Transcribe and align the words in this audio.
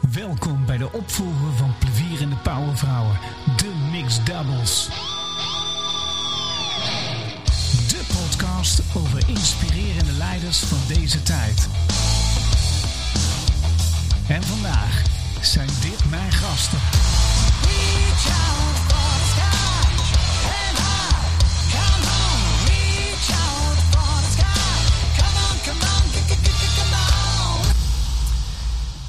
Welkom 0.00 0.66
bij 0.66 0.76
de 0.76 0.92
opvolger 0.92 1.52
van 1.56 1.74
Plevierende 1.78 2.36
Powervrouwen, 2.36 3.18
de 3.56 3.88
Mix 3.90 4.24
Doubles. 4.24 4.88
De 7.88 8.06
podcast 8.06 8.82
over 8.94 9.28
inspirerende 9.28 10.12
leiders 10.12 10.58
van 10.58 10.78
deze 10.88 11.22
tijd. 11.22 11.68
En 14.28 14.42
vandaag 14.42 15.02
zijn 15.40 15.68
dit 15.80 16.10
mijn 16.10 16.32
gasten. 16.32 16.78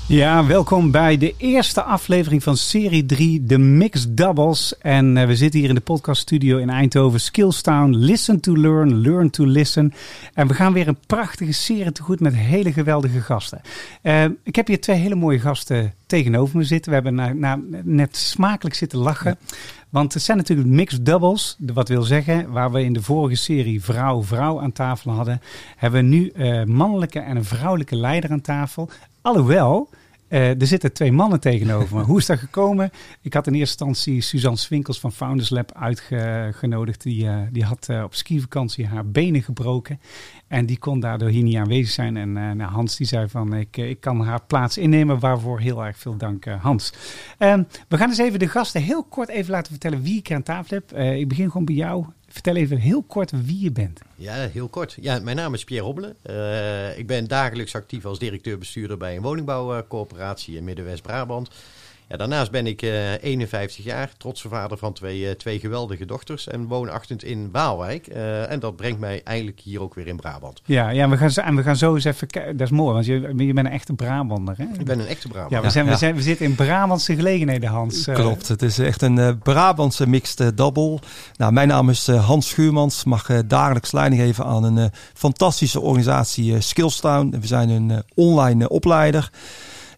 Ja, 0.09 0.45
welkom 0.45 0.91
bij 0.91 1.17
de 1.17 1.33
eerste 1.37 1.83
aflevering 1.83 2.43
van 2.43 2.57
serie 2.57 3.05
3, 3.05 3.43
de 3.43 3.57
Mix 3.57 4.05
Doubles. 4.09 4.77
En 4.77 5.15
uh, 5.15 5.25
we 5.25 5.35
zitten 5.35 5.59
hier 5.59 5.69
in 5.69 5.75
de 5.75 5.81
podcaststudio 5.81 6.57
in 6.57 6.69
Eindhoven, 6.69 7.19
Skillstown. 7.19 7.89
Listen 7.89 8.39
to 8.39 8.57
learn, 8.57 9.01
learn 9.01 9.29
to 9.29 9.45
listen. 9.45 9.93
En 10.33 10.47
we 10.47 10.53
gaan 10.53 10.73
weer 10.73 10.87
een 10.87 10.99
prachtige 11.07 11.51
serie 11.51 11.91
tegemoet 11.91 12.19
met 12.19 12.35
hele 12.35 12.73
geweldige 12.73 13.21
gasten. 13.21 13.61
Uh, 14.03 14.23
ik 14.43 14.55
heb 14.55 14.67
hier 14.67 14.81
twee 14.81 14.97
hele 14.97 15.15
mooie 15.15 15.39
gasten 15.39 15.93
tegenover 16.05 16.57
me 16.57 16.63
zitten. 16.63 16.89
We 16.89 16.97
hebben 16.97 17.15
na, 17.15 17.33
na, 17.33 17.59
net 17.83 18.17
smakelijk 18.17 18.75
zitten 18.75 18.99
lachen. 18.99 19.37
Want 19.89 20.13
het 20.13 20.23
zijn 20.23 20.37
natuurlijk 20.37 20.69
mixed 20.69 21.05
doubles. 21.05 21.55
Wat 21.59 21.87
wil 21.87 22.03
zeggen, 22.03 22.51
waar 22.51 22.71
we 22.71 22.83
in 22.83 22.93
de 22.93 23.01
vorige 23.01 23.35
serie 23.35 23.83
vrouw-vrouw 23.83 24.61
aan 24.61 24.71
tafel 24.71 25.11
hadden, 25.11 25.41
hebben 25.75 26.01
we 26.01 26.07
nu 26.07 26.31
uh, 26.35 26.63
mannelijke 26.63 27.19
en 27.19 27.35
een 27.35 27.45
vrouwelijke 27.45 27.95
leider 27.95 28.31
aan 28.31 28.41
tafel. 28.41 28.89
Alhoewel, 29.21 29.89
uh, 30.29 30.61
er 30.61 30.67
zitten 30.67 30.93
twee 30.93 31.11
mannen 31.11 31.39
tegenover 31.39 31.97
me. 31.97 32.03
Hoe 32.09 32.17
is 32.17 32.25
dat 32.25 32.39
gekomen? 32.39 32.91
Ik 33.21 33.33
had 33.33 33.47
in 33.47 33.53
eerste 33.53 33.85
instantie 33.85 34.21
Suzanne 34.21 34.57
Swinkels 34.57 34.99
van 34.99 35.11
Founders 35.11 35.49
Lab 35.49 35.71
uitgenodigd. 35.75 37.03
Die, 37.03 37.23
uh, 37.23 37.37
die 37.51 37.63
had 37.63 37.87
uh, 37.91 38.03
op 38.03 38.15
skivakantie 38.15 38.87
haar 38.87 39.05
benen 39.05 39.43
gebroken. 39.43 39.99
En 40.47 40.65
die 40.65 40.77
kon 40.77 40.99
daardoor 40.99 41.29
hier 41.29 41.43
niet 41.43 41.55
aanwezig 41.55 41.89
zijn. 41.89 42.17
En 42.17 42.33
nou, 42.33 42.61
Hans 42.61 42.97
die 42.97 43.07
zei 43.07 43.27
van 43.27 43.53
ik, 43.53 43.77
ik 43.77 44.01
kan 44.01 44.21
haar 44.21 44.41
plaats 44.47 44.77
innemen. 44.77 45.19
Waarvoor 45.19 45.59
heel 45.59 45.85
erg 45.85 45.97
veel 45.97 46.17
dank 46.17 46.45
Hans. 46.45 46.93
Ehm, 47.37 47.63
we 47.87 47.97
gaan 47.97 48.09
eens 48.09 48.17
even 48.17 48.39
de 48.39 48.47
gasten 48.47 48.81
heel 48.81 49.03
kort 49.03 49.29
even 49.29 49.51
laten 49.51 49.71
vertellen 49.71 50.01
wie 50.01 50.17
ik 50.17 50.31
aan 50.31 50.43
tafel 50.43 50.77
heb. 50.77 50.97
ik 50.97 51.27
begin 51.27 51.51
gewoon 51.51 51.65
bij 51.65 51.75
jou. 51.75 52.05
Vertel 52.29 52.55
even 52.55 52.77
heel 52.77 53.03
kort 53.03 53.31
wie 53.45 53.59
je 53.59 53.71
bent. 53.71 54.01
Ja, 54.15 54.33
heel 54.33 54.67
kort. 54.67 54.97
Ja, 55.01 55.19
mijn 55.19 55.35
naam 55.35 55.53
is 55.53 55.63
Pierre 55.63 55.85
Hobbelen. 55.85 56.15
Uh, 56.29 56.97
ik 56.97 57.07
ben 57.07 57.27
dagelijks 57.27 57.75
actief 57.75 58.05
als 58.05 58.19
directeur-bestuurder 58.19 58.97
bij 58.97 59.15
een 59.15 59.21
woningbouwcorporatie 59.21 60.55
in 60.55 60.63
Midden-West-Brabant. 60.63 61.49
Ja, 62.09 62.17
daarnaast 62.17 62.51
ben 62.51 62.67
ik 62.67 62.81
uh, 62.81 63.23
51 63.23 63.85
jaar, 63.85 64.11
trotse 64.17 64.49
vader 64.49 64.77
van 64.77 64.93
twee, 64.93 65.19
uh, 65.19 65.31
twee 65.31 65.59
geweldige 65.59 66.05
dochters 66.05 66.47
en 66.47 66.67
woonachtig 66.67 67.23
in 67.23 67.49
Waalwijk. 67.51 68.07
Uh, 68.07 68.51
en 68.51 68.59
dat 68.59 68.75
brengt 68.75 68.99
mij 68.99 69.21
eigenlijk 69.23 69.59
hier 69.59 69.81
ook 69.81 69.93
weer 69.93 70.07
in 70.07 70.15
Brabant. 70.15 70.61
Ja, 70.65 70.89
ja 70.89 71.09
we 71.09 71.17
gaan, 71.17 71.29
en 71.29 71.55
we 71.55 71.63
gaan 71.63 71.75
zo 71.75 71.95
eens 71.95 72.03
even 72.03 72.27
kijken. 72.27 72.57
Dat 72.57 72.67
is 72.67 72.73
mooi, 72.73 72.93
want 72.93 73.05
je, 73.05 73.13
je 73.37 73.53
bent 73.53 73.67
een 73.67 73.71
echte 73.73 73.93
Brabander. 73.93 74.57
Hè? 74.57 74.63
Ik 74.79 74.85
ben 74.85 74.99
een 74.99 75.07
echte 75.07 75.27
Brabander. 75.27 75.57
Ja, 75.57 75.63
we, 75.63 75.69
zijn, 75.69 75.85
ja. 75.85 75.91
We, 75.91 75.97
zijn, 75.97 76.15
we 76.15 76.21
zitten 76.21 76.45
in 76.45 76.55
Brabantse 76.55 77.15
gelegenheden, 77.15 77.69
Hans. 77.69 78.03
Klopt, 78.13 78.47
het 78.47 78.61
is 78.61 78.79
echt 78.79 79.01
een 79.01 79.39
Brabantse 79.39 80.07
mixed 80.07 80.57
double. 80.57 80.99
Nou, 81.35 81.51
mijn 81.51 81.67
naam 81.67 81.89
is 81.89 82.07
Hans 82.07 82.49
Schuurmans, 82.49 83.03
mag 83.03 83.43
dagelijks 83.45 83.91
leiding 83.91 84.21
geven 84.21 84.45
aan 84.45 84.63
een 84.63 84.91
fantastische 85.13 85.79
organisatie 85.79 86.61
Skillstown. 86.61 87.35
We 87.39 87.47
zijn 87.47 87.69
een 87.69 88.03
online 88.15 88.69
opleider. 88.69 89.31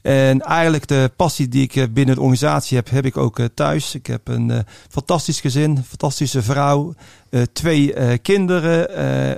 En 0.02 0.40
eigenlijk 0.42 0.88
de 0.88 1.12
passie 1.16 1.48
die 1.48 1.70
ik 1.70 1.94
binnen 1.94 2.16
de 2.16 2.22
organisatie 2.22 2.78
heb, 2.78 2.90
heb 2.90 3.06
ik 3.06 3.18
ook 3.18 3.40
thuis. 3.54 3.96
Ik 3.96 4.08
heb 4.08 4.28
een 4.28 4.50
uh, 4.50 4.58
fantastisch 4.90 5.42
gezin, 5.42 5.84
fantastische 5.88 6.42
vrouw, 6.42 6.94
twee 7.54 8.18
kinderen, 8.18 8.88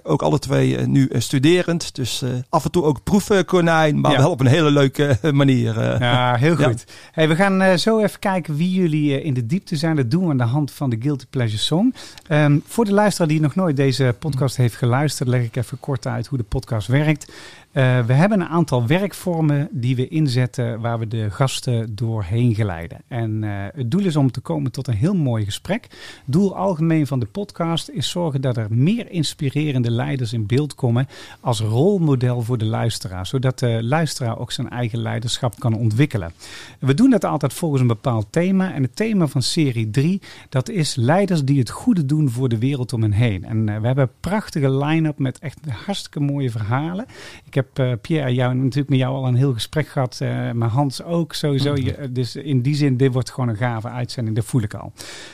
ook 0.06 0.22
alle 0.22 0.40
twee 0.40 0.78
nu 0.88 1.10
studerend. 1.18 1.96
Dus 1.96 2.24
af 2.50 2.66
en 2.66 2.72
toe 2.72 2.84
ook 2.84 3.04
proefkonijn, 3.04 4.00
maar 4.00 4.12
ja. 4.12 4.18
wel 4.18 4.30
op 4.30 4.40
een 4.40 4.46
hele 4.46 4.72
leuke 4.72 5.18
manier. 5.32 6.00
ja, 6.00 6.36
heel 6.36 6.56
goed. 6.56 6.84
Ja. 6.88 6.94
Hey, 7.12 7.28
we 7.28 7.36
gaan 7.36 7.80
zo 7.80 8.00
even 8.00 8.20
kijken 8.20 8.56
wie 8.56 8.72
jullie 8.72 9.24
in 9.24 9.34
de 9.34 9.46
diepte 9.46 9.76
zijn. 9.76 9.96
Dat 9.96 10.12
doen 10.12 10.24
we 10.24 10.30
aan 10.30 10.38
de 10.38 10.44
hand 10.44 10.72
van 10.72 10.90
de 10.90 10.98
Guilty 11.00 11.26
Pleasure 11.30 11.62
Song. 11.62 11.94
Um, 12.30 12.64
voor 12.68 12.86
de 12.86 12.94
luisteraar 12.94 13.28
die 13.28 13.42
nog 13.42 13.56
nooit 13.56 13.76
deze 13.76 14.16
podcast 14.20 14.58
heeft 14.58 14.76
geluisterd, 14.76 15.30
leg 15.30 15.44
ik 15.44 15.56
even 15.56 15.80
kort 15.80 16.08
uit 16.08 16.28
hoe 16.28 16.38
de 16.38 16.44
podcast 16.44 16.88
werkt. 16.88 17.32
Uh, 17.74 18.06
we 18.06 18.14
hebben 18.14 18.42
een 18.42 18.48
aantal 18.48 18.88
werkvormen 18.88 19.68
die 19.72 19.96
we 19.96 20.08
inzetten 20.08 20.80
waar 20.80 21.00
we 21.00 21.08
de 21.08 21.32
gasten 21.32 21.96
doorheen 21.96 22.56
geleiden. 22.56 23.02
En 23.08 23.44
uh, 23.44 23.52
het 23.74 23.92
doel 23.92 24.06
is 24.06 24.16
om 24.16 24.32
te 24.32 24.40
komen 24.42 24.72
tot 24.72 24.88
een 24.88 24.94
heel 24.94 25.16
mooi 25.16 25.46
gesprek. 25.46 25.88
Doel 26.26 26.56
algemeen 26.56 27.08
van 27.08 27.20
de 27.20 27.26
podcast 27.26 27.90
is 27.90 28.10
zorgen 28.10 28.42
dat 28.42 28.58
er 28.58 28.68
meer 28.70 29.12
inspirerende 29.12 29.92
leiders 29.92 30.34
in 30.34 30.46
beeld 30.46 30.76
komen 30.76 31.08
als 31.40 31.60
rolmodel 31.60 32.42
voor 32.42 32.58
de 32.58 32.66
luisteraar. 32.66 33.26
Zodat 33.26 33.60
de 33.60 33.84
luisteraar 33.84 34.40
ook 34.40 34.52
zijn 34.52 34.70
eigen 34.70 35.00
leiderschap 35.00 35.60
kan 35.60 35.74
ontwikkelen. 35.74 36.32
We 36.80 36.94
doen 36.94 37.10
dat 37.10 37.26
altijd 37.26 37.54
volgens 37.54 37.82
een 37.82 37.88
bepaald 37.88 38.28
thema. 38.30 38.74
En 38.74 38.82
het 38.82 38.96
thema 38.96 39.28
van 39.28 39.42
serie 39.42 39.90
3, 39.90 40.22
dat 40.50 40.70
is 40.70 40.96
leiders 40.96 41.44
die 41.44 41.60
het 41.60 41.70
goede 41.70 42.06
doen 42.06 42.30
voor 42.30 42.50
de 42.50 42.58
wereld 42.58 42.94
om 42.94 43.02
hen 43.02 43.12
heen. 43.12 43.46
En 43.46 43.58
uh, 43.58 43.80
we 43.80 43.86
hebben 43.86 44.04
een 44.04 44.20
prachtige 44.20 44.72
line-up 44.72 45.20
met 45.20 45.40
echt 45.40 45.60
hartstikke 45.86 46.20
mooie 46.20 46.52
verhalen. 46.52 47.06
Ik 47.46 47.54
heb 47.54 47.62
heb 47.66 47.80
uh, 47.80 47.94
Pierre 48.02 48.34
jou 48.34 48.56
natuurlijk 48.56 48.90
met 48.90 49.00
jou 49.00 49.16
al 49.16 49.28
een 49.28 49.36
heel 49.36 49.54
gesprek 49.54 49.88
gehad, 49.88 50.20
uh, 50.24 50.52
maar 50.52 50.70
Hans 50.70 51.04
ook 51.04 51.34
sowieso. 51.34 51.76
Je, 51.76 52.10
dus 52.12 52.36
in 52.36 52.62
die 52.62 52.76
zin, 52.76 52.98
dit 52.98 53.14
wordt 53.14 53.32
gewoon 53.32 53.50
een 53.50 53.56
gave 53.56 53.88
uitzending, 53.88 54.36
dat 54.36 54.46
voel 54.46 54.62
ik 54.62 54.74
al. 54.74 54.94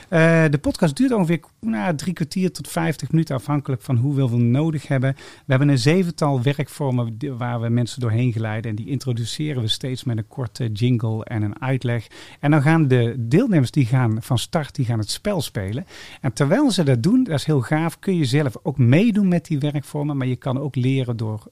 Uh, 0.10 0.44
de 0.50 0.58
podcast 0.62 0.96
duurt 0.96 1.12
ongeveer 1.12 1.40
nou, 1.60 1.96
drie 1.96 2.14
kwartier 2.14 2.52
tot 2.52 2.68
vijftig 2.68 3.12
minuten, 3.12 3.36
afhankelijk 3.36 3.82
van 3.82 3.96
hoeveel 3.96 4.30
we 4.30 4.38
nodig 4.38 4.88
hebben. 4.88 5.16
We 5.16 5.46
hebben 5.46 5.70
een 5.70 5.78
zevental 5.78 6.42
werkvormen 6.42 7.18
waar 7.38 7.62
we 7.62 7.70
mensen 7.70 8.02
doorheen 8.02 8.32
geleiden 8.32 8.70
en 8.70 8.76
die 8.76 8.88
introduceren 8.88 9.62
we 9.62 9.68
steeds 9.68 10.04
met 10.04 10.18
een 10.18 10.28
korte 10.28 10.72
jingle 10.72 11.24
en 11.24 11.42
een 11.42 11.62
uitleg. 11.62 12.08
En 12.40 12.52
dan 12.52 12.62
gaan 12.62 12.88
de 12.88 13.16
deelnemers 13.18 13.72
die 13.72 13.86
gaan 13.86 14.18
van 14.22 14.38
start, 14.38 14.76
die 14.76 14.86
gaan 14.86 15.00
het 15.00 15.10
spel 15.10 15.42
spelen. 15.42 15.86
En 16.22 16.34
terwijl 16.34 16.72
ze 16.72 16.84
dat 16.84 17.04
doen, 17.04 17.24
dat 17.24 17.40
is 17.40 17.46
heel 17.46 17.62
gaaf, 17.62 18.00
kun 18.00 18.16
je 18.16 18.26
zelf 18.26 18.58
ook 18.64 18.78
meedoen 18.78 19.28
met 19.28 19.46
die 19.46 19.60
werkvormen, 19.60 20.18
maar 20.18 20.28
je 20.28 20.36
kan 20.36 20.60
ook 20.60 20.76
leren 20.76 21.18
door 21.18 21.44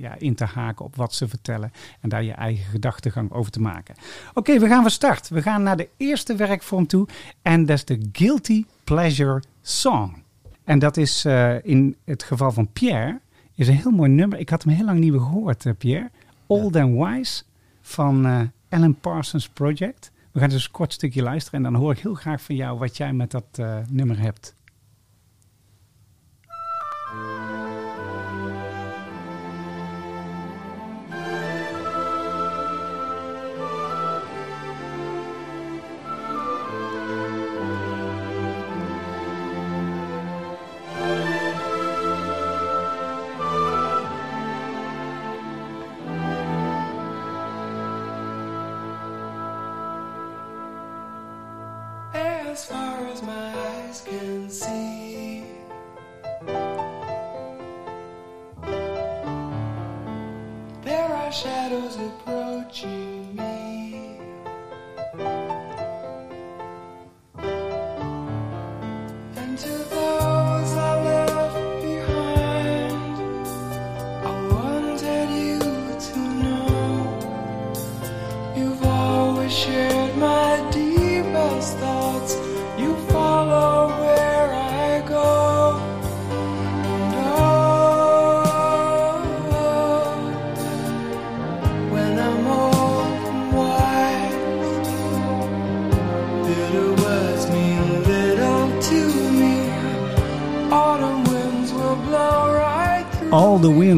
ja, 0.00 0.14
in 0.18 0.34
te 0.34 0.44
haken 0.44 0.84
op 0.84 0.96
wat 0.96 1.14
ze 1.14 1.28
vertellen 1.28 1.72
en 2.00 2.08
daar 2.08 2.22
je 2.22 2.32
eigen 2.32 2.64
gedachtegang 2.64 3.32
over 3.32 3.50
te 3.50 3.60
maken. 3.60 3.94
Oké, 4.28 4.38
okay, 4.38 4.60
we 4.60 4.66
gaan 4.66 4.82
van 4.82 4.90
start. 4.90 5.28
We 5.28 5.42
gaan 5.42 5.62
naar 5.62 5.76
de 5.76 5.88
eerste 5.96 6.36
werkvorm 6.36 6.86
toe 6.86 7.08
en 7.42 7.66
dat 7.66 7.76
is 7.76 7.84
de 7.84 8.08
Guilty 8.12 8.64
Pleasure 8.84 9.42
Song. 9.62 10.22
En 10.64 10.78
dat 10.78 10.96
is 10.96 11.24
uh, 11.24 11.64
in 11.64 11.96
het 12.04 12.22
geval 12.22 12.52
van 12.52 12.72
Pierre, 12.72 13.20
is 13.54 13.68
een 13.68 13.76
heel 13.76 13.90
mooi 13.90 14.10
nummer. 14.10 14.38
Ik 14.38 14.48
had 14.48 14.62
hem 14.62 14.72
heel 14.72 14.84
lang 14.84 14.98
niet 14.98 15.10
meer 15.10 15.20
gehoord, 15.20 15.64
uh, 15.64 15.72
Pierre. 15.78 16.10
Old 16.46 16.74
ja. 16.74 16.82
and 16.82 16.94
Wise 16.94 17.42
van 17.80 18.26
uh, 18.26 18.40
Alan 18.68 18.94
Parsons 18.94 19.48
Project. 19.48 20.10
We 20.32 20.40
gaan 20.40 20.48
dus 20.48 20.64
een 20.64 20.70
kort 20.70 20.92
stukje 20.92 21.22
luisteren 21.22 21.64
en 21.64 21.72
dan 21.72 21.80
hoor 21.80 21.92
ik 21.92 21.98
heel 21.98 22.14
graag 22.14 22.42
van 22.42 22.54
jou 22.54 22.78
wat 22.78 22.96
jij 22.96 23.12
met 23.12 23.30
dat 23.30 23.60
nummer 23.90 24.18
hebt. 24.18 24.54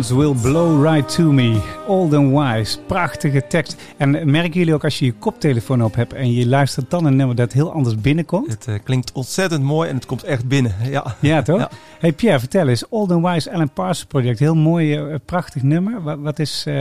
Winds 0.00 0.42
will 0.42 0.52
blow 0.52 0.82
right 0.82 1.14
to 1.14 1.32
me. 1.32 1.60
Old 1.86 2.14
and 2.14 2.32
wise. 2.32 2.78
Prachtige 2.86 3.46
tekst. 3.46 3.76
En 3.96 4.30
merken 4.30 4.58
jullie 4.58 4.74
ook 4.74 4.84
als 4.84 4.98
je 4.98 5.04
je 5.04 5.12
koptelefoon 5.12 5.84
op 5.84 5.94
hebt 5.94 6.12
en 6.12 6.32
je 6.32 6.46
luistert 6.46 6.90
dan 6.90 7.04
een 7.04 7.16
nummer 7.16 7.36
dat 7.36 7.52
heel 7.52 7.72
anders 7.72 7.96
binnenkomt? 7.96 8.50
Het 8.50 8.66
uh, 8.66 8.74
klinkt 8.84 9.12
ontzettend 9.12 9.62
mooi 9.62 9.88
en 9.88 9.94
het 9.94 10.06
komt 10.06 10.22
echt 10.22 10.48
binnen. 10.48 10.74
Ja, 10.90 11.16
ja 11.20 11.42
toch? 11.42 11.58
Ja. 11.58 11.70
Hey 11.98 12.12
Pierre, 12.12 12.38
vertel 12.38 12.68
eens. 12.68 12.88
Old 12.88 13.10
and 13.10 13.26
Wise 13.26 13.52
Alan 13.52 13.72
Parsons 13.72 14.04
Project. 14.04 14.38
Heel 14.38 14.54
mooi, 14.54 14.98
uh, 14.98 15.14
prachtig 15.24 15.62
nummer. 15.62 16.02
Wat, 16.02 16.18
wat 16.18 16.38
is, 16.38 16.64
uh, 16.68 16.74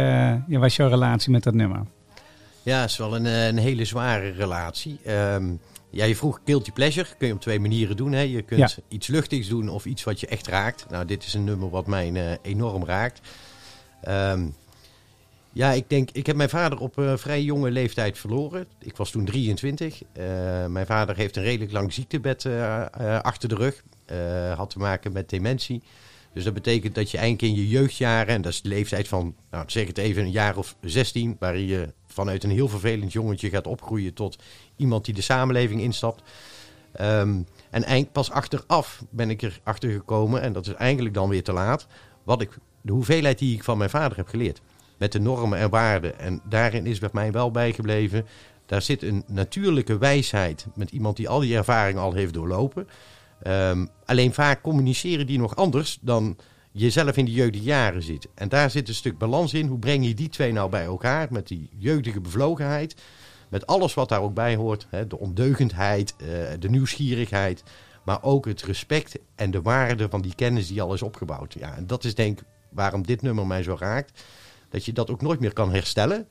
ja, 0.47 0.59
wat 0.59 0.65
is 0.65 0.75
jouw 0.75 0.89
relatie 0.89 1.31
met 1.31 1.43
dat 1.43 1.53
nummer? 1.53 1.79
Ja, 2.63 2.81
het 2.81 2.89
is 2.89 2.97
wel 2.97 3.15
een, 3.15 3.25
een 3.25 3.57
hele 3.57 3.85
zware 3.85 4.29
relatie. 4.29 4.99
Um, 5.07 5.59
ja, 5.89 6.05
je 6.05 6.15
vroeg 6.15 6.39
guilty 6.45 6.71
pleasure. 6.71 7.07
Kun 7.17 7.27
je 7.27 7.33
op 7.33 7.41
twee 7.41 7.59
manieren 7.59 7.95
doen. 7.95 8.11
Hè? 8.11 8.21
Je 8.21 8.41
kunt 8.41 8.71
ja. 8.71 8.81
iets 8.87 9.07
luchtigs 9.07 9.47
doen 9.47 9.69
of 9.69 9.85
iets 9.85 10.03
wat 10.03 10.19
je 10.19 10.27
echt 10.27 10.47
raakt. 10.47 10.85
Nou, 10.89 11.05
dit 11.05 11.23
is 11.23 11.33
een 11.33 11.43
nummer 11.43 11.69
wat 11.69 11.87
mij 11.87 12.11
uh, 12.11 12.31
enorm 12.41 12.85
raakt. 12.85 13.27
Um, 14.07 14.55
ja, 15.51 15.71
ik 15.71 15.89
denk, 15.89 16.09
ik 16.11 16.25
heb 16.25 16.35
mijn 16.35 16.49
vader 16.49 16.79
op 16.79 16.97
uh, 16.97 17.17
vrij 17.17 17.41
jonge 17.41 17.71
leeftijd 17.71 18.17
verloren. 18.17 18.65
Ik 18.79 18.97
was 18.97 19.11
toen 19.11 19.25
23. 19.25 20.01
Uh, 20.01 20.65
mijn 20.65 20.85
vader 20.85 21.15
heeft 21.15 21.35
een 21.35 21.43
redelijk 21.43 21.71
lang 21.71 21.93
ziektebed 21.93 22.45
achter 23.21 23.49
de 23.49 23.55
rug. 23.55 23.83
had 24.55 24.69
te 24.69 24.79
maken 24.79 25.11
met 25.11 25.29
dementie. 25.29 25.81
Dus 26.39 26.47
dat 26.47 26.63
betekent 26.63 26.95
dat 26.95 27.11
je 27.11 27.17
eigenlijk 27.17 27.53
in 27.53 27.61
je 27.61 27.67
jeugdjaren, 27.69 28.33
en 28.33 28.41
dat 28.41 28.51
is 28.51 28.61
de 28.61 28.69
leeftijd 28.69 29.07
van, 29.07 29.35
nou 29.51 29.63
zeg 29.67 29.87
het 29.87 29.97
even, 29.97 30.23
een 30.23 30.31
jaar 30.31 30.57
of 30.57 30.75
16, 30.81 31.35
waar 31.39 31.57
je 31.57 31.93
vanuit 32.07 32.43
een 32.43 32.49
heel 32.49 32.67
vervelend 32.67 33.11
jongetje 33.11 33.49
gaat 33.49 33.67
opgroeien 33.67 34.13
tot 34.13 34.37
iemand 34.75 35.05
die 35.05 35.13
de 35.13 35.21
samenleving 35.21 35.81
instapt. 35.81 36.23
Um, 37.01 37.45
en 37.69 38.11
pas 38.11 38.31
achteraf 38.31 39.03
ben 39.09 39.29
ik 39.29 39.41
erachter 39.41 39.91
gekomen, 39.91 40.41
en 40.41 40.53
dat 40.53 40.67
is 40.67 40.73
eigenlijk 40.73 41.15
dan 41.15 41.29
weer 41.29 41.43
te 41.43 41.53
laat, 41.53 41.87
wat 42.23 42.41
ik, 42.41 42.57
de 42.81 42.91
hoeveelheid 42.91 43.39
die 43.39 43.55
ik 43.55 43.63
van 43.63 43.77
mijn 43.77 43.89
vader 43.89 44.17
heb 44.17 44.27
geleerd. 44.27 44.61
Met 44.97 45.11
de 45.11 45.19
normen 45.19 45.59
en 45.59 45.69
waarden. 45.69 46.19
En 46.19 46.41
daarin 46.49 46.85
is 46.85 46.99
bij 46.99 47.09
mij 47.11 47.31
wel 47.31 47.51
bijgebleven, 47.51 48.25
daar 48.65 48.81
zit 48.81 49.03
een 49.03 49.23
natuurlijke 49.27 49.97
wijsheid 49.97 50.65
met 50.75 50.91
iemand 50.91 51.17
die 51.17 51.29
al 51.29 51.39
die 51.39 51.55
ervaring 51.55 51.97
al 51.97 52.13
heeft 52.13 52.33
doorlopen. 52.33 52.87
Um, 53.47 53.89
alleen 54.05 54.33
vaak 54.33 54.61
communiceren 54.61 55.27
die 55.27 55.37
nog 55.37 55.55
anders 55.55 55.97
dan 56.01 56.37
jezelf 56.71 57.17
in 57.17 57.25
de 57.25 57.31
jeugdige 57.31 57.63
jaren 57.63 58.03
zit. 58.03 58.27
En 58.35 58.49
daar 58.49 58.69
zit 58.69 58.87
een 58.87 58.93
stuk 58.93 59.17
balans 59.17 59.53
in. 59.53 59.67
Hoe 59.67 59.79
breng 59.79 60.05
je 60.05 60.13
die 60.13 60.29
twee 60.29 60.51
nou 60.51 60.69
bij 60.69 60.83
elkaar 60.83 61.27
met 61.31 61.47
die 61.47 61.69
jeugdige 61.77 62.21
bevlogenheid? 62.21 62.95
Met 63.49 63.67
alles 63.67 63.93
wat 63.93 64.09
daar 64.09 64.21
ook 64.21 64.33
bij 64.33 64.55
hoort. 64.55 64.87
Hè, 64.89 65.07
de 65.07 65.19
ondeugendheid, 65.19 66.15
uh, 66.17 66.27
de 66.59 66.69
nieuwsgierigheid. 66.69 67.63
Maar 68.03 68.23
ook 68.23 68.45
het 68.45 68.61
respect 68.61 69.19
en 69.35 69.51
de 69.51 69.61
waarde 69.61 70.09
van 70.09 70.21
die 70.21 70.35
kennis 70.35 70.67
die 70.67 70.81
al 70.81 70.93
is 70.93 71.01
opgebouwd. 71.01 71.53
Ja, 71.53 71.75
en 71.75 71.87
dat 71.87 72.03
is 72.03 72.15
denk 72.15 72.39
ik 72.39 72.45
waarom 72.69 73.05
dit 73.05 73.21
nummer 73.21 73.47
mij 73.47 73.63
zo 73.63 73.75
raakt. 73.79 74.23
Dat 74.69 74.85
je 74.85 74.93
dat 74.93 75.09
ook 75.09 75.21
nooit 75.21 75.39
meer 75.39 75.53
kan 75.53 75.71
herstellen. 75.71 76.27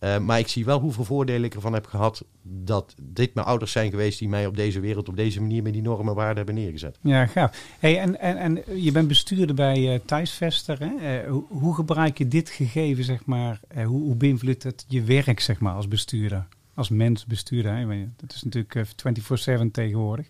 Uh, 0.00 0.18
maar 0.18 0.38
ik 0.38 0.48
zie 0.48 0.64
wel 0.64 0.80
hoeveel 0.80 1.04
voordelen 1.04 1.44
ik 1.44 1.54
ervan 1.54 1.72
heb 1.72 1.86
gehad 1.86 2.24
dat 2.42 2.94
dit 3.02 3.34
mijn 3.34 3.46
ouders 3.46 3.72
zijn 3.72 3.90
geweest 3.90 4.18
die 4.18 4.28
mij 4.28 4.46
op 4.46 4.56
deze 4.56 4.80
wereld 4.80 5.08
op 5.08 5.16
deze 5.16 5.40
manier 5.40 5.62
met 5.62 5.72
die 5.72 5.82
normen 5.82 6.14
waarden 6.14 6.36
hebben 6.36 6.54
neergezet. 6.54 6.98
Ja, 7.00 7.26
gaaf. 7.26 7.58
Hey, 7.78 7.98
en, 7.98 8.20
en, 8.20 8.36
en 8.36 8.82
je 8.82 8.92
bent 8.92 9.08
bestuurder 9.08 9.54
bij 9.54 9.94
uh, 9.94 10.00
Thijsvester. 10.04 10.78
Hè? 10.78 11.22
Uh, 11.22 11.30
hoe, 11.30 11.44
hoe, 11.48 11.74
gebruik 11.74 12.18
je 12.18 12.28
dit 12.28 12.48
gegeven, 12.48 13.04
zeg 13.04 13.24
maar, 13.24 13.60
hoe, 13.74 14.02
hoe 14.02 14.16
beïnvloedt 14.16 14.62
het 14.62 14.84
je 14.88 15.02
werk, 15.02 15.40
zeg 15.40 15.60
maar, 15.60 15.74
als 15.74 15.88
bestuurder? 15.88 16.46
Als 16.80 16.88
mens 16.88 17.26
bestuurder. 17.26 17.76
Hè? 17.76 18.08
Dat 18.16 18.34
is 18.34 18.42
natuurlijk 18.42 18.88
24-7 19.66 19.70
tegenwoordig. 19.72 20.26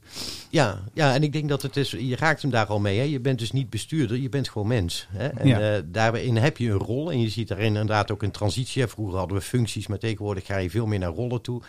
Ja, 0.50 0.82
ja, 0.94 1.14
en 1.14 1.22
ik 1.22 1.32
denk 1.32 1.48
dat 1.48 1.62
het 1.62 1.76
is, 1.76 1.90
je 1.90 2.16
raakt 2.16 2.42
hem 2.42 2.50
daar 2.50 2.66
al 2.66 2.80
mee. 2.80 2.98
Hè? 2.98 3.04
Je 3.04 3.20
bent 3.20 3.38
dus 3.38 3.52
niet 3.52 3.70
bestuurder, 3.70 4.16
je 4.16 4.28
bent 4.28 4.48
gewoon 4.48 4.68
mens. 4.68 5.06
Hè? 5.10 5.28
En 5.28 5.48
ja. 5.48 5.76
uh, 5.76 5.82
daarin 5.86 6.36
heb 6.36 6.56
je 6.56 6.70
een 6.70 6.78
rol 6.78 7.10
en 7.10 7.20
je 7.20 7.28
ziet 7.28 7.48
daarin 7.48 7.66
inderdaad 7.66 8.10
ook 8.10 8.22
een 8.22 8.30
transitie. 8.30 8.86
Vroeger 8.86 9.18
hadden 9.18 9.36
we 9.36 9.42
functies, 9.42 9.86
maar 9.86 9.98
tegenwoordig 9.98 10.46
ga 10.46 10.56
je 10.56 10.70
veel 10.70 10.86
meer 10.86 10.98
naar 10.98 11.12
rollen 11.12 11.42
toe. 11.42 11.62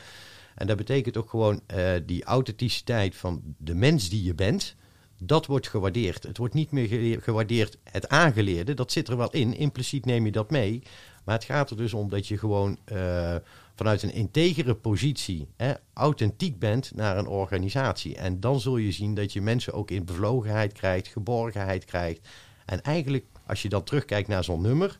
En 0.55 0.67
dat 0.67 0.77
betekent 0.77 1.17
ook 1.17 1.29
gewoon 1.29 1.61
uh, 1.75 1.89
die 2.05 2.23
authenticiteit 2.23 3.15
van 3.15 3.41
de 3.57 3.75
mens 3.75 4.09
die 4.09 4.23
je 4.23 4.35
bent. 4.35 4.75
Dat 5.23 5.45
wordt 5.45 5.67
gewaardeerd. 5.67 6.23
Het 6.23 6.37
wordt 6.37 6.53
niet 6.53 6.71
meer 6.71 7.21
gewaardeerd 7.21 7.77
het 7.83 8.09
aangeleerde. 8.09 8.73
Dat 8.73 8.91
zit 8.91 9.07
er 9.07 9.17
wel 9.17 9.31
in. 9.31 9.57
Impliciet 9.57 10.05
neem 10.05 10.25
je 10.25 10.31
dat 10.31 10.51
mee. 10.51 10.83
Maar 11.23 11.35
het 11.35 11.43
gaat 11.43 11.69
er 11.69 11.77
dus 11.77 11.93
om 11.93 12.09
dat 12.09 12.27
je 12.27 12.37
gewoon 12.37 12.77
uh, 12.93 13.35
vanuit 13.75 14.03
een 14.03 14.13
integere 14.13 14.75
positie 14.75 15.47
hè, 15.57 15.73
authentiek 15.93 16.59
bent 16.59 16.91
naar 16.95 17.17
een 17.17 17.27
organisatie. 17.27 18.15
En 18.15 18.39
dan 18.39 18.59
zul 18.59 18.77
je 18.77 18.91
zien 18.91 19.13
dat 19.13 19.33
je 19.33 19.41
mensen 19.41 19.73
ook 19.73 19.91
in 19.91 20.05
bevlogenheid 20.05 20.73
krijgt, 20.73 21.07
geborgenheid 21.07 21.85
krijgt. 21.85 22.27
En 22.65 22.81
eigenlijk, 22.81 23.25
als 23.45 23.61
je 23.61 23.69
dan 23.69 23.83
terugkijkt 23.83 24.27
naar 24.27 24.43
zo'n 24.43 24.61
nummer, 24.61 24.97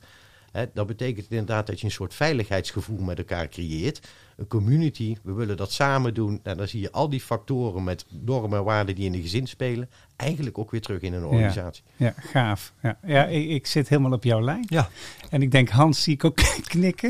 hè, 0.52 0.66
dat 0.74 0.88
betekent 0.88 1.26
inderdaad 1.30 1.68
dat 1.68 1.80
je 1.80 1.86
een 1.86 1.92
soort 1.92 2.14
veiligheidsgevoel 2.14 3.00
met 3.00 3.18
elkaar 3.18 3.48
creëert. 3.48 4.10
Een 4.42 4.48
community, 4.48 5.18
we 5.24 5.34
willen 5.34 5.58
dat 5.58 5.72
samen 5.72 6.14
doen. 6.14 6.40
En 6.44 6.58
dan 6.58 6.68
zie 6.68 6.82
je 6.82 6.92
al 6.92 7.10
die 7.10 7.22
factoren 7.22 7.84
met 7.84 8.06
normen 8.10 8.58
en 8.58 8.64
waarden 8.64 8.96
die 8.96 9.06
in 9.06 9.12
de 9.12 9.22
gezin 9.22 9.48
spelen, 9.48 9.90
eigenlijk 10.16 10.58
ook 10.58 10.72
weer 10.72 10.82
terug 10.82 11.02
in 11.02 11.14
een 11.14 11.26
organisatie. 11.26 11.84
Ja, 11.96 12.06
ja 12.06 12.14
gaaf. 12.18 12.74
Ja, 12.82 12.98
ja 13.06 13.26
ik, 13.26 13.50
ik, 13.50 13.68
zit 13.68 13.90
helemaal 13.90 14.12
op 14.12 14.24
jouw 14.24 14.42
lijn. 14.42 14.66
Ja. 14.68 14.90
En 15.30 15.42
ik 15.42 15.52
denk, 15.52 15.70
Hans 15.70 16.04
zie 16.04 16.14
ik 16.14 16.24
ook 16.24 16.36
knikken. 16.74 17.10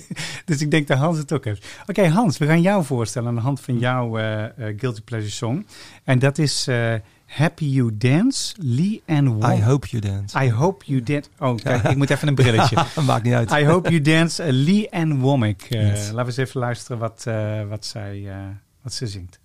dus 0.44 0.60
ik 0.60 0.70
denk 0.70 0.86
dat 0.86 0.98
Hans 0.98 1.18
het 1.18 1.32
ook 1.32 1.44
heeft. 1.44 1.66
Oké, 1.80 1.90
okay, 1.90 2.08
Hans, 2.08 2.38
we 2.38 2.46
gaan 2.46 2.62
jou 2.62 2.84
voorstellen 2.84 3.28
aan 3.28 3.34
de 3.34 3.40
hand 3.40 3.60
van 3.60 3.78
jouw 3.78 4.18
uh, 4.18 4.42
uh, 4.42 4.48
Guilty 4.56 5.02
Pleasure 5.02 5.32
Song. 5.32 5.66
En 6.04 6.18
dat 6.18 6.38
is... 6.38 6.68
Uh, 6.68 6.94
Happy 7.28 7.66
You 7.66 7.90
Dance, 7.96 8.54
Lee 8.58 9.02
and 9.06 9.28
Womack. 9.28 9.58
I 9.58 9.60
Hope 9.60 9.86
You 9.90 10.00
Dance. 10.00 10.44
I 10.44 10.50
Hope 10.50 10.84
You 10.86 11.02
Dance. 11.02 11.28
Oh, 11.38 11.56
kijk, 11.56 11.82
ik 11.82 11.96
moet 11.96 12.10
even 12.10 12.28
een 12.28 12.34
brilletje. 12.34 12.84
Maakt 13.06 13.22
niet 13.24 13.34
uit. 13.34 13.50
I 13.50 13.64
Hope 13.64 13.90
You 13.90 14.00
Dance, 14.00 14.46
uh, 14.46 14.48
Lee 14.52 14.90
and 14.90 15.20
Womack. 15.20 15.62
Uh, 15.70 15.88
yes. 15.88 15.98
Laten 15.98 16.16
we 16.16 16.24
eens 16.24 16.36
even 16.36 16.60
luisteren 16.60 16.98
wat, 16.98 17.24
uh, 17.28 17.62
wat, 17.68 17.86
zij, 17.86 18.28
wat 18.82 18.92
ze 18.92 19.06
zingt. 19.06 19.40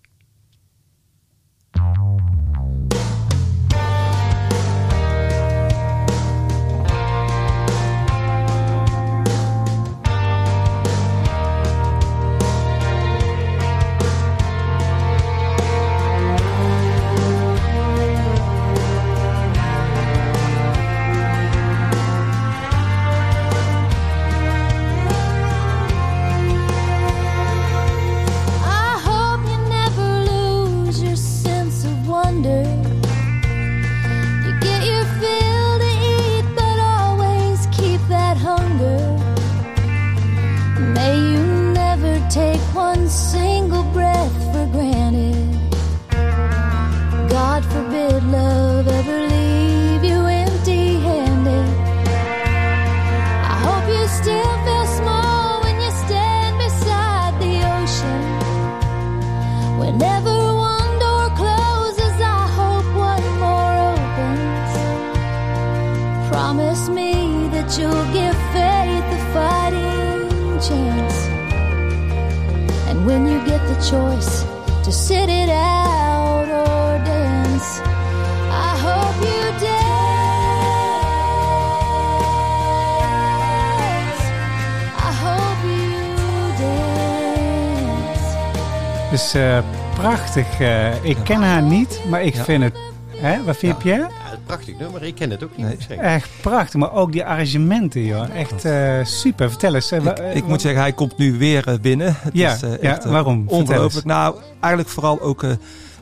Ik 91.03 91.17
ken 91.23 91.41
haar 91.41 91.61
niet, 91.61 92.01
maar 92.09 92.23
ik 92.23 92.35
ja. 92.35 92.43
vind 92.43 92.63
het. 92.63 92.75
Hè? 93.15 93.43
Wat 93.43 93.57
vind 93.57 93.75
je, 93.77 93.83
Pierre? 93.83 94.09
prachtig 94.45 94.77
nummer. 94.77 95.03
Ik 95.03 95.15
ken 95.15 95.29
het 95.29 95.43
ook 95.43 95.57
niet. 95.57 95.89
Nee. 95.89 95.97
Echt 95.97 96.29
prachtig, 96.41 96.79
maar 96.79 96.93
ook 96.93 97.11
die 97.11 97.25
arrangementen, 97.25 98.05
joh. 98.05 98.35
Echt 98.35 98.65
uh, 98.65 99.05
super. 99.05 99.49
Vertel 99.49 99.75
eens. 99.75 99.91
Ik, 99.91 100.19
ik 100.33 100.47
moet 100.47 100.61
zeggen, 100.61 100.81
hij 100.81 100.93
komt 100.93 101.17
nu 101.17 101.37
weer 101.37 101.77
binnen. 101.81 102.15
Het 102.19 102.33
ja, 102.33 102.53
is, 102.53 102.63
uh, 102.63 102.69
ja 102.69 102.77
echt, 102.77 103.05
waarom? 103.05 103.43
Ongelooflijk. 103.47 104.05
Nou, 104.05 104.35
eigenlijk 104.59 104.93
vooral 104.93 105.21
ook 105.21 105.43
uh, 105.43 105.51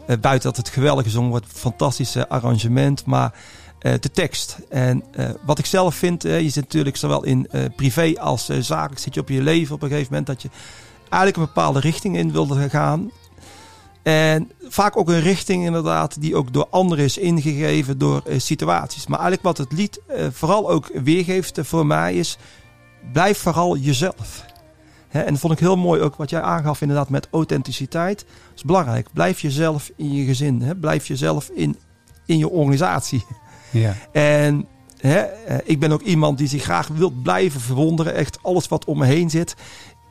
buiten 0.05 0.41
dat 0.50 0.58
het 0.58 0.70
geweldig 0.70 1.03
gezongen 1.03 1.29
wordt. 1.29 1.46
Fantastische 1.53 2.29
arrangement. 2.29 3.05
Maar 3.05 3.34
eh, 3.81 3.93
de 4.00 4.12
tekst. 4.12 4.58
En 4.70 5.03
eh, 5.12 5.29
wat 5.46 5.60
ik 5.60 5.65
zelf 5.65 5.96
vind, 5.96 6.25
eh, 6.25 6.41
je 6.41 6.50
zit 6.50 6.63
natuurlijk 6.63 6.98
zowel 6.98 7.24
in 7.24 7.48
eh, 7.51 7.62
privé 7.75 8.13
als 8.20 8.50
eh, 8.50 8.58
zakelijk, 8.60 9.00
zit 9.01 9.13
je 9.13 9.20
op 9.20 9.29
je 9.29 9.41
leven 9.41 9.75
op 9.75 9.81
een 9.81 9.89
gegeven 9.89 10.08
moment 10.10 10.27
dat 10.27 10.41
je 10.41 10.50
eigenlijk 11.10 11.38
een 11.38 11.53
bepaalde 11.53 11.79
richting 11.79 12.17
in 12.17 12.31
wilde 12.31 12.70
gaan. 12.70 13.12
En 14.03 14.51
vaak 14.62 14.98
ook 14.98 15.10
een 15.10 15.20
richting 15.20 15.65
inderdaad 15.65 16.22
die 16.22 16.36
ook 16.36 16.53
door 16.53 16.67
anderen 16.70 17.05
is 17.05 17.17
ingegeven 17.17 17.98
door 17.98 18.22
eh, 18.25 18.39
situaties. 18.39 19.08
Maar 19.08 19.20
eigenlijk 19.20 19.48
wat 19.48 19.58
het 19.58 19.77
lied 19.77 20.01
eh, 20.08 20.25
vooral 20.31 20.70
ook 20.70 20.89
weergeeft 21.03 21.58
eh, 21.58 21.63
voor 21.63 21.86
mij 21.86 22.15
is, 22.15 22.38
blijf 23.13 23.38
vooral 23.38 23.77
jezelf. 23.77 24.46
Hè, 25.08 25.22
en 25.22 25.31
dat 25.31 25.39
vond 25.39 25.53
ik 25.53 25.60
heel 25.60 25.77
mooi 25.77 26.01
ook 26.01 26.15
wat 26.15 26.29
jij 26.29 26.41
aangaf 26.41 26.81
inderdaad 26.81 27.10
met 27.10 27.27
authenticiteit. 27.31 28.17
Dat 28.17 28.55
is 28.55 28.63
belangrijk. 28.63 29.08
Blijf 29.13 29.39
jezelf 29.39 29.91
in 29.96 30.13
je 30.13 30.25
gezin. 30.25 30.62
Hè? 30.62 30.75
Blijf 30.75 31.08
jezelf 31.08 31.50
in, 31.50 31.77
in 32.25 32.38
je 32.38 32.50
organisatie. 32.50 33.25
Ja. 33.72 33.96
En 34.12 34.67
hè, 34.98 35.25
ik 35.63 35.79
ben 35.79 35.91
ook 35.91 36.01
iemand 36.01 36.38
die 36.38 36.48
zich 36.48 36.63
graag 36.63 36.88
wil 36.88 37.10
blijven 37.10 37.62
verwonderen. 37.62 38.15
Echt 38.15 38.39
alles 38.41 38.67
wat 38.67 38.86
om 38.86 38.98
me 38.98 39.05
heen 39.05 39.29
zit. 39.29 39.55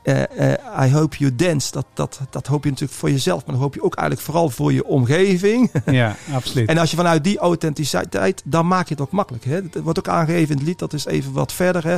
Eh, 0.02 0.52
eh, 0.52 0.88
I 0.88 0.92
hope 0.92 1.16
you 1.16 1.37
dance. 1.37 1.73
Dat, 1.73 1.87
dat, 1.95 2.21
dat 2.30 2.47
hoop 2.47 2.64
je 2.64 2.71
natuurlijk 2.71 2.99
voor 2.99 3.11
jezelf. 3.11 3.45
Maar 3.45 3.54
dat 3.54 3.62
hoop 3.62 3.75
je 3.75 3.83
ook 3.83 3.95
eigenlijk 3.95 4.28
vooral 4.28 4.50
voor 4.50 4.73
je 4.73 4.85
omgeving. 4.85 5.71
ja, 5.87 6.16
absoluut. 6.33 6.69
En 6.69 6.78
als 6.78 6.90
je 6.90 6.97
vanuit 6.97 7.25
die 7.25 7.38
authenticiteit, 7.38 8.42
dan 8.45 8.66
maak 8.66 8.88
je 8.88 8.95
het 8.95 9.02
ook 9.02 9.11
makkelijk. 9.11 9.45
Hè? 9.45 9.54
Het 9.54 9.80
wordt 9.83 9.99
ook 9.99 10.09
aangegeven 10.09 10.50
in 10.50 10.57
het 10.57 10.66
lied, 10.66 10.78
dat 10.78 10.92
is 10.92 11.04
even 11.04 11.33
wat 11.33 11.52
verder. 11.52 11.85
Hè? 11.85 11.97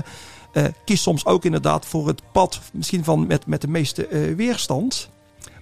Eh, 0.52 0.64
kies 0.84 1.02
soms 1.02 1.26
ook 1.26 1.44
inderdaad 1.44 1.86
voor 1.86 2.06
het 2.06 2.22
pad, 2.32 2.60
misschien 2.72 3.04
van 3.04 3.26
met, 3.26 3.46
met 3.46 3.60
de 3.60 3.68
meeste 3.68 4.34
weerstand. 4.36 5.10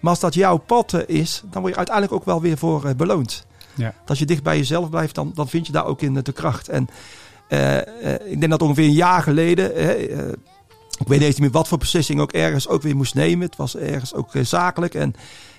Maar 0.01 0.11
als 0.11 0.21
dat 0.21 0.35
jouw 0.35 0.57
pad 0.57 0.95
is, 1.07 1.43
dan 1.51 1.61
word 1.61 1.73
je 1.73 1.79
uiteindelijk 1.79 2.17
ook 2.17 2.25
wel 2.25 2.41
weer 2.41 2.59
voor 2.59 2.95
beloond. 2.97 3.47
Ja. 3.75 3.95
Als 4.07 4.19
je 4.19 4.27
dicht 4.27 4.43
bij 4.43 4.57
jezelf 4.57 4.91
blijft, 4.91 5.15
dan, 5.15 5.33
dan 5.35 5.49
vind 5.49 5.67
je 5.67 5.73
daar 5.73 5.87
ook 5.87 6.03
in 6.03 6.15
de 6.15 6.33
kracht. 6.33 6.69
En 6.69 6.89
ik 8.25 8.41
denk 8.41 8.51
dat 8.51 8.63
ongeveer 8.63 8.85
een 8.85 8.93
jaar 8.93 9.23
geleden, 9.23 9.73
ik 11.01 11.09
weet 11.09 11.21
niet 11.21 11.39
meer 11.39 11.51
wat 11.51 11.69
voor 11.69 11.79
beslissing 11.79 12.21
ook 12.21 12.33
ergens 12.33 12.69
ook 12.69 12.83
weer 12.83 12.97
moest 12.97 13.15
nemen. 13.15 13.47
Het 13.47 13.57
was 13.57 13.77
ergens 13.77 14.15
ook 14.15 14.35
eh, 14.35 14.45
zakelijk. 14.45 14.95
En 14.95 15.15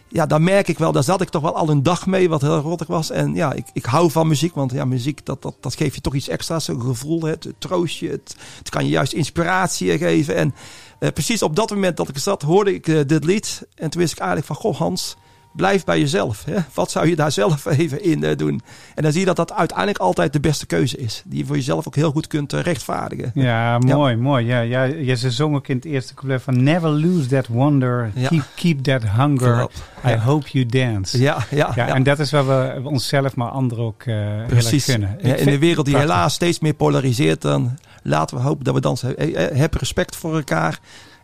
ja, 0.07 0.25
daar 0.25 0.41
merk 0.41 0.67
ik 0.67 0.77
wel, 0.77 0.91
daar 0.91 1.03
zat 1.03 1.21
ik 1.21 1.29
toch 1.29 1.41
wel 1.41 1.55
al 1.55 1.69
een 1.69 1.83
dag 1.83 2.05
mee, 2.05 2.29
wat 2.29 2.41
heel 2.41 2.59
rottig 2.59 2.87
was. 2.87 3.09
En 3.09 3.33
ja, 3.33 3.53
ik, 3.53 3.65
ik 3.73 3.85
hou 3.85 4.11
van 4.11 4.27
muziek, 4.27 4.55
want 4.55 4.71
ja, 4.71 4.85
muziek, 4.85 5.25
dat, 5.25 5.41
dat, 5.41 5.55
dat 5.59 5.75
geeft 5.75 5.95
je 5.95 6.01
toch 6.01 6.15
iets 6.15 6.27
extra's. 6.27 6.67
Een 6.67 6.81
gevoel, 6.81 7.21
het, 7.21 7.43
het 7.43 7.55
troost 7.57 7.97
je, 7.97 8.09
het, 8.09 8.35
het 8.57 8.69
kan 8.69 8.83
je 8.83 8.89
juist 8.89 9.13
inspiratie 9.13 9.97
geven. 9.97 10.35
En 10.35 10.55
eh, 10.99 11.09
precies 11.09 11.43
op 11.43 11.55
dat 11.55 11.69
moment 11.69 11.97
dat 11.97 12.09
ik 12.09 12.17
zat, 12.17 12.41
hoorde 12.41 12.73
ik 12.73 12.87
eh, 12.87 12.99
dit 13.05 13.23
lied. 13.23 13.67
En 13.75 13.89
toen 13.89 14.01
wist 14.01 14.13
ik 14.13 14.19
eigenlijk 14.19 14.47
van, 14.47 14.55
goh 14.55 14.77
Hans, 14.77 15.15
blijf 15.51 15.83
bij 15.83 15.99
jezelf. 15.99 16.45
Hè? 16.45 16.55
Wat 16.73 16.91
zou 16.91 17.07
je 17.07 17.15
daar 17.15 17.31
zelf 17.31 17.65
even 17.77 18.03
in 18.03 18.23
eh, 18.23 18.37
doen? 18.37 18.61
En 18.95 19.03
dan 19.03 19.11
zie 19.11 19.19
je 19.19 19.25
dat 19.25 19.35
dat 19.35 19.53
uiteindelijk 19.53 19.97
altijd 19.97 20.33
de 20.33 20.39
beste 20.39 20.65
keuze 20.65 20.97
is. 20.97 21.21
Die 21.25 21.37
je 21.39 21.45
voor 21.45 21.55
jezelf 21.55 21.87
ook 21.87 21.95
heel 21.95 22.11
goed 22.11 22.27
kunt 22.27 22.53
eh, 22.53 22.59
rechtvaardigen. 22.61 23.31
Ja, 23.33 23.77
mooi, 23.79 24.15
mooi. 24.15 24.45
Ja, 24.45 24.59
ja, 24.59 24.83
ja, 24.83 25.15
ze 25.15 25.31
zong 25.31 25.55
ook 25.55 25.67
in 25.67 25.75
het 25.75 25.85
eerste 25.85 26.13
couplet 26.13 26.41
van 26.41 26.63
Never 26.63 26.89
lose 26.89 27.27
that 27.27 27.47
wonder, 27.47 28.11
Ja. 28.15 28.27
keep, 28.27 28.43
keep 28.55 28.83
that 28.83 29.03
hunger. 29.17 29.67
I 30.05 30.09
Ja. 30.09 30.17
hope 30.17 30.47
you 30.51 30.65
dance. 30.65 31.19
Ja, 31.19 31.37
ja, 31.49 31.71
Ja, 31.75 31.87
en 31.95 32.03
dat 32.03 32.19
is 32.19 32.31
wat 32.31 32.45
we 32.45 32.81
onszelf, 32.83 33.35
maar 33.35 33.49
anderen 33.49 33.85
ook 33.85 34.03
erg 34.03 34.47
Precies. 34.47 34.85
gunnen. 34.85 35.17
Ja, 35.21 35.35
in 35.35 35.45
de 35.45 35.59
wereld 35.59 35.85
die 35.85 35.97
helaas 35.97 36.33
steeds 36.33 36.59
meer 36.59 36.73
polariseert, 36.73 37.41
dan 37.41 37.77
laten 38.03 38.37
we 38.37 38.43
hopen 38.43 38.63
dat 38.63 38.73
we 38.73 38.81
dansen. 38.81 39.13
Heb 39.57 39.73
respect 39.73 40.15
voor 40.15 40.35
elkaar. 40.35 40.79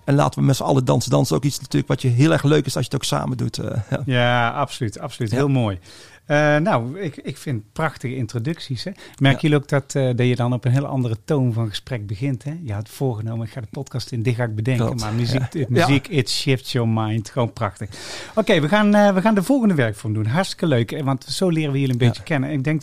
En 0.07 0.15
laten 0.15 0.39
we 0.39 0.45
met 0.45 0.55
z'n 0.55 0.63
allen 0.63 0.85
dansen. 0.85 1.11
Dansen 1.11 1.35
is 1.35 1.41
ook 1.41 1.47
iets 1.47 1.59
natuurlijk 1.59 1.87
wat 1.87 2.01
je 2.01 2.07
heel 2.07 2.31
erg 2.31 2.43
leuk 2.43 2.65
is 2.65 2.75
als 2.75 2.85
je 2.85 2.91
het 2.91 3.01
ook 3.01 3.07
samen 3.07 3.37
doet. 3.37 3.57
eh, 3.57 3.77
ja. 3.91 4.01
Ja, 4.05 4.49
absoluut. 4.49 4.99
absoluut. 4.99 5.31
Heel 5.31 5.47
mooi. 5.47 5.79
Eh, 6.27 6.57
nou, 6.57 6.99
ik, 6.99 7.15
ik 7.17 7.37
vind 7.37 7.63
prachtige 7.73 8.15
introducties. 8.15 8.83
Hè? 8.83 8.91
Merken 8.91 9.29
Ja. 9.31 9.37
jullie 9.41 9.57
ook 9.57 9.67
dat, 9.69 9.95
eh, 9.95 10.03
dat 10.15 10.27
je 10.27 10.35
dan 10.35 10.53
op 10.53 10.65
een 10.65 10.71
heel 10.71 10.85
andere 10.85 11.17
toon 11.25 11.53
van 11.53 11.69
gesprek 11.69 12.07
begint? 12.07 12.43
Hè? 12.43 12.53
Je 12.63 12.73
had 12.73 12.89
voorgenomen, 12.89 13.45
ik 13.45 13.51
ga 13.51 13.61
de 13.61 13.67
podcast 13.71 14.11
in 14.11 14.21
dit 14.23 14.35
ga 14.35 14.43
ik 14.43 14.55
bedenken. 14.55 14.95
Maar 14.95 15.13
muziek, 15.13 15.53
Ja. 15.53 15.65
muziek 15.69 16.07
it 16.07 16.29
shifts 16.29 16.71
your 16.71 16.87
mind. 16.89 17.29
Gewoon 17.29 17.53
prachtig. 17.53 17.89
Oké, 18.35 18.59
we, 18.59 18.67
gaan, 18.67 18.93
eh, 18.95 19.13
we 19.13 19.21
gaan 19.21 19.35
de 19.35 19.43
volgende 19.43 19.73
werkvorm 19.73 20.13
doen. 20.13 20.25
Hartstikke 20.25 20.65
leuk. 20.67 21.01
Want 21.03 21.23
zo 21.23 21.49
leren 21.49 21.71
we 21.71 21.79
jullie 21.79 21.93
een 21.93 22.01
Ja. 22.01 22.07
beetje 22.07 22.23
kennen. 22.23 22.51
Ik 22.51 22.63
denk, 22.63 22.81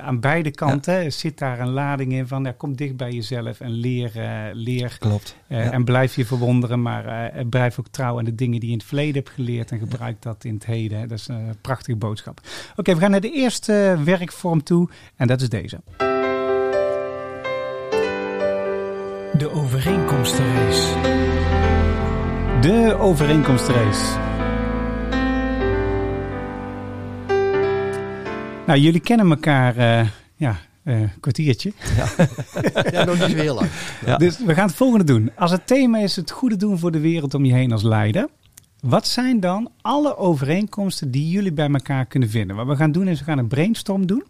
aan 0.00 0.20
beide 0.20 0.50
kanten 0.50 1.12
zit 1.12 1.38
daar 1.38 1.60
een 1.60 1.70
lading 1.70 2.12
in 2.12 2.26
van... 2.26 2.56
Kom 2.56 2.76
dicht 2.76 2.96
bij 2.96 3.10
jezelf 3.12 3.60
en 3.60 3.70
leer, 3.70 4.10
leer 4.52 4.96
Klopt. 4.98 5.36
En 5.48 5.84
blijf 5.84 6.16
je 6.16 6.26
verwonderen, 6.26 6.82
maar 6.82 7.32
blijf 7.50 7.78
ook 7.78 7.88
trouw 7.88 8.18
aan 8.18 8.24
de 8.24 8.34
dingen 8.34 8.60
die 8.60 8.68
je 8.68 8.72
in 8.74 8.78
het 8.78 8.86
verleden 8.88 9.14
hebt 9.14 9.30
geleerd 9.30 9.70
en 9.70 9.78
gebruik 9.78 10.22
dat 10.22 10.44
in 10.44 10.54
het 10.54 10.66
heden. 10.66 10.98
hè. 10.98 11.06
Dat 11.06 11.18
is 11.18 11.28
een 11.28 11.56
prachtige 11.60 11.96
boodschap. 11.96 12.25
Oké, 12.76 12.94
we 12.94 13.00
gaan 13.00 13.10
naar 13.10 13.20
de 13.20 13.32
eerste 13.32 13.98
werkvorm 14.04 14.62
toe 14.62 14.88
en 15.16 15.26
dat 15.26 15.40
is 15.40 15.48
deze. 15.48 15.80
De 19.38 19.50
overeenkomstenrace. 19.50 21.00
De 22.60 22.96
overeenkomstrace. 22.98 24.18
Nou, 28.66 28.78
jullie 28.78 29.00
kennen 29.00 29.30
elkaar, 29.30 29.76
eh, 29.76 30.06
ja, 30.36 30.56
eh, 30.82 31.00
een 31.00 31.20
kwartiertje. 31.20 31.72
Ja, 32.90 33.04
nog 33.04 33.18
niet 33.18 33.30
zo 33.30 33.36
heel 33.36 33.54
lang. 33.54 33.68
Ja. 34.06 34.16
Dus 34.16 34.38
we 34.38 34.54
gaan 34.54 34.66
het 34.66 34.76
volgende 34.76 35.04
doen. 35.04 35.30
Als 35.36 35.50
het 35.50 35.66
thema 35.66 35.98
is 35.98 36.16
het 36.16 36.30
goede 36.30 36.56
doen 36.56 36.78
voor 36.78 36.92
de 36.92 37.00
wereld 37.00 37.34
om 37.34 37.44
je 37.44 37.52
heen 37.52 37.72
als 37.72 37.82
leider. 37.82 38.28
Wat 38.86 39.06
zijn 39.06 39.40
dan 39.40 39.70
alle 39.80 40.16
overeenkomsten 40.16 41.10
die 41.10 41.30
jullie 41.30 41.52
bij 41.52 41.68
elkaar 41.68 42.06
kunnen 42.06 42.28
vinden? 42.28 42.56
Wat 42.56 42.66
we 42.66 42.76
gaan 42.76 42.92
doen 42.92 43.08
is 43.08 43.18
we 43.18 43.24
gaan 43.24 43.38
een 43.38 43.48
brainstorm 43.48 44.06
doen. 44.06 44.24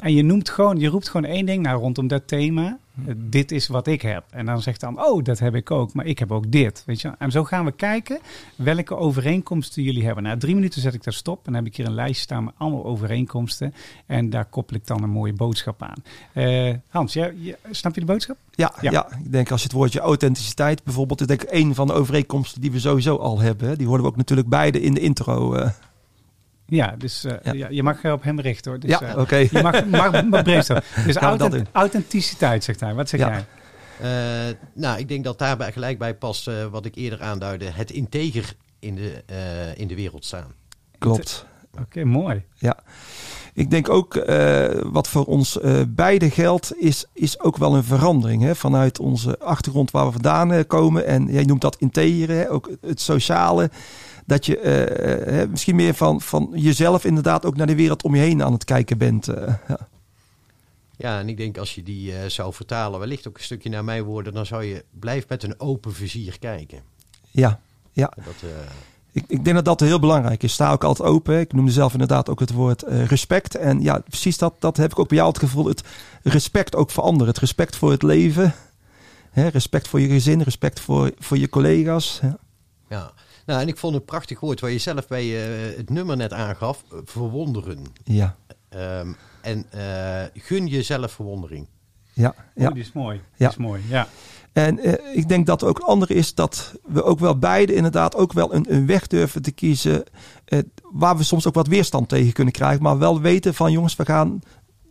En 0.00 0.14
je 0.14 0.22
noemt 0.22 0.48
gewoon, 0.50 0.78
je 0.78 0.88
roept 0.88 1.08
gewoon 1.08 1.30
één 1.30 1.46
ding 1.46 1.62
nou, 1.62 1.80
rondom 1.80 2.06
dat 2.08 2.22
thema. 2.28 2.78
Eh, 3.06 3.14
dit 3.16 3.50
is 3.52 3.68
wat 3.68 3.86
ik 3.86 4.02
heb. 4.02 4.24
En 4.30 4.46
dan 4.46 4.62
zegt 4.62 4.80
dan, 4.80 5.04
oh, 5.04 5.24
dat 5.24 5.38
heb 5.38 5.54
ik 5.54 5.70
ook, 5.70 5.92
maar 5.94 6.06
ik 6.06 6.18
heb 6.18 6.32
ook 6.32 6.50
dit. 6.52 6.82
Weet 6.86 7.00
je? 7.00 7.12
En 7.18 7.30
zo 7.30 7.44
gaan 7.44 7.64
we 7.64 7.72
kijken 7.72 8.18
welke 8.56 8.96
overeenkomsten 8.96 9.82
jullie 9.82 10.04
hebben. 10.04 10.22
Na 10.24 10.36
drie 10.36 10.54
minuten 10.54 10.80
zet 10.80 10.94
ik 10.94 11.04
daar 11.04 11.12
stop. 11.14 11.36
En 11.36 11.52
dan 11.52 11.54
heb 11.54 11.66
ik 11.66 11.76
hier 11.76 11.86
een 11.86 11.94
lijstje 11.94 12.22
staan 12.22 12.44
met 12.44 12.54
allemaal 12.56 12.84
overeenkomsten. 12.84 13.74
En 14.06 14.30
daar 14.30 14.44
koppel 14.44 14.76
ik 14.76 14.86
dan 14.86 15.02
een 15.02 15.10
mooie 15.10 15.32
boodschap 15.32 15.82
aan. 15.82 16.02
Eh, 16.32 16.74
Hans, 16.88 17.12
jij- 17.12 17.56
snap 17.70 17.94
je 17.94 18.00
de 18.00 18.06
boodschap? 18.06 18.36
Ja, 18.50 18.72
Ja. 18.80 18.90
ja. 18.90 19.06
ik 19.24 19.32
denk 19.32 19.50
als 19.50 19.60
je 19.60 19.66
het 19.66 19.76
woordje 19.76 20.00
authenticiteit 20.00 20.84
bijvoorbeeld, 20.84 21.20
is 21.20 21.26
denk 21.26 21.42
ik 21.42 21.52
een 21.52 21.74
van 21.74 21.86
de 21.86 21.92
overeenkomsten 21.92 22.60
die 22.60 22.70
we 22.72 22.78
sowieso 22.80 23.16
al 23.16 23.40
hebben. 23.40 23.78
Die 23.78 23.86
hoorden 23.86 24.04
we 24.06 24.10
ook 24.12 24.16
natuurlijk 24.18 24.48
beide 24.48 24.80
in 24.80 24.94
de 24.94 25.00
intro. 25.00 25.54
eh. 25.54 25.70
Ja, 26.74 26.94
dus 26.98 27.24
eh, 27.24 27.34
Ja. 27.42 27.52
ja, 27.52 27.66
je 27.70 27.82
mag 27.82 28.02
eh, 28.02 28.12
op 28.12 28.22
hem 28.22 28.40
richten 28.40 28.70
hoor. 28.70 28.80
Dus, 28.80 28.90
ja, 28.90 29.00
eh, 29.02 29.18
oké. 29.18 29.36
Je 29.36 29.48
mag, 29.62 29.84
mag, 29.86 30.24
mag 30.30 30.42
brainstormen. 30.42 30.84
Dus 31.06 31.16
authent- 31.16 31.68
authenticiteit, 31.72 32.64
zegt 32.64 32.80
hij. 32.80 32.94
Wat 32.94 33.08
zeg 33.08 33.20
Ja. 33.20 33.28
jij? 33.30 33.44
Eh, 34.48 34.54
nou, 34.74 34.98
ik 34.98 35.08
denk 35.08 35.24
dat 35.24 35.38
daarbij 35.38 35.72
gelijk 35.72 35.98
bij 35.98 36.14
past 36.14 36.48
eh, 36.48 36.54
wat 36.70 36.84
ik 36.84 36.94
eerder 36.94 37.20
aanduidde. 37.22 37.70
Het 37.70 37.90
integer 37.90 38.54
in 38.78 38.94
de, 38.94 39.22
eh, 39.26 39.78
in 39.80 39.86
de 39.88 39.94
wereld 39.94 40.24
staan. 40.24 40.52
Klopt. 40.98 41.46
Oké, 41.80 42.04
mooi. 42.04 42.42
Ik 43.54 43.70
denk 43.70 43.88
ook 43.88 44.16
eh, 44.16 44.68
wat 44.82 45.08
voor 45.08 45.24
ons 45.24 45.60
eh 45.60 45.80
beide 45.88 46.30
geldt, 46.30 46.72
is, 46.78 47.04
is 47.12 47.40
ook 47.40 47.56
wel 47.56 47.74
een 47.76 47.84
verandering. 47.84 48.42
Hè? 48.42 48.54
Vanuit 48.54 48.98
onze 48.98 49.38
achtergrond 49.38 49.90
waar 49.90 50.06
we 50.06 50.12
vandaan 50.12 50.52
eh, 50.52 50.60
komen. 50.66 51.06
En 51.06 51.26
jij 51.26 51.44
noemt 51.44 51.60
dat 51.60 51.76
integeren, 51.78 52.36
hè? 52.36 52.50
ook 52.50 52.70
het 52.80 53.00
sociale. 53.00 53.70
Dat 54.32 54.46
je 54.46 54.58
eh, 54.58 55.42
eh, 55.42 55.50
misschien 55.50 55.76
meer 55.76 55.94
van, 55.94 56.20
van 56.20 56.50
jezelf 56.54 57.04
inderdaad 57.04 57.44
ook 57.44 57.56
naar 57.56 57.66
de 57.66 57.74
wereld 57.74 58.02
om 58.02 58.14
je 58.14 58.20
heen 58.20 58.42
aan 58.42 58.52
het 58.52 58.64
kijken 58.64 58.98
bent. 58.98 59.28
eh. 59.28 59.54
ja. 59.68 59.78
Ja, 60.96 61.18
en 61.18 61.28
ik 61.28 61.36
denk 61.36 61.58
als 61.58 61.74
je 61.74 61.82
die 61.82 62.12
zou 62.26 62.52
vertalen, 62.54 62.98
wellicht 63.00 63.28
ook 63.28 63.38
een 63.38 63.44
stukje 63.44 63.68
naar 63.68 63.84
mijn 63.84 64.02
woorden, 64.02 64.32
dan 64.32 64.46
zou 64.46 64.64
je 64.64 64.84
blijf 64.90 65.28
met 65.28 65.42
een 65.42 65.60
open 65.60 65.94
vizier 65.94 66.38
kijken. 66.38 66.82
ja. 67.30 67.60
Dat, 68.16 68.34
eh, 68.42 68.48
Ik, 69.12 69.24
ik 69.26 69.44
denk 69.44 69.56
dat 69.56 69.64
dat 69.64 69.80
heel 69.80 69.98
belangrijk 70.00 70.42
is. 70.42 70.52
Sta 70.52 70.72
ook 70.72 70.84
altijd 70.84 71.08
open. 71.08 71.40
Ik 71.40 71.52
noemde 71.52 71.70
zelf 71.72 71.92
inderdaad 71.92 72.28
ook 72.28 72.40
het 72.40 72.52
woord 72.52 72.82
respect. 72.86 73.54
En 73.54 73.80
ja, 73.82 73.98
precies 73.98 74.38
dat, 74.38 74.54
dat 74.58 74.76
heb 74.76 74.90
ik 74.90 74.98
ook 74.98 75.08
bij 75.08 75.16
jou 75.16 75.28
het 75.28 75.38
gevoel. 75.38 75.66
Het 75.66 75.82
respect 76.22 76.76
ook 76.76 76.90
voor 76.90 77.02
anderen. 77.02 77.28
Het 77.28 77.38
respect 77.38 77.76
voor 77.76 77.90
het 77.90 78.02
leven. 78.02 78.54
Hè, 79.30 79.48
respect 79.48 79.88
voor 79.88 80.00
je 80.00 80.08
gezin. 80.08 80.42
Respect 80.42 80.80
voor, 80.80 81.12
voor 81.18 81.38
je 81.38 81.48
collega's. 81.48 82.18
Ja. 82.22 82.36
ja. 82.88 83.12
Nou, 83.46 83.60
en 83.60 83.68
ik 83.68 83.76
vond 83.76 83.94
het 83.94 84.04
prachtig 84.04 84.40
woord 84.40 84.60
waar 84.60 84.70
je 84.70 84.78
zelf 84.78 85.06
bij 85.08 85.24
eh, 85.44 85.76
het 85.76 85.90
nummer 85.90 86.16
net 86.16 86.32
aangaf, 86.32 86.84
eh, 86.92 86.98
verwonderen. 87.04 87.78
Ja, 88.04 88.36
Ehm, 88.68 89.12
en 89.40 89.64
eh, 89.70 90.22
gun 90.42 90.66
jezelf 90.66 91.12
verwondering. 91.12 91.68
ja, 92.12 92.34
Ja. 92.54 92.70
die 92.70 92.82
is 92.82 92.92
mooi. 92.92 93.16
Die 93.16 93.24
Ja. 93.36 93.48
is 93.48 93.56
mooi, 93.56 93.82
ja. 93.88 94.08
En 94.52 94.78
eh, 94.78 95.16
ik 95.16 95.28
denk 95.28 95.46
dat 95.46 95.62
ook 95.64 95.78
het 95.78 95.86
andere 95.86 96.14
is 96.14 96.34
dat 96.34 96.74
we 96.84 97.02
ook 97.02 97.18
wel 97.18 97.38
beide 97.38 97.74
inderdaad 97.74 98.14
ook 98.16 98.32
wel 98.32 98.54
een, 98.54 98.74
een 98.74 98.86
weg 98.86 99.06
durven 99.06 99.42
te 99.42 99.52
kiezen. 99.52 100.04
eh, 100.44 100.58
waar 100.92 101.16
we 101.16 101.22
soms 101.22 101.46
ook 101.46 101.54
wat 101.54 101.66
weerstand 101.66 102.08
tegen 102.08 102.32
kunnen 102.32 102.52
krijgen. 102.52 102.82
Maar 102.82 102.98
wel 102.98 103.20
weten 103.20 103.54
van 103.54 103.72
jongens, 103.72 103.96
we 103.96 104.04
gaan. 104.04 104.40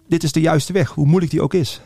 Dit 0.07 0.23
is 0.23 0.31
de 0.31 0.41
juiste 0.41 0.73
weg, 0.73 0.89
hoe 0.89 1.05
moeilijk 1.05 1.31
die 1.31 1.41
ook 1.41 1.53
is. 1.53 1.81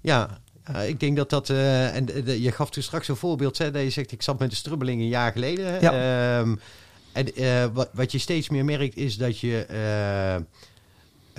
Ja, 0.00 0.38
ja, 0.72 0.80
ik 0.80 1.00
denk 1.00 1.16
dat 1.16 1.30
dat... 1.30 1.50
eh, 1.50 1.96
en 1.96 2.04
de- 2.04 2.42
je 2.42 2.52
gaf 2.52 2.70
toen 2.70 2.82
straks 2.82 3.08
een 3.08 3.16
voorbeeld, 3.16 3.58
hè, 3.58 3.70
dat 3.70 3.82
je 3.82 3.90
zegt, 3.90 4.12
ik 4.12 4.22
zat 4.22 4.38
met 4.38 4.50
de 4.50 4.56
strubbeling 4.56 5.00
een 5.00 5.08
jaar 5.08 5.32
geleden. 5.32 5.80
Ja. 5.80 5.92
Ehm, 6.40 6.56
en 7.12 7.34
eh, 7.34 7.66
wat, 7.72 7.90
wat 7.92 8.12
je 8.12 8.18
steeds 8.18 8.48
meer 8.48 8.64
merkt 8.64 8.96
is 8.96 9.16
dat 9.16 9.38
je... 9.38 9.64
eh, 9.64 10.42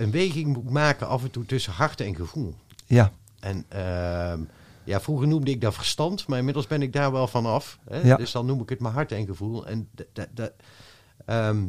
een 0.03 0.11
weging 0.11 0.47
moet 0.47 0.69
maken 0.69 1.07
af 1.07 1.23
en 1.23 1.31
toe 1.31 1.45
tussen 1.45 1.73
hart 1.73 2.01
en 2.01 2.15
gevoel. 2.15 2.55
Ja, 2.85 3.11
En 3.39 3.65
ehm, 3.67 4.39
ja, 4.83 5.01
vroeger 5.01 5.27
noemde 5.27 5.51
ik 5.51 5.61
dat 5.61 5.73
verstand, 5.73 6.27
maar 6.27 6.37
inmiddels 6.37 6.67
ben 6.67 6.81
ik 6.81 6.93
daar 6.93 7.11
wel 7.11 7.27
van 7.27 7.45
af. 7.45 7.79
Hè? 7.89 8.01
Ja. 8.07 8.15
Dus 8.15 8.31
dan 8.31 8.45
noem 8.45 8.61
ik 8.61 8.69
het 8.69 8.79
maar 8.79 8.91
hart 8.91 9.11
en 9.11 9.25
gevoel. 9.25 9.67
En, 9.67 9.89
d- 9.95 10.05
d- 10.13 10.27
d- 10.35 10.51
ehm, 11.25 11.63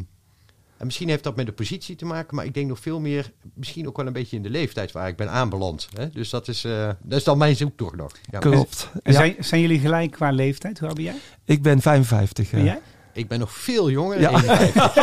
en 0.82 0.88
misschien 0.88 1.08
heeft 1.08 1.24
dat 1.24 1.36
met 1.36 1.46
de 1.46 1.52
positie 1.52 1.96
te 1.96 2.04
maken, 2.04 2.36
maar 2.36 2.44
ik 2.44 2.54
denk 2.54 2.68
nog 2.68 2.78
veel 2.78 3.00
meer, 3.00 3.32
misschien 3.54 3.88
ook 3.88 3.96
wel 3.96 4.06
een 4.06 4.12
beetje 4.12 4.36
in 4.36 4.42
de 4.42 4.50
leeftijd 4.50 4.92
waar 4.92 5.08
ik 5.08 5.16
ben 5.16 5.30
aanbeland. 5.30 5.88
Hè? 5.96 6.10
Dus 6.10 6.30
dat 6.30 6.48
is, 6.48 6.64
eh, 6.64 6.90
dat 7.02 7.18
is 7.18 7.24
dan 7.24 7.38
mijn 7.38 7.56
zoektocht 7.56 7.96
nog. 7.96 8.12
Ja. 8.30 8.38
klopt. 8.38 8.90
En 9.02 9.12
Ja, 9.12 9.18
zijn, 9.18 9.34
zijn 9.38 9.60
jullie 9.60 9.78
gelijk 9.78 10.10
qua 10.10 10.30
leeftijd? 10.30 10.78
Hoe 10.78 10.88
oud 10.88 10.96
ben 10.96 11.04
jij? 11.04 11.14
ik 11.44 11.62
ben 11.62 11.80
55. 11.80 12.50
Ben 12.50 12.60
eh. 12.60 12.66
jij? 12.66 12.80
Ik 13.12 13.28
ben 13.28 13.38
nog 13.38 13.52
veel 13.52 13.90
jonger. 13.90 14.20
Ja. 14.20 14.30
51. 14.30 14.96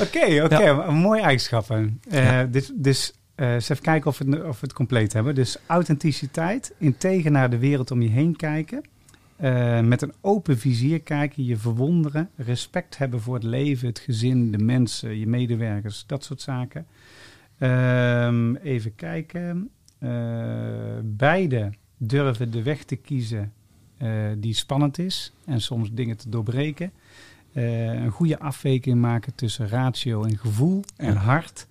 Oké, 0.00 0.42
oké. 0.44 0.58
Ja. 0.58 0.86
een 0.86 0.94
Mooie 0.94 1.22
eigenschappen. 1.22 2.00
Eh, 2.10 2.24
Ja. 2.24 2.44
Dus, 2.44 2.70
dus 2.74 3.12
eh, 3.34 3.52
eens 3.52 3.68
even 3.68 3.82
kijken 3.82 4.10
of 4.10 4.18
we, 4.18 4.24
het, 4.30 4.44
of 4.44 4.60
we 4.60 4.66
het 4.66 4.72
compleet 4.72 5.12
hebben. 5.12 5.34
Dus 5.34 5.56
authenticiteit, 5.66 6.74
integer 6.78 7.30
naar 7.30 7.50
de 7.50 7.58
wereld 7.58 7.90
om 7.90 8.02
je 8.02 8.10
heen 8.10 8.36
kijken. 8.36 8.82
Eh, 9.38 9.80
met 9.80 10.02
een 10.02 10.12
open 10.20 10.58
vizier 10.58 11.00
kijken, 11.00 11.44
je 11.44 11.56
verwonderen. 11.56 12.30
Respect 12.36 12.98
hebben 12.98 13.20
voor 13.20 13.34
het 13.34 13.42
leven, 13.42 13.88
het 13.88 13.98
gezin, 13.98 14.50
de 14.50 14.58
mensen, 14.58 15.18
je 15.18 15.26
medewerkers, 15.26 16.04
dat 16.06 16.24
soort 16.24 16.40
zaken. 16.40 16.86
Ehm, 17.58 18.54
even 18.54 18.94
kijken. 18.94 19.70
Eh, 19.98 20.10
beide 21.02 21.70
durven 21.96 22.50
de 22.50 22.62
weg 22.62 22.84
te 22.84 22.96
kiezen 22.96 23.52
eh, 23.96 24.10
die 24.36 24.54
spannend 24.54 24.98
is 24.98 25.32
en 25.44 25.60
soms 25.60 25.92
dingen 25.92 26.16
te 26.16 26.28
doorbreken. 26.28 26.92
Een 27.52 28.10
goede 28.10 28.38
afweging 28.38 29.00
maken 29.00 29.34
tussen 29.34 29.68
ratio 29.68 30.22
en 30.24 30.38
gevoel 30.38 30.84
en 30.96 31.16
hart. 31.16 31.66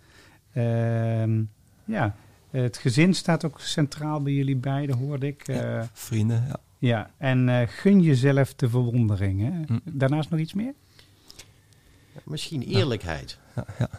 Ehm, 0.53 1.41
ja, 1.85 2.15
het 2.49 2.77
gezin 2.77 3.13
staat 3.13 3.45
ook 3.45 3.59
centraal 3.59 4.21
bij 4.21 4.33
jullie 4.33 4.55
beiden, 4.55 4.97
hoorde 4.97 5.27
ik. 5.27 5.47
Ja. 5.47 5.89
Vrienden, 5.93 6.43
ja. 6.47 6.59
Ja, 6.77 7.11
en 7.17 7.49
eh, 7.49 7.67
gun 7.67 8.01
jezelf 8.01 8.55
de 8.55 8.69
verwondering. 8.69 9.41
Hè? 9.41 9.51
Hm. 9.73 9.79
Daarnaast 9.83 10.29
nog 10.29 10.39
iets 10.39 10.53
meer? 10.53 10.73
Misschien 12.23 12.61
eerlijkheid, 12.61 13.37
ja, 13.55 13.65
ja. 13.79 13.89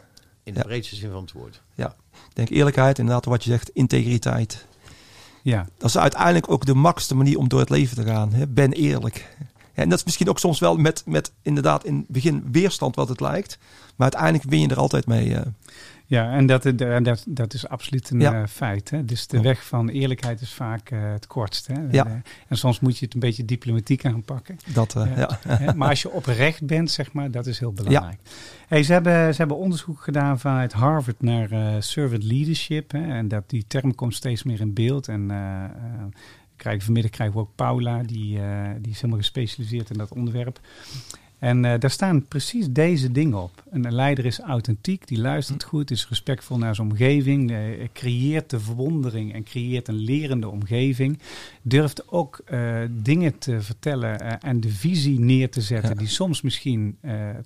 in 0.43 0.53
de 0.55 0.59
Ja. 0.59 0.65
breedste 0.65 0.97
zin 0.97 1.11
van 1.11 1.21
het 1.23 1.33
woord. 1.33 1.63
Ik 1.77 1.87
denk 2.35 2.49
eerlijkheid, 2.49 2.99
inderdaad 2.99 3.25
wat 3.25 3.45
je 3.45 3.51
zegt, 3.51 3.69
integriteit. 3.71 4.67
Ja, 5.43 5.67
Dat 5.77 5.89
is 5.89 5.99
uiteindelijk 5.99 6.51
ook 6.51 6.67
de 6.67 6.75
makkelijkste 6.75 7.15
manier 7.15 7.39
om 7.39 7.49
door 7.49 7.61
het 7.61 7.71
leven 7.71 7.97
te 7.97 8.05
gaan. 8.05 8.33
Hè? 8.33 8.47
Ben 8.47 8.73
eerlijk. 8.73 9.37
En 9.79 9.89
dat 9.89 9.99
is 9.99 10.05
misschien 10.05 10.29
ook 10.29 10.39
soms 10.39 10.59
wel 10.59 10.77
met, 10.77 11.03
met 11.07 11.33
inderdaad 11.43 11.85
in 11.85 11.97
het 11.97 12.09
begin 12.09 12.45
weerstand 12.53 12.95
wat 12.97 13.09
het 13.09 13.21
lijkt. 13.21 13.59
Maar 13.97 14.11
uiteindelijk 14.13 14.51
win 14.51 14.61
je 14.61 14.69
er 14.69 14.77
altijd 14.77 15.07
mee. 15.07 15.35
eh. 15.35 15.47
ja 16.07 16.33
en 16.33 16.47
dat, 16.47 16.67
eh, 16.67 16.97
dat, 17.03 17.25
dat 17.29 17.55
is 17.55 17.69
absoluut 17.69 18.11
een 18.11 18.21
Ja. 18.21 18.33
eh, 18.43 18.47
feit. 18.49 18.91
Hè? 18.91 19.05
Dus 19.05 19.27
de 19.27 19.41
weg 19.41 19.65
van 19.67 19.89
eerlijkheid 19.89 20.41
is 20.41 20.53
vaak 20.53 20.89
het 20.95 21.27
kortst. 21.27 21.67
Hè? 21.67 21.75
Ja. 21.91 22.23
En 22.49 22.57
soms 22.57 22.81
moet 22.81 22.99
je 22.99 23.05
het 23.05 23.15
een 23.15 23.21
beetje 23.21 23.45
diplomatiek 23.45 24.05
aanpakken. 24.05 24.57
Dat, 24.73 24.95
Ja. 25.17 25.39
Hè, 25.49 25.75
maar 25.75 25.89
als 25.89 26.03
je 26.03 26.11
oprecht 26.11 26.67
bent, 26.67 26.91
zeg 26.91 27.13
maar, 27.13 27.31
dat 27.31 27.47
is 27.47 27.59
heel 27.59 27.73
belangrijk. 27.73 28.19
Hey, 28.69 28.83
ze, 28.83 28.93
hebben, 28.93 29.33
ze 29.35 29.39
hebben 29.39 29.57
onderzoek 29.57 30.01
gedaan 30.03 30.39
vanuit 30.41 30.73
Harvard 30.73 31.23
naar 31.23 31.83
servant 31.83 32.23
leadership. 32.25 32.93
Hè, 32.93 33.13
en 33.13 33.29
dat, 33.29 33.43
die 33.47 33.65
term 33.69 33.95
komt 33.95 34.15
steeds 34.15 34.43
meer 34.43 34.61
in 34.61 34.73
beeld. 34.75 35.09
En 35.09 35.31
krijgen, 36.59 36.85
vanmiddag 36.85 37.11
krijgen 37.11 37.37
we 37.37 37.43
ook 37.43 37.55
Paula, 37.55 38.03
die, 38.03 38.39
eh, 38.41 38.71
die 38.81 38.91
is 38.91 38.97
helemaal 38.97 39.19
gespecialiseerd 39.19 39.91
in 39.91 39.99
dat 39.99 40.13
onderwerp. 40.13 40.61
En 41.39 41.65
eh, 41.65 41.79
daar 41.79 41.91
staan 41.91 42.27
precies 42.27 42.67
deze 42.71 43.13
dingen 43.13 43.43
op. 43.43 43.63
Een 43.71 43.95
leider 43.95 44.25
is 44.25 44.41
authentiek, 44.41 45.07
die 45.07 45.19
luistert 45.19 45.65
goed, 45.65 45.91
is 45.91 46.09
respectvol 46.09 46.59
naar 46.59 46.75
zijn 46.75 46.91
omgeving, 46.91 47.51
eh, 47.51 47.59
creëert 47.93 48.51
de 48.51 48.61
verwondering 48.61 49.33
en 49.35 49.43
creëert 49.43 49.89
een 49.89 49.99
lerende 49.99 50.49
omgeving. 50.49 51.19
Durft 51.63 52.09
ook 52.09 52.45
dingen 52.91 53.39
te 53.39 53.61
vertellen 53.61 54.41
en 54.41 54.61
de 54.61 54.71
visie 54.71 55.21
neer 55.21 55.51
te 55.51 55.61
zetten, 55.61 55.91
Ja. 55.91 55.95
die 55.95 56.09
soms 56.09 56.43
misschien 56.43 56.99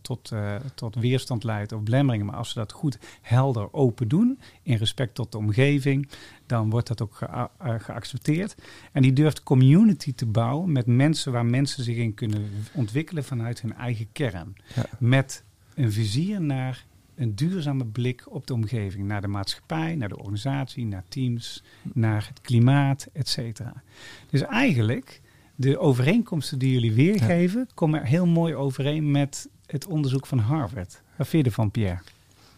tot, 0.03 0.33
tot 0.75 0.95
weerstand 0.95 1.45
leidt 1.45 1.73
of 1.73 1.81
belemmeringen. 1.81 2.27
Maar 2.27 2.37
als 2.37 2.49
ze 2.49 2.59
dat 2.59 2.73
goed, 2.73 2.99
helder, 3.21 3.73
open 3.73 4.09
doen, 4.09 4.39
in 4.63 4.77
respect 4.77 5.15
tot 5.15 5.33
de 5.33 5.39
omgeving, 5.39 6.09
dan 6.53 6.71
wordt 6.71 6.89
dat 6.89 7.03
ook 7.03 7.21
eh, 7.21 7.45
geaccepteerd. 7.79 8.55
En 8.93 9.03
die 9.03 9.13
durft 9.13 9.43
community 9.43 10.15
te 10.15 10.27
bouwen 10.27 10.73
met 10.73 10.87
mensen 10.87 11.33
waar 11.33 11.47
mensen 11.47 11.85
zich 11.85 11.97
in 11.97 12.15
kunnen 12.15 12.51
ontwikkelen 12.73 13.25
vanuit 13.25 13.61
hun 13.61 13.75
eigen 13.75 14.07
kern. 14.13 14.55
Ja. 14.75 14.85
Met 14.99 15.45
een 15.75 15.93
vizier 15.93 16.41
naar 16.41 16.85
een 17.15 17.35
duurzame 17.35 17.85
blik 17.85 18.25
op 18.29 18.47
de 18.47 18.55
omgeving, 18.55 19.07
naar 19.07 19.21
de 19.21 19.29
maatschappij, 19.29 19.95
naar 19.95 20.09
de 20.09 20.19
organisatie, 20.19 20.87
naar 20.87 21.05
teams, 21.09 21.63
naar 21.93 22.27
het 22.29 22.41
klimaat, 22.41 23.09
et 23.13 23.29
cetera. 23.29 23.83
Dus 24.31 24.43
eigenlijk, 24.43 25.21
de 25.55 25.79
overeenkomsten 25.79 26.59
die 26.59 26.73
jullie 26.73 26.93
weergeven, 26.93 27.69
komen 27.75 28.05
heel 28.05 28.27
mooi 28.27 28.55
overeen 28.55 29.11
met 29.11 29.49
het 29.67 29.87
onderzoek 29.87 30.27
van 30.27 30.39
Harvard. 30.39 31.03
Wat 31.17 31.29
vind 31.29 31.45
je 31.45 31.51
ervan, 31.51 31.71
Pierre? 31.71 32.01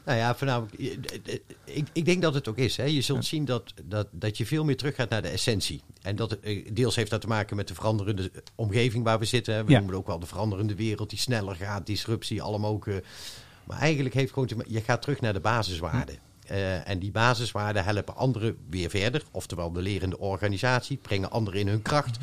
Nou 0.05 0.19
ja, 0.19 0.35
voornamelijk, 0.37 0.75
ik, 1.65 1.87
ik 1.93 2.05
denk 2.05 2.23
dat 2.23 2.35
het 2.35 2.49
ook 2.49 2.57
is. 2.59 2.77
Hè. 2.77 2.85
Je 2.85 3.01
zult 3.01 3.25
zien 3.25 3.45
dat, 3.45 3.73
dat, 3.85 4.07
dat 4.11 4.37
je 4.37 4.47
veel 4.47 4.65
meer 4.65 4.77
teruggaat 4.77 5.09
naar 5.09 5.23
de 5.23 5.29
essentie. 5.29 5.83
En 6.03 6.17
dat, 6.17 6.33
eh, 6.39 6.69
deels 6.73 6.97
heeft 6.97 7.11
dat 7.11 7.21
te 7.21 7.27
maken 7.27 7.57
met 7.57 7.69
de 7.69 7.75
veranderende 7.75 8.31
omgeving 8.55 9.05
waar 9.05 9.19
we 9.19 9.25
zitten. 9.25 9.55
hè. 9.55 9.65
We 9.65 9.71
Ja. 9.71 9.77
noemen 9.77 9.95
het 9.95 10.03
ook 10.03 10.09
wel 10.11 10.19
de 10.19 10.27
veranderende 10.27 10.75
wereld 10.75 11.11
die 11.11 11.19
sneller 11.19 11.57
gaat, 11.57 11.87
disruptie, 11.87 12.43
allemaal 12.43 12.71
ook. 12.73 12.87
eh, 12.87 12.95
maar 13.65 13.79
eigenlijk 13.79 14.15
heeft 14.15 14.33
gewoon 14.33 14.49
te 14.49 14.57
je 14.69 14.81
gaat 14.81 15.03
terug 15.03 15.21
naar 15.21 15.33
de 15.33 15.41
basiswaarden. 15.41 16.19
Eh, 16.47 16.89
en 16.89 16.99
die 16.99 17.11
basiswaarden 17.11 17.85
helpen 17.85 18.17
anderen 18.17 18.57
weer 18.71 18.91
verder. 18.91 19.23
Oftewel 19.31 19.73
de 19.73 19.83
lerende 19.83 20.19
organisatie, 20.19 20.97
brengen 20.97 21.31
anderen 21.31 21.61
in 21.61 21.69
hun 21.69 21.83
kracht. 21.83 22.19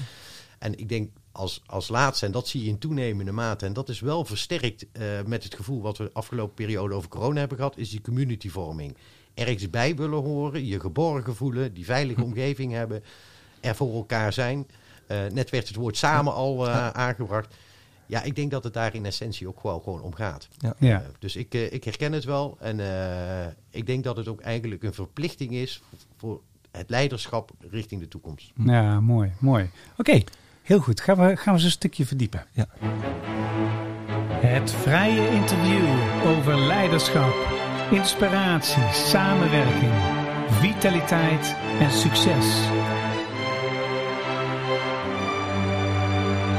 En 0.60 0.80
ik 0.80 0.90
denk 0.90 1.10
als, 1.32 1.62
als 1.66 1.88
laatste, 1.88 2.26
en 2.26 2.32
dat 2.32 2.48
zie 2.48 2.64
je 2.64 2.70
in 2.70 2.78
toenemende 2.78 3.32
mate, 3.32 3.66
en 3.66 3.74
dat 3.74 3.90
is 3.90 4.00
wel 4.00 4.26
versterkt 4.26 4.86
eh, 4.92 5.04
met 5.26 5.44
het 5.44 5.56
gevoel 5.56 5.82
wat 5.82 5.98
we 5.98 6.04
de 6.04 6.14
afgelopen 6.14 6.54
periode 6.54 6.96
over 6.96 7.10
corona 7.10 7.40
hebben 7.40 7.58
gehad, 7.58 7.78
is 7.78 7.90
die 7.90 8.02
communityvorming. 8.02 8.98
Ergens 9.34 9.70
bij 9.70 9.96
willen 9.96 10.24
horen, 10.24 10.66
je 10.66 10.80
geborgen 10.80 11.36
voelen, 11.36 11.74
die 11.74 11.86
veilige 11.86 12.24
omgeving 12.30 12.72
hebben, 12.72 13.04
er 13.60 13.76
voor 13.76 13.94
elkaar 13.94 14.34
zijn. 14.34 14.68
Eh, 15.08 15.18
net 15.32 15.50
werd 15.50 15.68
het 15.68 15.78
woord 15.78 15.98
samen 15.98 16.34
al 16.34 16.68
eh, 16.68 16.90
aangebracht. 16.90 17.56
Ja, 18.06 18.24
ik 18.24 18.36
denk 18.36 18.52
dat 18.52 18.64
het 18.64 18.74
daar 18.74 18.96
in 18.96 19.06
essentie 19.06 19.48
ook 19.48 19.64
wel 19.64 19.80
gewoon 19.80 20.02
om 20.02 20.16
gaat. 20.16 20.48
Ja. 20.80 21.04
Dus 21.20 21.36
ik, 21.36 21.54
ik 21.54 21.84
herken 21.84 22.12
het 22.12 22.24
wel. 22.24 22.58
En 22.60 22.80
ik 23.70 23.86
denk 23.86 24.04
dat 24.04 24.18
het 24.18 24.28
ook 24.28 24.42
eigenlijk 24.42 24.84
een 24.84 24.94
verplichting 24.94 25.52
is 25.52 25.82
voor 26.18 26.42
het 26.72 26.90
leiderschap 26.90 27.52
richting 27.70 28.02
de 28.02 28.08
toekomst. 28.08 28.52
Ja, 28.56 29.00
mooi, 29.00 29.32
mooi. 29.40 29.70
Oké, 29.98 30.22
heel 30.64 30.80
goed. 30.80 31.02
Gaan 31.02 31.18
we, 31.18 31.24
gaan 31.24 31.46
we 31.46 31.52
eens 31.52 31.64
een 31.64 31.72
stukje 31.72 32.06
verdiepen. 32.06 32.46
Ja. 32.52 32.66
Het 34.42 34.72
vrije 34.72 35.30
interview 35.30 35.84
over 36.26 36.60
leiderschap, 36.60 37.34
inspiratie, 37.92 38.84
samenwerking, 38.94 39.92
vitaliteit 40.50 41.56
en 41.80 41.92
succes. 41.92 42.46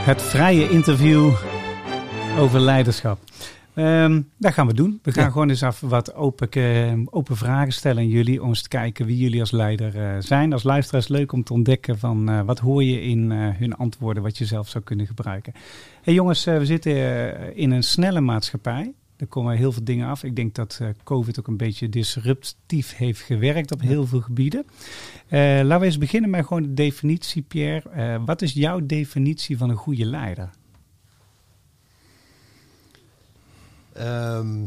Het 0.05 0.23
vrije 0.23 0.69
interview 0.69 1.33
over 2.39 2.61
leiderschap. 2.61 3.19
Ehm 3.75 4.21
dat 4.39 4.53
gaan 4.53 4.67
we 4.67 4.75
doen. 4.75 4.99
We 5.03 5.13
gaan 5.13 5.25
Ja. 5.25 5.31
gewoon 5.31 5.49
eens 5.49 5.61
even 5.61 5.89
wat 5.89 6.15
open, 6.15 6.51
eh, 6.51 6.93
open 7.11 7.37
vragen 7.37 7.73
stellen 7.73 8.03
aan 8.03 8.09
jullie. 8.09 8.43
Om 8.43 8.49
eens 8.49 8.63
te 8.63 8.69
kijken 8.69 9.07
wie 9.07 9.17
jullie 9.17 9.41
als 9.41 9.51
leider 9.51 9.99
eh, 9.99 10.17
zijn. 10.19 10.53
Als 10.53 10.63
luisteraar 10.63 11.01
is 11.01 11.09
het 11.09 11.17
leuk 11.17 11.33
om 11.33 11.43
te 11.45 11.53
ontdekken 11.53 11.99
van 11.99 12.29
eh, 12.29 12.41
wat 12.41 12.59
hoor 12.59 12.83
je 12.85 13.01
in 13.03 13.31
hun 13.31 13.77
antwoorden. 13.77 14.23
Wat 14.23 14.39
je 14.39 14.45
zelf 14.45 14.69
zou 14.69 14.85
kunnen 14.85 15.07
gebruiken. 15.07 15.53
Hey 16.03 16.15
jongens, 16.15 16.45
we 16.45 16.67
zitten 16.67 17.57
in 17.57 17.71
een 17.71 17.83
snelle 17.83 18.21
maatschappij. 18.21 18.93
Er 19.17 19.27
komen 19.27 19.57
heel 19.57 19.73
veel 19.73 19.85
dingen 19.85 20.09
af. 20.09 20.25
Ik 20.25 20.37
denk 20.37 20.55
dat 20.55 20.81
COVID 21.05 21.39
ook 21.39 21.47
een 21.47 21.57
beetje 21.57 21.89
disruptief 21.89 22.97
heeft 22.97 23.21
gewerkt 23.21 23.73
op 23.73 23.81
heel 23.81 24.07
veel 24.07 24.21
gebieden. 24.21 24.65
Laten 25.31 25.79
we 25.81 25.85
eens 25.85 25.99
beginnen 25.99 26.31
met 26.31 26.47
gewoon 26.47 26.63
de 26.63 26.75
definitie, 26.75 27.43
Pierre. 27.43 28.21
Wat 28.25 28.43
is 28.43 28.53
jouw 28.53 28.81
definitie 28.87 29.57
van 29.59 29.71
een 29.71 29.77
goede 29.77 30.05
leider? 30.05 30.51
Ehm, 33.95 34.65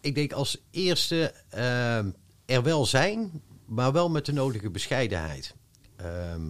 ik 0.00 0.14
denk 0.14 0.32
als 0.32 0.60
eerste 0.70 1.34
ehm, 1.48 2.10
er 2.46 2.62
wel 2.62 2.86
zijn, 2.86 3.42
maar 3.64 3.92
wel 3.92 4.10
met 4.10 4.26
de 4.26 4.32
nodige 4.32 4.70
bescheidenheid. 4.70 5.54
Ehm, 5.96 6.42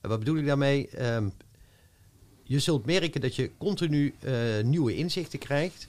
wat 0.00 0.18
bedoel 0.18 0.36
ik 0.36 0.46
daarmee? 0.46 0.88
Je 2.42 2.58
zult 2.58 2.86
merken 2.86 3.20
dat 3.20 3.36
je 3.36 3.50
continu 3.58 4.14
eh, 4.20 4.32
nieuwe 4.62 4.96
inzichten 4.96 5.38
krijgt. 5.38 5.88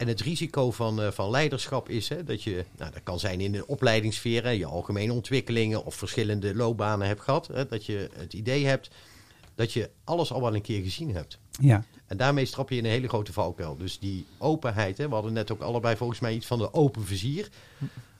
En 0.00 0.08
het 0.08 0.20
risico 0.20 0.70
van, 0.70 1.02
eh, 1.02 1.10
van 1.10 1.30
leiderschap 1.30 1.88
is 1.88 2.08
hè, 2.08 2.24
dat 2.24 2.42
je, 2.42 2.64
nou, 2.76 2.92
dat 2.92 3.02
kan 3.02 3.18
zijn 3.18 3.40
in 3.40 3.52
de 3.52 3.66
opleidingssfeer, 3.66 4.50
je 4.50 4.66
algemene 4.66 5.12
ontwikkelingen 5.12 5.84
of 5.84 5.94
verschillende 5.94 6.54
loopbanen 6.54 7.06
hebt 7.06 7.20
gehad. 7.20 7.46
Hè, 7.46 7.66
dat 7.66 7.86
je 7.86 8.08
het 8.12 8.32
idee 8.32 8.66
hebt 8.66 8.90
dat 9.54 9.72
je 9.72 9.90
alles 10.04 10.32
al 10.32 10.40
wel 10.40 10.54
een 10.54 10.62
keer 10.62 10.82
gezien 10.82 11.14
hebt. 11.14 11.38
Ja, 11.60 11.84
En 12.06 12.16
daarmee 12.16 12.44
strap 12.44 12.70
je 12.70 12.76
in 12.76 12.84
een 12.84 12.90
hele 12.90 13.08
grote 13.08 13.32
valkuil. 13.32 13.76
Dus 13.76 13.98
die 13.98 14.26
openheid, 14.38 14.98
hè, 14.98 15.08
we 15.08 15.14
hadden 15.14 15.32
net 15.32 15.50
ook 15.50 15.60
allebei 15.60 15.96
volgens 15.96 16.20
mij 16.20 16.34
iets 16.34 16.46
van 16.46 16.58
de 16.58 16.72
open 16.72 17.04
vizier. 17.04 17.48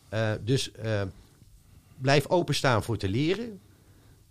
Eh, 0.08 0.32
dus 0.44 0.72
eh, 0.72 1.02
blijf 1.98 2.26
openstaan 2.26 2.82
voor 2.82 2.96
te 2.96 3.08
leren. 3.08 3.60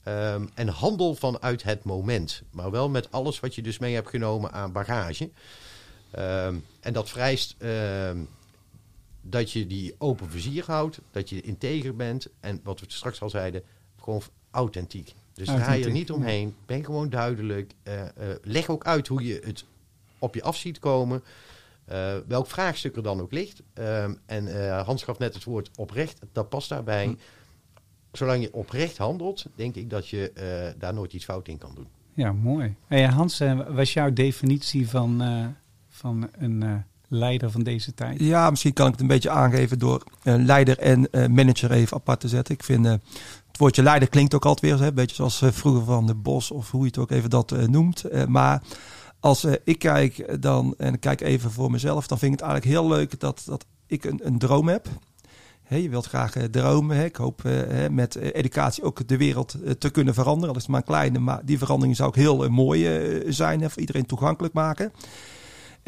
Ehm, 0.04 0.46
en 0.54 0.68
handel 0.68 1.16
vanuit 1.16 1.64
het 1.64 1.84
moment. 1.84 2.42
Maar 2.52 2.72
wel 2.72 2.90
met 2.90 3.12
alles 3.12 3.40
wat 3.40 3.56
je 3.56 3.62
dus 3.62 3.78
mee 3.78 3.94
hebt 3.94 4.10
genomen 4.10 4.52
aan 4.52 4.72
bagage. 4.72 5.30
Ehm, 6.12 6.56
en 6.80 6.94
dat 6.94 7.10
vereist 7.10 7.56
ehm, 7.58 8.18
dat 9.22 9.52
je 9.52 9.68
die 9.68 9.96
open 9.98 10.30
vizier 10.30 10.64
houdt. 10.66 11.00
Dat 11.12 11.30
je 11.30 11.42
integer 11.42 11.96
bent. 11.96 12.28
En 12.40 12.60
wat 12.64 12.80
we 12.80 12.86
straks 12.88 13.22
al 13.22 13.30
zeiden, 13.30 13.64
gewoon 14.02 14.22
authentiek. 14.52 15.14
Dus 15.40 15.50
ga 15.50 15.74
je 15.74 15.86
er 15.86 15.92
niet 15.92 16.12
omheen. 16.12 16.56
Ben 16.66 16.84
gewoon 16.86 17.10
duidelijk. 17.10 17.72
Eh, 17.84 18.02
eh, 18.02 18.10
leg 18.44 18.70
ook 18.70 18.86
uit 18.86 19.08
hoe 19.08 19.24
je 19.26 19.42
het 19.46 19.66
op 20.20 20.36
je 20.36 20.44
af 20.44 20.56
ziet 20.58 20.80
komen. 20.80 21.24
eh, 21.86 22.14
welk 22.28 22.48
vraagstuk 22.48 22.96
er 22.96 23.04
dan 23.04 23.22
ook 23.22 23.32
ligt. 23.32 23.62
Ehm, 23.74 24.14
en 24.26 24.68
eh, 24.68 24.86
Hans 24.86 25.04
gaf 25.04 25.18
net 25.18 25.34
het 25.34 25.44
woord 25.44 25.70
oprecht. 25.76 26.20
Dat 26.32 26.50
past 26.50 26.70
daarbij. 26.70 27.06
Hm. 27.06 27.14
Zolang 28.12 28.42
je 28.42 28.54
oprecht 28.54 28.98
handelt, 28.98 29.46
denk 29.56 29.76
ik 29.76 29.90
dat 29.90 30.08
je 30.08 30.32
eh, 30.32 30.80
daar 30.80 30.94
nooit 30.94 31.14
iets 31.14 31.26
fout 31.26 31.48
in 31.48 31.58
kan 31.58 31.72
doen. 31.76 31.88
ja 32.14 32.32
mooi. 32.34 32.76
Hey, 32.88 33.04
Hans, 33.06 33.38
wat 33.68 33.78
is 33.80 33.94
jouw 33.94 34.14
definitie 34.14 34.90
van, 34.90 35.22
eh, 35.22 35.46
van 35.90 36.30
een 36.38 36.64
eh, 36.64 36.74
leider 37.08 37.52
van 37.52 37.64
deze 37.64 37.94
tijd? 37.94 38.20
Ja, 38.20 38.50
misschien 38.50 38.74
kan 38.74 38.86
ik 38.86 38.92
het 38.92 39.02
een 39.02 39.08
beetje 39.08 39.30
aangeven 39.30 39.80
door 39.80 40.04
leider 40.24 40.78
en 40.78 41.12
eh, 41.12 41.28
manager 41.28 41.72
even 41.72 41.98
apart 41.98 42.20
te 42.20 42.28
zetten. 42.28 42.54
Ik 42.56 42.64
vind 42.64 42.86
eh, 42.86 42.94
woordje 43.60 43.84
leider 43.84 44.10
klinkt 44.10 44.34
ook 44.34 44.46
altijd 44.46 44.80
weer, 44.80 44.88
een 44.88 44.94
beetje 44.94 45.16
zoals 45.16 45.42
eh, 45.42 45.52
vroeger 45.52 45.84
van 45.84 46.06
de 46.06 46.16
Bos 46.16 46.52
of 46.52 46.72
hoe 46.72 46.82
je 46.82 46.88
het 46.88 46.98
ook 46.98 47.12
even 47.12 47.30
dat 47.30 47.52
eh, 47.52 47.68
noemt. 47.68 48.04
Eh, 48.04 48.26
maar 48.26 48.62
als 49.20 49.46
ik 49.64 49.80
kijk 49.80 50.42
dan, 50.42 50.74
en 50.78 51.00
kijk 51.00 51.22
even 51.22 51.52
voor 51.52 51.72
mezelf, 51.72 52.08
dan 52.08 52.18
vind 52.18 52.34
ik 52.34 52.40
het 52.40 52.50
eigenlijk 52.50 52.80
heel 52.80 52.98
leuk 52.98 53.20
dat, 53.20 53.44
dat 53.46 53.66
ik 53.88 54.04
een, 54.04 54.20
een 54.24 54.38
droom 54.38 54.68
heb. 54.68 54.88
Hè, 55.64 55.76
je 55.76 55.90
wilt 55.90 56.06
graag 56.06 56.36
dromen. 56.52 56.98
Hè. 56.98 57.04
Ik 57.06 57.16
hoop 57.16 57.42
met 57.92 58.16
educatie 58.16 58.84
ook 58.84 59.08
de 59.08 59.18
wereld 59.18 59.56
te 59.78 59.90
kunnen 59.90 60.14
veranderen. 60.14 60.50
Al 60.50 60.56
is 60.56 60.62
het 60.62 60.72
maar 60.72 60.80
een 60.80 60.86
kleine, 60.86 61.20
maar 61.20 61.42
die 61.46 61.58
verandering 61.58 61.96
zou 61.96 62.10
ook 62.10 62.16
heel 62.16 62.50
mooi 62.50 63.22
zijn. 63.28 63.62
Hè, 63.62 63.70
voor 63.70 63.80
iedereen 63.80 64.06
toegankelijk 64.06 64.54
maken. 64.54 64.92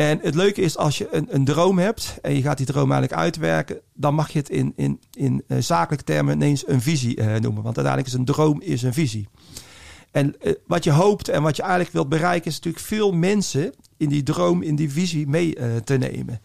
En 0.01 0.19
het 0.21 0.35
leuke 0.35 0.61
is 0.61 0.77
als 0.77 0.97
je 0.97 1.07
een, 1.11 1.27
een 1.29 1.45
droom 1.45 1.79
hebt 1.79 2.17
en 2.21 2.35
je 2.35 2.41
gaat 2.41 2.57
die 2.57 2.65
droom 2.65 2.91
eigenlijk 2.91 3.21
uitwerken, 3.21 3.79
dan 3.93 4.13
mag 4.13 4.29
je 4.31 4.39
het 4.39 4.49
in, 4.49 4.73
in, 4.75 4.99
in 5.11 5.43
eh, 5.47 5.57
zakelijke 5.59 6.03
termen 6.03 6.33
ineens 6.35 6.67
een 6.67 6.81
visie 6.81 7.17
eh, 7.17 7.25
noemen. 7.25 7.63
Want 7.63 7.75
uiteindelijk 7.75 8.07
is 8.07 8.13
een 8.13 8.25
droom 8.25 8.61
is 8.61 8.81
een 8.81 8.93
visie. 8.93 9.27
En 10.11 10.41
eh, 10.41 10.53
wat 10.67 10.83
je 10.83 10.91
hoopt 10.91 11.29
en 11.29 11.41
wat 11.41 11.55
je 11.55 11.61
eigenlijk 11.61 11.91
wilt 11.91 12.09
bereiken, 12.09 12.49
is 12.49 12.55
natuurlijk 12.55 12.85
veel 12.85 13.11
mensen 13.11 13.73
in 13.97 14.09
die 14.09 14.23
droom, 14.23 14.61
in 14.61 14.75
die 14.75 14.91
visie 14.91 15.27
mee 15.27 15.57
te 15.83 15.97
nemen. 15.97 16.41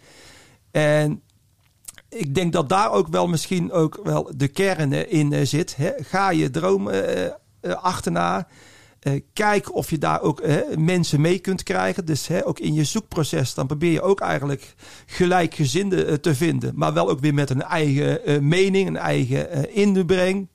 En 0.71 1.23
ik 2.09 2.35
denk 2.35 2.53
dat 2.53 2.69
daar 2.69 2.90
ook 2.92 3.09
wel 3.09 3.29
misschien 3.29 3.73
ook 3.73 4.01
wel 4.03 4.31
de 4.37 4.49
kern 4.49 5.11
in 5.11 5.47
zit. 5.47 5.77
Hè. 5.77 5.90
Ga 5.97 6.31
je 6.31 6.51
droom 6.51 6.90
achterna. 7.62 8.49
Eh, 9.07 9.21
kijk 9.33 9.75
of 9.75 9.90
je 9.90 9.99
daar 9.99 10.21
ook 10.21 10.40
eh, 10.40 10.57
mensen 10.77 11.21
mee 11.21 11.38
kunt 11.38 11.62
krijgen. 11.62 12.05
Dus 12.05 12.31
ook 12.45 12.59
in 12.59 12.75
je 12.75 12.85
zoekproces, 12.85 13.55
dan 13.55 13.66
probeer 13.66 13.92
je 13.92 14.03
ook 14.03 14.21
eigenlijk 14.21 14.75
gelijkgezinden 15.07 16.07
eh, 16.07 16.14
te 16.14 16.35
vinden. 16.35 16.73
Maar 16.75 16.92
wel 16.92 17.09
ook 17.09 17.21
weer 17.21 17.35
met 17.35 17.51
een 17.51 17.62
eigen 17.62 18.49
mening, 18.49 18.88
een 18.88 18.97
eigen 18.97 19.75
inbreng. 19.75 20.49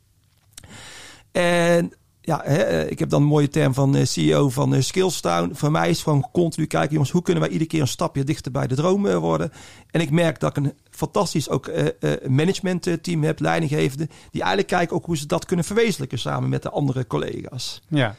En 1.32 1.92
ja, 2.22 2.44
ik 2.44 3.00
heb 3.00 3.10
dan 3.10 3.22
een 3.22 3.28
mooie 3.28 3.48
term 3.48 3.74
van 3.74 4.06
CEO 4.08 4.50
van 4.50 4.84
Skillstown. 4.84 5.52
Voor 5.54 5.72
mij 5.72 5.90
is 5.90 6.04
gewoon 6.04 6.28
continu 6.32 6.68
kijken, 6.68 6.92
jongens, 6.92 7.12
hoe 7.12 7.22
kunnen 7.22 7.44
wij 7.44 7.52
iedere 7.52 7.70
keer 7.70 7.82
een 7.82 7.88
stapje 7.88 8.24
dichter 8.24 8.52
bij 8.52 8.68
de 8.68 8.76
droom 8.76 9.08
worden? 9.08 9.52
En 9.92 10.02
ik 10.02 10.12
merk 10.12 10.40
dat 10.40 10.58
ik 10.58 10.64
een 10.64 10.74
fantastisch 10.90 11.50
ook 11.50 11.72
managementteam 12.28 13.24
heb, 13.24 13.40
leidinggevende, 13.40 14.08
die 14.32 14.42
eigenlijk 14.42 14.68
kijken 14.68 14.96
ook 14.96 15.06
hoe 15.06 15.18
ze 15.18 15.26
dat 15.26 15.46
kunnen 15.46 15.66
verwezenlijken 15.66 16.20
samen 16.20 16.50
met 16.50 16.64
de 16.64 16.70
andere 16.70 17.08
collega's. 17.08 17.82
Ja, 17.88 18.16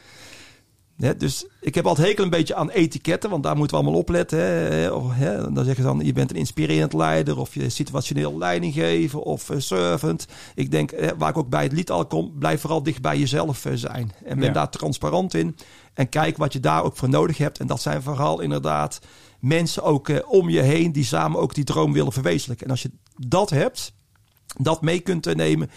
Dus 0.96 1.46
ik 1.60 1.74
heb 1.74 1.86
altijd 1.86 2.06
hekel 2.06 2.24
een 2.24 2.30
beetje 2.30 2.54
aan 2.54 2.70
etiketten, 2.70 3.30
want 3.30 3.42
daar 3.42 3.56
moeten 3.56 3.76
we 3.76 3.82
allemaal 3.82 4.00
op 4.00 4.08
letten. 4.08 4.38
Hè. 4.38 4.90
Of, 4.90 5.14
hè, 5.14 5.52
dan 5.52 5.64
zeggen 5.64 5.82
ze 5.82 5.88
dan, 5.88 6.00
je 6.04 6.12
bent 6.12 6.30
een 6.30 6.36
inspirerend 6.36 6.92
leider 6.92 7.38
of 7.38 7.54
je 7.54 7.68
situationeel 7.68 8.38
leidinggever 8.38 9.18
of 9.18 9.50
eh, 9.50 9.58
servant. 9.58 10.26
Ik 10.54 10.70
denk, 10.70 10.90
hè, 10.90 11.16
waar 11.16 11.30
ik 11.30 11.36
ook 11.36 11.48
bij 11.48 11.62
het 11.62 11.72
lied 11.72 11.90
al 11.90 12.06
kom, 12.06 12.32
blijf 12.38 12.60
vooral 12.60 12.82
dicht 12.82 13.02
bij 13.02 13.18
jezelf 13.18 13.64
eh, 13.64 13.72
zijn. 13.74 14.12
En 14.24 14.38
ben 14.38 14.48
Ja. 14.48 14.52
daar 14.52 14.70
transparant 14.70 15.34
in. 15.34 15.56
En 15.94 16.08
kijk 16.08 16.36
wat 16.36 16.52
je 16.52 16.60
daar 16.60 16.82
ook 16.84 16.96
voor 16.96 17.08
nodig 17.08 17.38
hebt. 17.38 17.58
En 17.58 17.66
dat 17.66 17.82
zijn 17.82 18.02
vooral 18.02 18.40
inderdaad 18.40 19.00
mensen 19.40 19.82
ook 19.82 20.08
eh, 20.08 20.18
om 20.28 20.48
je 20.48 20.60
heen 20.60 20.92
die 20.92 21.04
samen 21.04 21.40
ook 21.40 21.54
die 21.54 21.64
droom 21.64 21.92
willen 21.92 22.12
verwezenlijken. 22.12 22.66
En 22.66 22.72
als 22.72 22.82
je 22.82 22.90
dat 23.16 23.50
hebt, 23.50 23.92
dat 24.56 24.82
mee 24.82 25.00
kunt 25.00 25.34
nemen, 25.34 25.70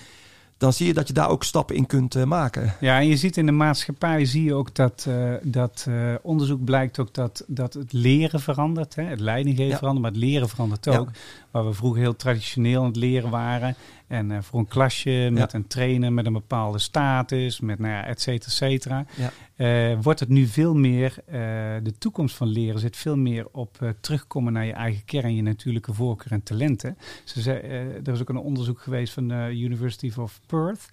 dan 0.58 0.74
zie 0.74 0.88
je 0.88 0.94
dat 0.94 1.08
je 1.08 1.14
daar 1.14 1.30
ook 1.30 1.44
stappen 1.44 1.76
in 1.76 1.86
kunt 1.86 2.16
eh, 2.16 2.24
maken. 2.24 2.74
Ja, 2.80 3.00
en 3.00 3.08
je 3.08 3.18
ziet 3.18 3.38
in 3.38 3.46
de 3.46 3.52
maatschappij 3.52 4.26
zie 4.26 4.44
je 4.44 4.54
ook 4.54 4.76
dat, 4.76 5.06
eh, 5.08 5.34
dat 5.44 5.86
eh, 5.90 6.14
onderzoek 6.22 6.64
blijkt 6.64 7.00
ook 7.00 7.14
dat, 7.14 7.44
dat 7.48 7.74
het 7.74 7.94
leren 7.94 8.40
verandert. 8.40 8.96
Hè? 8.96 9.04
Het 9.04 9.20
leidinggeven 9.20 9.72
Ja. 9.72 9.78
verandert, 9.78 10.02
maar 10.02 10.12
het 10.12 10.20
leren 10.22 10.50
verandert 10.50 10.86
Ja. 10.86 10.98
ook. 10.98 11.10
Waar 11.52 11.66
we 11.66 11.74
vroeger 11.74 12.02
heel 12.02 12.16
traditioneel 12.16 12.80
aan 12.82 12.88
het 12.88 12.96
leren 12.96 13.30
waren. 13.30 13.76
En 14.08 14.32
eh, 14.32 14.38
voor 14.42 14.60
een 14.60 14.68
klasje 14.68 15.30
met 15.32 15.54
een 15.54 15.68
trainer 15.68 16.14
met 16.14 16.26
een 16.26 16.34
bepaalde 16.34 16.80
status, 16.80 17.60
met 17.60 17.80
nou 17.80 17.94
ja, 17.94 18.06
et 18.06 18.22
cetera, 18.22 18.48
et 18.48 18.54
cetera. 18.54 19.06
Ja. 19.16 19.32
eh, 19.56 19.98
wordt 20.02 20.20
het 20.20 20.30
nu 20.30 20.46
veel 20.46 20.76
meer, 20.76 21.16
eh, 21.26 21.36
de 21.84 21.94
toekomst 21.98 22.36
van 22.36 22.48
leren 22.48 22.80
zit 22.80 22.98
veel 22.98 23.18
meer 23.18 23.48
op 23.52 23.94
terugkomen 24.00 24.54
naar 24.54 24.66
je 24.66 24.74
eigen 24.74 25.06
kern, 25.06 25.36
je 25.36 25.42
natuurlijke 25.42 25.94
voorkeur 25.94 26.32
en 26.32 26.44
talenten. 26.44 26.98
Ze 27.24 27.42
zei, 27.42 27.60
er 28.04 28.14
is 28.14 28.22
ook 28.22 28.30
een 28.30 28.38
onderzoek 28.38 28.80
geweest 28.80 29.14
van 29.14 29.28
de 29.28 29.52
University 29.54 30.12
of 30.18 30.42
Perth, 30.46 30.90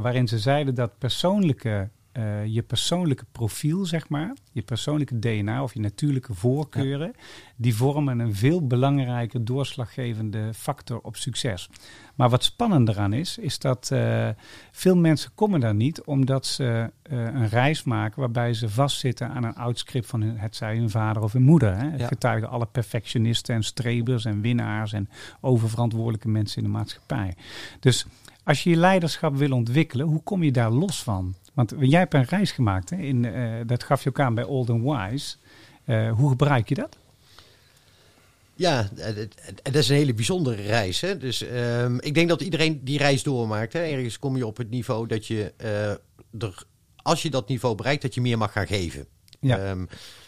waarin 0.00 0.28
ze 0.28 0.38
zeiden 0.38 0.74
dat 0.74 0.98
persoonlijke, 0.98 1.88
eh, 2.14 2.46
je 2.46 2.62
persoonlijke 2.62 3.24
profiel, 3.32 3.84
zeg 3.84 4.08
maar, 4.08 4.32
je 4.52 4.62
persoonlijke 4.62 5.18
DNA 5.18 5.62
of 5.62 5.74
je 5.74 5.80
natuurlijke 5.80 6.34
voorkeuren, 6.34 7.12
die 7.56 7.74
vormen 7.74 8.18
een 8.18 8.34
veel 8.34 8.66
belangrijke 8.66 9.42
doorslaggevende 9.42 10.54
factor 10.54 10.98
op 11.00 11.16
succes. 11.16 11.68
Maar 12.14 12.30
wat 12.30 12.44
spannender 12.44 12.98
aan 12.98 13.12
is, 13.12 13.38
is 13.38 13.58
dat 13.58 13.90
eh, 13.92 14.28
veel 14.70 14.96
mensen 14.96 15.30
komen 15.34 15.60
daar 15.60 15.74
niet 15.74 16.02
omdat 16.02 16.46
ze 16.46 16.90
eh, 17.02 17.24
een 17.24 17.48
reis 17.48 17.84
maken 17.84 18.20
waarbij 18.20 18.54
ze 18.54 18.68
vastzitten 18.68 19.28
aan 19.28 19.44
een 19.44 19.54
oud 19.54 19.78
script 19.78 20.06
van 20.06 20.20
hun, 20.20 20.38
het 20.38 20.56
zij 20.56 20.76
hun 20.76 20.90
vader 20.90 21.22
of 21.22 21.32
hun 21.32 21.42
moeder. 21.42 21.76
Hè. 21.76 21.96
Ja. 21.96 22.06
getuigen 22.06 22.48
alle 22.48 22.66
perfectionisten 22.66 23.54
en 23.54 23.62
strebers 23.62 24.24
en 24.24 24.40
winnaars 24.40 24.92
en 24.92 25.08
oververantwoordelijke 25.40 26.28
mensen 26.28 26.56
in 26.56 26.64
de 26.64 26.76
maatschappij. 26.76 27.34
Dus 27.80 28.06
als 28.44 28.62
je 28.62 28.70
je 28.70 28.76
leiderschap 28.76 29.36
wil 29.36 29.52
ontwikkelen, 29.52 30.06
hoe 30.06 30.22
kom 30.22 30.42
je 30.42 30.52
daar 30.52 30.70
los 30.70 31.02
van? 31.02 31.34
Want 31.54 31.74
jij 31.78 31.98
hebt 31.98 32.14
een 32.14 32.24
reis 32.24 32.52
gemaakt, 32.52 32.90
hè? 32.90 32.96
In, 32.96 33.24
eh, 33.24 33.52
dat 33.66 33.82
gaf 33.84 34.02
je 34.02 34.08
ook 34.08 34.20
aan 34.20 34.34
bij 34.34 34.44
Old 34.44 34.70
and 34.70 34.82
Wise. 34.82 35.36
Eh, 35.84 36.12
hoe 36.12 36.28
gebruik 36.28 36.68
je 36.68 36.74
dat? 36.74 36.96
Ja, 38.54 38.88
eh, 38.96 39.14
dat 39.62 39.74
is 39.74 39.88
een 39.88 39.96
hele 39.96 40.14
bijzondere 40.14 40.62
reis. 40.62 41.00
Hè? 41.00 41.16
Dus 41.16 41.42
ehm, 41.42 41.96
ik 42.00 42.14
denk 42.14 42.28
dat 42.28 42.40
iedereen 42.40 42.80
die 42.84 42.98
reis 42.98 43.22
doormaakt. 43.22 43.72
Hè? 43.72 43.78
Ergens 43.80 44.18
kom 44.18 44.36
je 44.36 44.46
op 44.46 44.56
het 44.56 44.70
niveau 44.70 45.06
dat 45.06 45.26
je, 45.26 45.52
er, 46.38 46.62
als 47.02 47.22
je 47.22 47.30
dat 47.30 47.48
niveau 47.48 47.74
bereikt, 47.74 48.02
dat 48.02 48.14
je 48.14 48.20
meer 48.20 48.38
mag 48.38 48.52
gaan 48.52 48.66
geven. 48.66 49.06
Ja. 49.40 49.58
Ehm, 49.58 49.84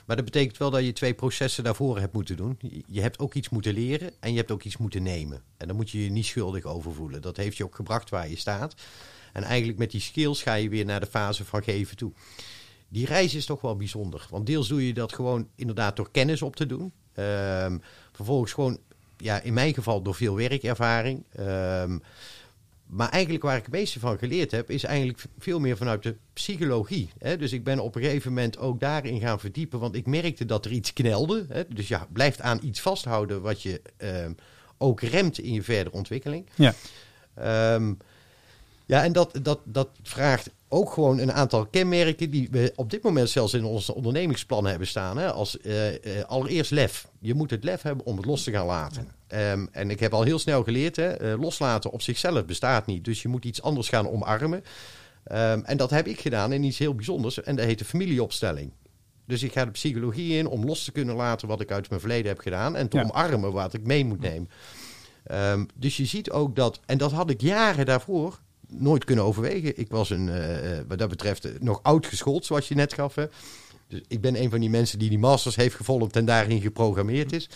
maar 0.07 0.17
dat 0.17 0.25
betekent 0.25 0.57
wel 0.57 0.71
dat 0.71 0.85
je 0.85 0.93
twee 0.93 1.15
processen 1.15 1.65
daarvoor 1.65 1.99
hebt 1.99 2.12
moeten 2.12 2.37
doen. 2.37 2.57
Je- 2.61 2.83
Je 2.87 3.01
hebt 3.01 3.19
ook 3.19 3.35
iets 3.35 3.49
moeten 3.49 3.73
leren 3.75 4.11
en 4.21 4.31
je 4.31 4.37
hebt 4.37 4.51
ook 4.51 4.62
iets 4.62 4.77
moeten 4.77 5.03
nemen. 5.03 5.43
En 5.57 5.67
daar 5.67 5.77
moet 5.77 5.91
je 5.91 6.05
je 6.05 6.11
niet 6.11 6.27
schuldig 6.27 6.65
over 6.65 6.95
voelen. 6.95 7.23
Dat 7.23 7.37
heeft 7.37 7.57
je 7.57 7.65
ook 7.65 7.75
gebracht 7.75 8.11
waar 8.11 8.29
je 8.29 8.37
staat. 8.37 8.75
En 9.37 9.42
eigenlijk 9.42 9.79
met 9.79 9.90
die 9.90 10.01
skills 10.01 10.42
ga 10.42 10.55
je 10.55 10.68
weer 10.68 10.85
naar 10.85 11.01
de 11.01 11.07
fase 11.07 11.44
van 11.44 11.62
geven 11.62 11.96
toe. 11.96 12.12
Die 12.88 13.07
reis 13.07 13.35
is 13.35 13.46
toch 13.46 13.61
wel 13.61 13.77
bijzonder. 13.77 14.27
Want 14.31 14.46
deels 14.46 14.68
doe 14.68 14.87
je 14.87 14.94
dat 14.94 15.12
gewoon 15.12 15.49
inderdaad 15.55 15.96
door 15.96 16.11
kennis 16.11 16.42
op 16.42 16.57
te 16.57 16.66
doen. 16.66 16.92
Ehm, 17.14 17.79
vervolgens 18.12 18.53
gewoon, 18.53 18.79
ja, 19.16 19.40
in 19.40 19.55
mijn 19.55 19.75
geval 19.75 20.03
door 20.03 20.14
veel 20.14 20.37
werkervaring. 20.37 21.25
Ehm, 21.33 21.99
maar 22.87 23.09
eigenlijk 23.09 23.44
waar 23.44 23.57
ik 23.57 23.62
het 23.62 23.72
meeste 23.72 24.01
van 24.01 24.18
geleerd 24.18 24.51
heb, 24.51 24.70
is 24.70 24.85
eigenlijk 24.85 25.25
veel 25.38 25.61
meer 25.61 25.77
vanuit 25.77 26.03
de 26.03 26.16
psychologie. 26.33 27.11
Hè? 27.18 27.37
Dus 27.37 27.53
ik 27.53 27.64
ben 27.64 27.79
op 27.79 27.94
een 27.94 28.03
gegeven 28.03 28.33
moment 28.33 28.59
ook 28.59 28.81
daarin 28.81 29.20
gaan 29.20 29.40
verdiepen, 29.40 29.79
want 29.79 29.94
ik 29.94 30.07
merkte 30.07 30.46
dat 30.46 30.64
er 30.64 30.70
iets 30.70 30.92
knelde. 30.92 31.46
Hè? 31.49 31.62
Dus 31.68 31.88
ja, 31.88 32.07
blijft 32.12 32.40
aan 32.40 32.59
iets 32.62 32.81
vasthouden 32.81 33.42
wat 33.42 33.62
je 33.62 33.83
ehm, 33.96 34.33
ook 34.79 35.01
remt 35.01 35.38
in 35.38 35.53
je 35.53 35.62
verdere 35.62 35.96
ontwikkeling. 35.96 36.46
Ja. 36.55 36.75
Ja, 38.87 39.05
en 39.05 39.12
dat, 39.12 39.38
dat, 39.42 39.61
dat 39.64 39.88
vraagt 40.03 40.51
ook 40.68 40.92
gewoon 40.92 41.18
een 41.18 41.33
aantal 41.33 41.66
kenmerken 41.66 42.31
die 42.31 42.49
we 42.51 42.72
op 42.77 42.90
dit 42.90 43.03
moment 43.03 43.31
zelfs 43.31 43.55
in 43.55 43.64
onze 43.64 43.94
ondernemingsplannen 43.94 44.70
hebben 44.70 44.88
staan. 44.88 45.18
Hè? 45.18 45.33
Als 45.33 45.61
eh, 45.61 46.18
eh, 46.18 46.25
allereerst 46.25 46.70
lef. 46.70 47.09
Je 47.20 47.35
moet 47.35 47.51
het 47.51 47.64
lef 47.64 47.83
hebben 47.83 48.07
om 48.07 48.16
het 48.16 48.27
los 48.27 48.42
te 48.42 48.51
gaan 48.51 48.66
laten. 48.66 49.09
Ehm, 49.27 49.66
en 49.72 49.90
ik 49.90 50.01
heb 50.01 50.14
al 50.14 50.22
heel 50.22 50.38
snel 50.38 50.62
geleerd, 50.62 50.96
hè, 50.96 51.09
eh, 51.09 51.40
loslaten 51.40 51.90
op 51.90 52.03
zichzelf 52.03 52.44
bestaat 52.44 52.87
niet. 52.87 53.05
Dus 53.05 53.22
je 53.22 53.29
moet 53.29 53.44
iets 53.44 53.62
anders 53.62 53.88
gaan 53.88 54.09
omarmen. 54.09 54.64
Ehm, 55.25 55.61
en 55.64 55.77
dat 55.77 55.90
heb 55.90 56.07
ik 56.07 56.20
gedaan 56.20 56.53
in 56.53 56.62
iets 56.62 56.79
heel 56.79 56.94
bijzonders. 56.94 57.42
En 57.42 57.57
dat 57.57 57.64
heet 57.64 57.79
de 57.79 57.85
familieopstelling. 57.85 58.72
Dus 59.27 59.42
ik 59.42 59.53
ga 59.53 59.64
de 59.64 59.70
psychologie 59.70 60.38
in 60.38 60.46
om 60.46 60.64
los 60.64 60.85
te 60.85 60.92
kunnen 60.92 61.14
laten 61.16 61.49
wat 61.49 61.61
ik 61.61 61.70
uit 61.70 61.88
mijn 61.88 62.01
verleden 62.01 62.29
heb 62.29 62.38
gedaan. 62.38 62.77
En 62.77 62.88
te 62.88 62.96
Ja. 62.96 63.03
omarmen 63.03 63.53
wat 63.53 63.75
ik 63.75 63.87
mee 63.87 64.05
moet 64.05 64.20
nemen. 64.20 64.51
Ehm, 65.25 65.64
dus 65.75 65.96
je 65.96 66.05
ziet 66.07 66.31
ook 66.31 66.57
dat, 66.57 66.81
en 66.87 66.99
dat 66.99 67.12
had 67.12 67.31
ik 67.31 67.40
jaren 67.40 67.87
daarvoor 67.87 68.40
nooit 68.66 69.05
kunnen 69.05 69.24
overwegen. 69.24 69.79
Ik 69.79 69.90
was 69.90 70.11
een, 70.11 70.29
eh, 70.29 70.79
eh, 70.79 70.85
wat 70.88 70.98
dat 70.98 71.09
betreft 71.09 71.44
eh, 71.44 71.52
nog 71.61 71.83
oud 71.83 72.07
geschoold, 72.07 72.44
zoals 72.44 72.68
je 72.68 72.74
net 72.74 72.92
gaf. 72.92 73.14
Hè. 73.14 73.26
Dus 73.88 74.00
ik 74.09 74.20
ben 74.20 74.42
een 74.42 74.50
van 74.50 74.61
die 74.61 74.70
mensen 74.70 74.98
die 74.98 75.09
die 75.09 75.18
masters 75.18 75.57
heeft 75.57 75.74
gevolgd 75.74 76.16
en 76.16 76.24
daarin 76.24 76.61
geprogrammeerd 76.61 77.33
is. 77.33 77.48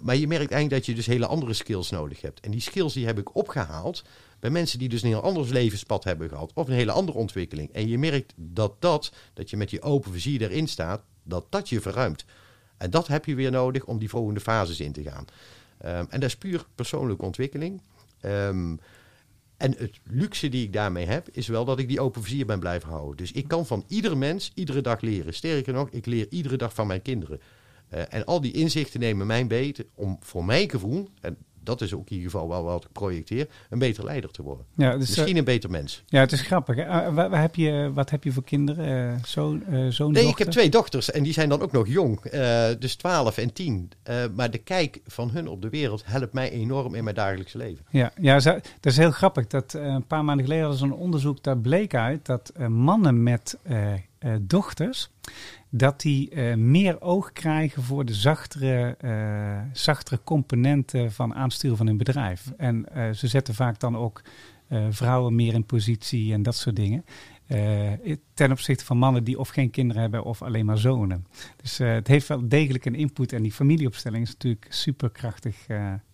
Maar 0.00 0.16
je 0.16 0.26
merkt 0.26 0.52
eigenlijk 0.52 0.70
dat 0.70 0.86
je 0.86 0.94
dus 0.94 1.06
hele 1.06 1.26
andere 1.26 1.52
skills 1.52 1.90
nodig 1.90 2.20
hebt. 2.20 2.40
En 2.40 2.50
die 2.50 2.60
skills 2.60 2.92
die 2.92 3.06
heb 3.06 3.18
ik 3.18 3.36
opgehaald 3.36 4.04
bij 4.40 4.50
mensen 4.50 4.78
die 4.78 4.88
dus 4.88 5.02
een 5.02 5.08
heel 5.08 5.22
anders 5.22 5.48
levenspad 5.48 6.04
hebben 6.04 6.28
gehad. 6.28 6.50
Of 6.54 6.68
een 6.68 6.74
hele 6.74 6.92
andere 6.92 7.18
ontwikkeling. 7.18 7.72
En 7.72 7.88
je 7.88 7.98
merkt 7.98 8.32
dat 8.36 8.74
dat, 8.78 9.12
dat 9.34 9.50
je 9.50 9.56
met 9.56 9.70
je 9.70 9.82
open 9.82 10.12
vizier 10.12 10.42
erin 10.42 10.68
staat, 10.68 11.02
dat 11.22 11.46
dat 11.48 11.68
je 11.68 11.80
verruimt. 11.80 12.24
En 12.76 12.90
dat 12.90 13.06
heb 13.06 13.24
je 13.24 13.34
weer 13.34 13.50
nodig 13.50 13.84
om 13.84 13.98
die 13.98 14.08
volgende 14.08 14.40
fases 14.40 14.80
in 14.80 14.92
te 14.92 15.02
gaan. 15.02 15.24
Ehm, 15.78 16.04
en 16.08 16.20
dat 16.20 16.28
is 16.28 16.36
puur 16.36 16.66
persoonlijke 16.74 17.24
ontwikkeling. 17.24 17.80
Ehm, 18.20 18.76
en 19.58 19.74
het 19.78 20.00
luxe 20.04 20.48
die 20.48 20.64
ik 20.64 20.72
daarmee 20.72 21.06
heb, 21.06 21.28
is 21.32 21.48
wel 21.48 21.64
dat 21.64 21.78
ik 21.78 21.88
die 21.88 22.00
open 22.00 22.22
vizier 22.22 22.46
ben 22.46 22.60
blijven 22.60 22.88
houden. 22.88 23.16
Dus 23.16 23.32
ik 23.32 23.48
kan 23.48 23.66
van 23.66 23.84
iedere 23.88 24.14
mens 24.14 24.52
iedere 24.54 24.80
dag 24.80 25.00
leren. 25.00 25.34
Sterker 25.34 25.72
nog, 25.72 25.90
ik 25.90 26.06
leer 26.06 26.26
iedere 26.30 26.56
dag 26.56 26.74
van 26.74 26.86
mijn 26.86 27.02
kinderen. 27.02 27.40
Eh, 27.88 28.02
en 28.08 28.24
al 28.24 28.40
die 28.40 28.52
inzichten 28.52 29.00
nemen 29.00 29.26
mij 29.26 29.46
beter 29.46 29.86
om 29.94 30.16
voor 30.20 30.44
mijn 30.44 30.70
gevoel, 30.70 31.08
en 31.20 31.36
dat 31.62 31.80
is 31.80 31.94
ook 31.94 32.10
in 32.10 32.16
ieder 32.16 32.30
geval 32.30 32.48
wel 32.48 32.64
wat 32.64 32.84
ik 32.84 32.92
projecteer, 32.92 33.48
een 33.70 33.78
beter 33.78 34.04
leider 34.04 34.30
te 34.30 34.42
worden. 34.42 34.64
Ja, 34.76 34.96
dus, 34.96 35.10
eh, 35.10 35.16
Misschien 35.16 35.36
een 35.36 35.44
beter 35.44 35.70
mens. 35.70 36.02
ja, 36.06 36.20
het 36.20 36.32
is 36.32 36.40
grappig. 36.40 36.76
hè. 36.76 36.82
Eh, 36.82 37.14
wa- 37.14 37.28
wa- 37.28 37.40
heb 37.40 37.54
je, 37.54 37.90
wat 37.94 38.10
heb 38.10 38.24
je 38.24 38.32
voor 38.32 38.44
kinderen? 38.44 39.12
Eh, 39.14 39.22
zoon, 39.24 39.64
eh, 39.66 39.86
zoon, 39.88 40.12
Nee, 40.12 40.20
ik 40.22 40.26
dochter? 40.28 40.44
heb 40.44 40.54
twee 40.54 40.68
dochters 40.68 41.10
en 41.10 41.22
die 41.22 41.32
zijn 41.32 41.48
dan 41.48 41.60
ook 41.62 41.72
nog 41.72 41.88
jong. 41.88 42.20
dus 42.78 42.94
12 42.96 43.38
en 43.38 43.52
10. 43.52 43.90
Eh, 44.02 44.16
maar 44.36 44.50
de 44.50 44.58
kijk 44.58 45.00
van 45.06 45.30
hun 45.30 45.48
op 45.48 45.62
de 45.62 45.68
wereld 45.68 46.02
helpt 46.06 46.32
mij 46.32 46.50
enorm 46.50 46.94
in 46.94 47.04
mijn 47.04 47.16
dagelijkse 47.16 47.58
leven. 47.58 47.84
Ja, 47.90 48.12
ja 48.20 48.38
dat 48.40 48.62
is 48.82 48.96
heel 48.96 49.10
grappig. 49.10 49.46
Dat, 49.46 49.72
een 49.72 50.06
paar 50.06 50.24
maanden 50.24 50.44
geleden 50.46 50.68
was 50.68 50.80
er 50.80 50.86
een 50.86 50.92
onderzoek, 50.92 51.42
daar 51.42 51.58
bleek 51.58 51.94
uit 51.94 52.26
dat 52.26 52.52
mannen 52.68 53.22
met 53.22 53.58
dochters, 54.40 55.10
dat 55.70 56.00
die 56.00 56.30
eh, 56.30 56.54
meer 56.54 57.00
oog 57.00 57.32
krijgen 57.32 57.82
voor 57.82 58.04
de 58.04 58.14
zachtere, 58.14 58.96
eh, 58.98 59.60
zachtere 59.72 60.20
componenten 60.24 61.12
van 61.12 61.34
aansturen 61.34 61.76
van 61.76 61.86
hun 61.86 61.96
bedrijf. 61.96 62.52
En 62.56 62.92
eh, 62.94 63.10
ze 63.10 63.28
zetten 63.28 63.54
vaak 63.54 63.80
dan 63.80 63.96
ook 63.96 64.22
vrouwen 64.90 65.34
meer 65.34 65.54
in 65.54 65.64
positie 65.64 66.32
en 66.32 66.42
dat 66.42 66.56
soort 66.56 66.76
dingen. 66.76 67.04
Ten 68.34 68.50
opzichte 68.50 68.84
van 68.84 68.98
mannen 68.98 69.24
die 69.24 69.38
of 69.38 69.48
geen 69.48 69.70
kinderen 69.70 70.02
hebben 70.02 70.24
of 70.24 70.42
alleen 70.42 70.66
maar 70.66 70.78
zonen. 70.78 71.26
Dus 71.56 71.78
het 71.78 72.06
heeft 72.06 72.28
wel 72.28 72.48
degelijk 72.48 72.84
een 72.84 72.94
input. 72.94 73.32
En 73.32 73.42
die 73.42 73.52
familieopstelling 73.52 74.22
is 74.22 74.32
natuurlijk 74.32 74.64
een 74.64 74.72
superkrachtig 74.72 75.66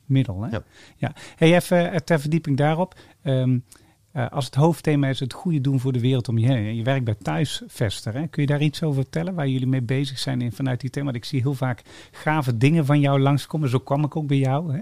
middel. 0.07 0.43
Hè? 0.43 0.51
Ja. 0.51 0.63
Ja. 0.97 1.13
Hey, 1.37 1.55
even 1.55 2.05
ter 2.05 2.21
verdieping 2.21 2.57
daarop. 2.57 3.01
Ehm, 3.23 3.59
eh, 4.15 4.31
als 4.31 4.45
het 4.45 4.55
hoofdthema 4.55 5.09
is 5.09 5.21
het 5.21 5.33
goede 5.33 5.61
doen 5.61 5.81
voor 5.81 5.93
de 5.93 6.01
wereld 6.01 6.29
om 6.29 6.39
je 6.39 6.47
heen. 6.47 6.67
En 6.67 6.77
je 6.77 6.83
werkt 6.83 7.05
bij 7.05 7.15
Thuisvester. 7.15 8.15
Hè? 8.15 8.27
Kun 8.27 8.43
je 8.43 8.49
daar 8.49 8.61
iets 8.61 8.83
over 8.83 9.03
vertellen 9.03 9.35
waar 9.35 9.49
jullie 9.49 9.67
mee 9.67 9.83
bezig 9.83 10.19
zijn 10.19 10.41
in, 10.41 10.53
vanuit 10.53 10.81
die 10.81 10.91
thema? 10.91 11.05
Want 11.05 11.17
ik 11.17 11.25
zie 11.25 11.41
heel 11.41 11.55
vaak 11.55 11.83
gave 12.11 12.57
dingen 12.57 12.87
van 12.87 13.01
jou 13.01 13.21
langskomen. 13.21 13.69
Zo 13.69 13.79
kwam 13.79 14.05
ik 14.05 14.17
ook 14.17 14.27
bij 14.27 14.37
jou. 14.37 14.73
Hè? 14.73 14.81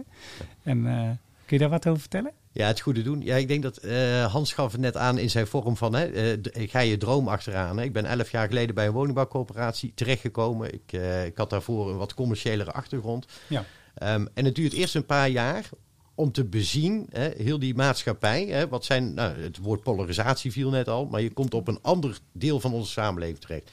En 0.62 0.86
eh, 0.86 1.10
kun 1.46 1.56
je 1.56 1.58
daar 1.58 1.68
wat 1.68 1.86
over 1.86 2.00
vertellen? 2.00 2.32
Ja, 2.52 2.66
het 2.66 2.80
goede 2.80 3.02
doen. 3.02 3.22
Ja, 3.22 3.36
ik 3.36 3.48
denk 3.48 3.62
dat 3.62 3.76
eh, 3.76 4.32
Hans 4.32 4.52
gaf 4.52 4.72
het 4.72 4.80
net 4.80 4.96
aan 4.96 5.18
in 5.18 5.30
zijn 5.30 5.46
vorm 5.46 5.76
van, 5.76 5.94
hè, 5.94 6.36
ga 6.52 6.80
je 6.80 6.96
droom 6.96 7.28
achteraan. 7.28 7.78
Hè. 7.78 7.84
Ik 7.84 7.92
ben 7.92 8.04
elf 8.04 8.30
jaar 8.30 8.48
geleden 8.48 8.74
bij 8.74 8.86
een 8.86 8.92
woningbouwcoöperatie 8.92 9.92
terechtgekomen. 9.94 10.74
Ik, 10.74 10.92
ik 11.26 11.36
had 11.36 11.50
daarvoor 11.50 11.90
een 11.90 11.96
wat 11.96 12.14
commerciëlere 12.14 12.72
achtergrond. 12.72 13.26
Ja. 13.48 13.64
Ehm, 13.94 14.26
en 14.34 14.44
het 14.44 14.54
duurt 14.54 14.72
eerst 14.72 14.94
een 14.94 15.06
paar 15.06 15.28
jaar 15.28 15.68
om 16.14 16.32
te 16.32 16.44
bezien, 16.44 17.06
hè, 17.10 17.30
heel 17.36 17.58
die 17.58 17.74
maatschappij. 17.74 18.46
Hè, 18.46 18.68
wat 18.68 18.84
zijn, 18.84 19.14
nou, 19.14 19.40
het 19.40 19.58
woord 19.58 19.82
polarisatie 19.82 20.52
viel 20.52 20.70
net 20.70 20.88
al, 20.88 21.06
maar 21.06 21.20
je 21.20 21.32
komt 21.32 21.54
op 21.54 21.68
een 21.68 21.78
ander 21.82 22.18
deel 22.32 22.60
van 22.60 22.72
onze 22.72 22.90
samenleving 22.90 23.38
terecht. 23.38 23.70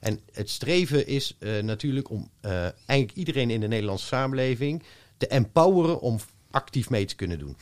En 0.00 0.20
het 0.32 0.50
streven 0.50 1.06
is 1.06 1.36
eh, 1.38 1.62
natuurlijk 1.62 2.10
om 2.10 2.30
eh, 2.40 2.60
eigenlijk 2.62 3.12
iedereen 3.12 3.50
in 3.50 3.60
de 3.60 3.68
Nederlandse 3.68 4.06
samenleving 4.06 4.82
te 5.16 5.26
empoweren 5.26 6.00
om 6.00 6.18
actief 6.50 6.90
mee 6.90 7.04
te 7.04 7.16
kunnen 7.16 7.38
doen. 7.38 7.56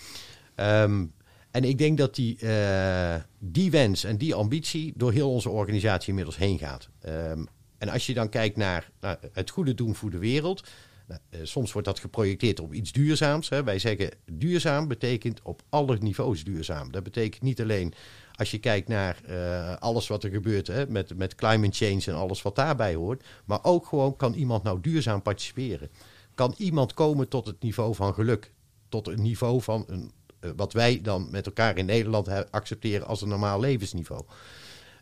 Ehm, 0.55 1.05
en 1.51 1.65
ik 1.65 1.79
denk 1.79 1.99
dat 1.99 2.15
die, 2.15 2.39
eh, 2.39 3.15
die 3.39 3.71
wens 3.71 4.05
en 4.05 4.17
die 4.17 4.35
ambitie 4.35 4.93
door 4.97 5.13
heel 5.13 5.31
onze 5.31 5.49
organisatie 5.49 6.09
inmiddels 6.09 6.37
heen 6.37 6.59
gaat. 6.59 6.89
Ehm, 7.01 7.45
en 7.79 7.89
als 7.89 8.07
je 8.07 8.15
dan 8.15 8.29
kijkt 8.29 8.57
naar, 8.57 8.91
naar 9.01 9.19
het 9.33 9.51
goede 9.51 9.75
doen 9.75 9.95
voor 9.95 10.11
de 10.11 10.19
wereld. 10.19 10.69
Nou, 11.07 11.21
eh, 11.31 11.41
soms 11.43 11.73
wordt 11.73 11.89
dat 11.89 11.99
geprojecteerd 11.99 12.61
op 12.61 12.73
iets 12.73 12.93
duurzaams. 12.93 13.49
Hè. 13.49 13.65
Wij 13.65 13.79
zeggen 13.79 14.11
duurzaam 14.25 14.89
betekent 14.89 15.41
op 15.43 15.63
alle 15.69 15.97
niveaus 16.01 16.45
duurzaam. 16.45 16.93
Dat 16.93 17.03
betekent 17.03 17.43
niet 17.43 17.61
alleen 17.61 17.95
als 18.37 18.51
je 18.51 18.59
kijkt 18.59 18.89
naar 18.89 19.21
eh, 19.25 19.77
alles 19.77 20.09
wat 20.09 20.25
er 20.25 20.31
gebeurt 20.31 20.67
hè, 20.67 20.87
met, 20.89 21.17
met 21.17 21.35
climate 21.35 21.85
change 21.85 22.03
en 22.07 22.15
alles 22.15 22.43
wat 22.43 22.57
daarbij 22.57 22.95
hoort. 22.95 23.25
Maar 23.45 23.59
ook 23.63 23.87
gewoon 23.87 24.17
kan 24.17 24.35
iemand 24.35 24.63
nou 24.63 24.81
duurzaam 24.81 25.23
participeren. 25.23 25.91
Kan 26.35 26.55
iemand 26.57 26.95
komen 26.95 27.29
tot 27.29 27.47
het 27.47 27.63
niveau 27.63 27.95
van 27.95 28.15
geluk. 28.15 28.53
Tot 28.89 29.09
een 29.09 29.23
niveau 29.23 29.63
van 29.63 29.85
een, 29.87 30.11
eh, 30.41 30.51
wat 30.57 30.73
wij 30.73 31.01
dan 31.03 31.29
met 31.31 31.47
elkaar 31.47 31.77
in 31.77 31.87
Nederland 31.87 32.51
accepteren 32.51 33.07
als 33.07 33.23
een 33.23 33.29
normaal 33.29 33.61
levensniveau. 33.61 34.25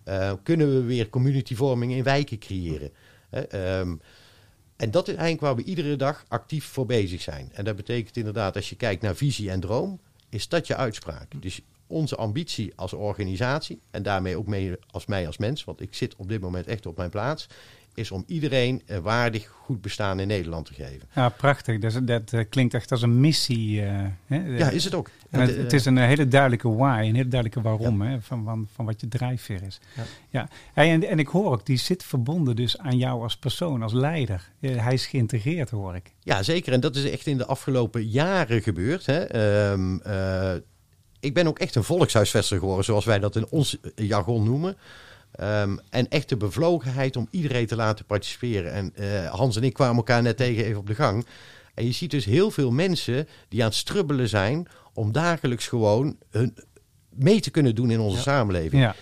Eh, 0.05 0.33
kunnen 0.43 0.75
we 0.75 0.83
weer 0.83 1.09
communityvorming 1.09 1.93
in 1.93 2.03
wijken 2.03 2.39
creëren? 2.39 2.93
Ehm, 3.31 3.97
en 4.77 4.91
dat 4.91 5.09
is 5.09 5.15
eigenlijk 5.15 5.41
waar 5.41 5.57
we 5.57 5.71
iedere 5.71 5.97
dag 5.97 6.25
actief 6.29 6.65
voor 6.65 6.87
bezig 6.87 7.21
zijn. 7.21 7.51
En 7.53 7.65
dat 7.65 7.77
betekent 7.77 8.17
inderdaad, 8.17 8.57
als 8.57 8.69
je 8.69 8.77
kijkt 8.77 9.03
naar 9.03 9.17
visie 9.17 9.51
en 9.51 9.61
droom, 9.61 10.01
is 10.29 10.49
dat 10.49 10.67
je 10.67 10.77
uitspraak. 10.77 11.43
Dus 11.43 11.61
onze 11.87 12.17
ambitie 12.17 12.73
als 12.77 12.93
organisatie, 12.93 13.81
en 13.91 14.03
daarmee 14.03 14.37
ook 14.37 14.47
mee 14.47 14.73
als 14.91 15.07
mij 15.07 15.27
als 15.27 15.39
mens, 15.39 15.65
want 15.65 15.81
ik 15.81 15.95
zit 15.95 16.17
op 16.17 16.29
dit 16.29 16.41
moment 16.41 16.67
echt 16.67 16.87
op 16.87 16.97
mijn 16.97 17.11
plaats, 17.11 17.47
is 17.95 18.11
om 18.11 18.25
iedereen 18.27 18.83
een 18.87 19.03
waardig 19.03 19.47
goed 19.47 19.81
bestaan 19.81 20.21
in 20.21 20.27
Nederland 20.27 20.67
te 20.67 20.75
geven. 20.75 21.09
Ja, 21.15 21.29
prachtig. 21.29 21.79
Dat, 22.05 22.33
eh, 22.33 22.41
klinkt 22.49 22.75
echt 22.75 22.91
als 22.91 23.03
een 23.03 23.21
missie. 23.21 23.83
eh, 23.83 24.05
hè? 24.27 24.37
Ja, 24.57 24.71
is 24.71 24.85
het 24.85 24.95
ook. 24.95 25.11
En 25.31 25.41
het, 25.41 25.57
eh, 25.57 25.73
is 25.73 25.85
een 25.85 25.97
hele 25.97 26.29
duidelijke 26.29 26.69
why, 26.75 26.99
een 26.99 27.15
hele 27.15 27.29
duidelijke 27.29 27.61
waarom 27.61 28.03
hè, 28.03 28.21
van, 28.21 28.45
van, 28.45 28.69
van 28.75 28.85
wat 28.85 29.01
je 29.01 29.09
drijfveer 29.09 29.63
is. 29.63 29.81
Ja. 29.97 30.03
Ja. 30.29 30.49
Hey, 30.73 30.91
en, 30.93 31.09
en 31.09 31.19
ik 31.19 31.29
hoor 31.29 31.53
ook, 31.53 31.67
die 31.67 31.77
zit 31.77 32.03
verbonden 32.05 32.57
dus 32.57 32.79
aan 32.79 32.99
jou 32.99 33.23
als 33.23 33.37
persoon, 33.37 33.83
als 33.83 33.93
leider. 33.93 34.51
Hij 34.61 34.93
is 34.93 35.07
geïntegreerd, 35.07 35.71
hoor 35.71 35.95
ik. 35.95 36.13
Ja, 36.21 36.43
zeker. 36.43 36.73
En 36.73 36.81
dat 36.81 36.97
is 36.97 37.11
echt 37.11 37.27
in 37.27 37.39
de 37.39 37.47
afgelopen 37.47 38.07
jaren 38.07 38.63
gebeurd. 38.63 39.07
Hè. 39.07 39.19
Ehm, 39.25 39.99
eh, 39.99 40.55
ik 41.21 41.35
ben 41.35 41.47
ook 41.47 41.59
echt 41.59 41.75
een 41.75 41.85
volkshuisvester 41.85 42.59
geworden, 42.59 42.85
zoals 42.85 43.05
wij 43.05 43.19
dat 43.19 43.37
in 43.37 43.47
ons 43.49 43.79
jargon 43.95 44.45
noemen. 44.45 44.77
Ehm, 45.35 45.77
en 45.91 46.09
echt 46.09 46.29
de 46.29 46.37
bevlogenheid 46.37 47.17
om 47.17 47.29
iedereen 47.31 47.67
te 47.67 47.77
laten 47.77 48.05
participeren. 48.05 48.73
En 48.73 48.93
eh, 48.95 49.31
Hans 49.31 49.57
en 49.57 49.63
ik 49.63 49.73
kwamen 49.73 49.97
elkaar 49.97 50.23
net 50.23 50.37
tegen 50.37 50.65
even 50.65 50.79
op 50.79 50.87
de 50.87 50.95
gang. 50.95 51.27
En 51.75 51.87
je 51.87 51.93
ziet 51.93 52.11
dus 52.11 52.25
heel 52.25 52.51
veel 52.51 52.71
mensen 52.71 53.29
die 53.49 53.61
aan 53.61 53.69
het 53.69 53.77
strubbelen 53.77 54.29
zijn 54.29 54.67
om 54.93 55.13
dagelijks 55.13 55.69
gewoon 55.69 56.17
hun 56.31 56.57
mee 57.09 57.41
te 57.41 57.51
kunnen 57.51 57.75
doen 57.75 57.91
in 57.91 58.01
onze 58.01 58.21
samenleving. 58.21 58.83
Ja. 58.83 58.95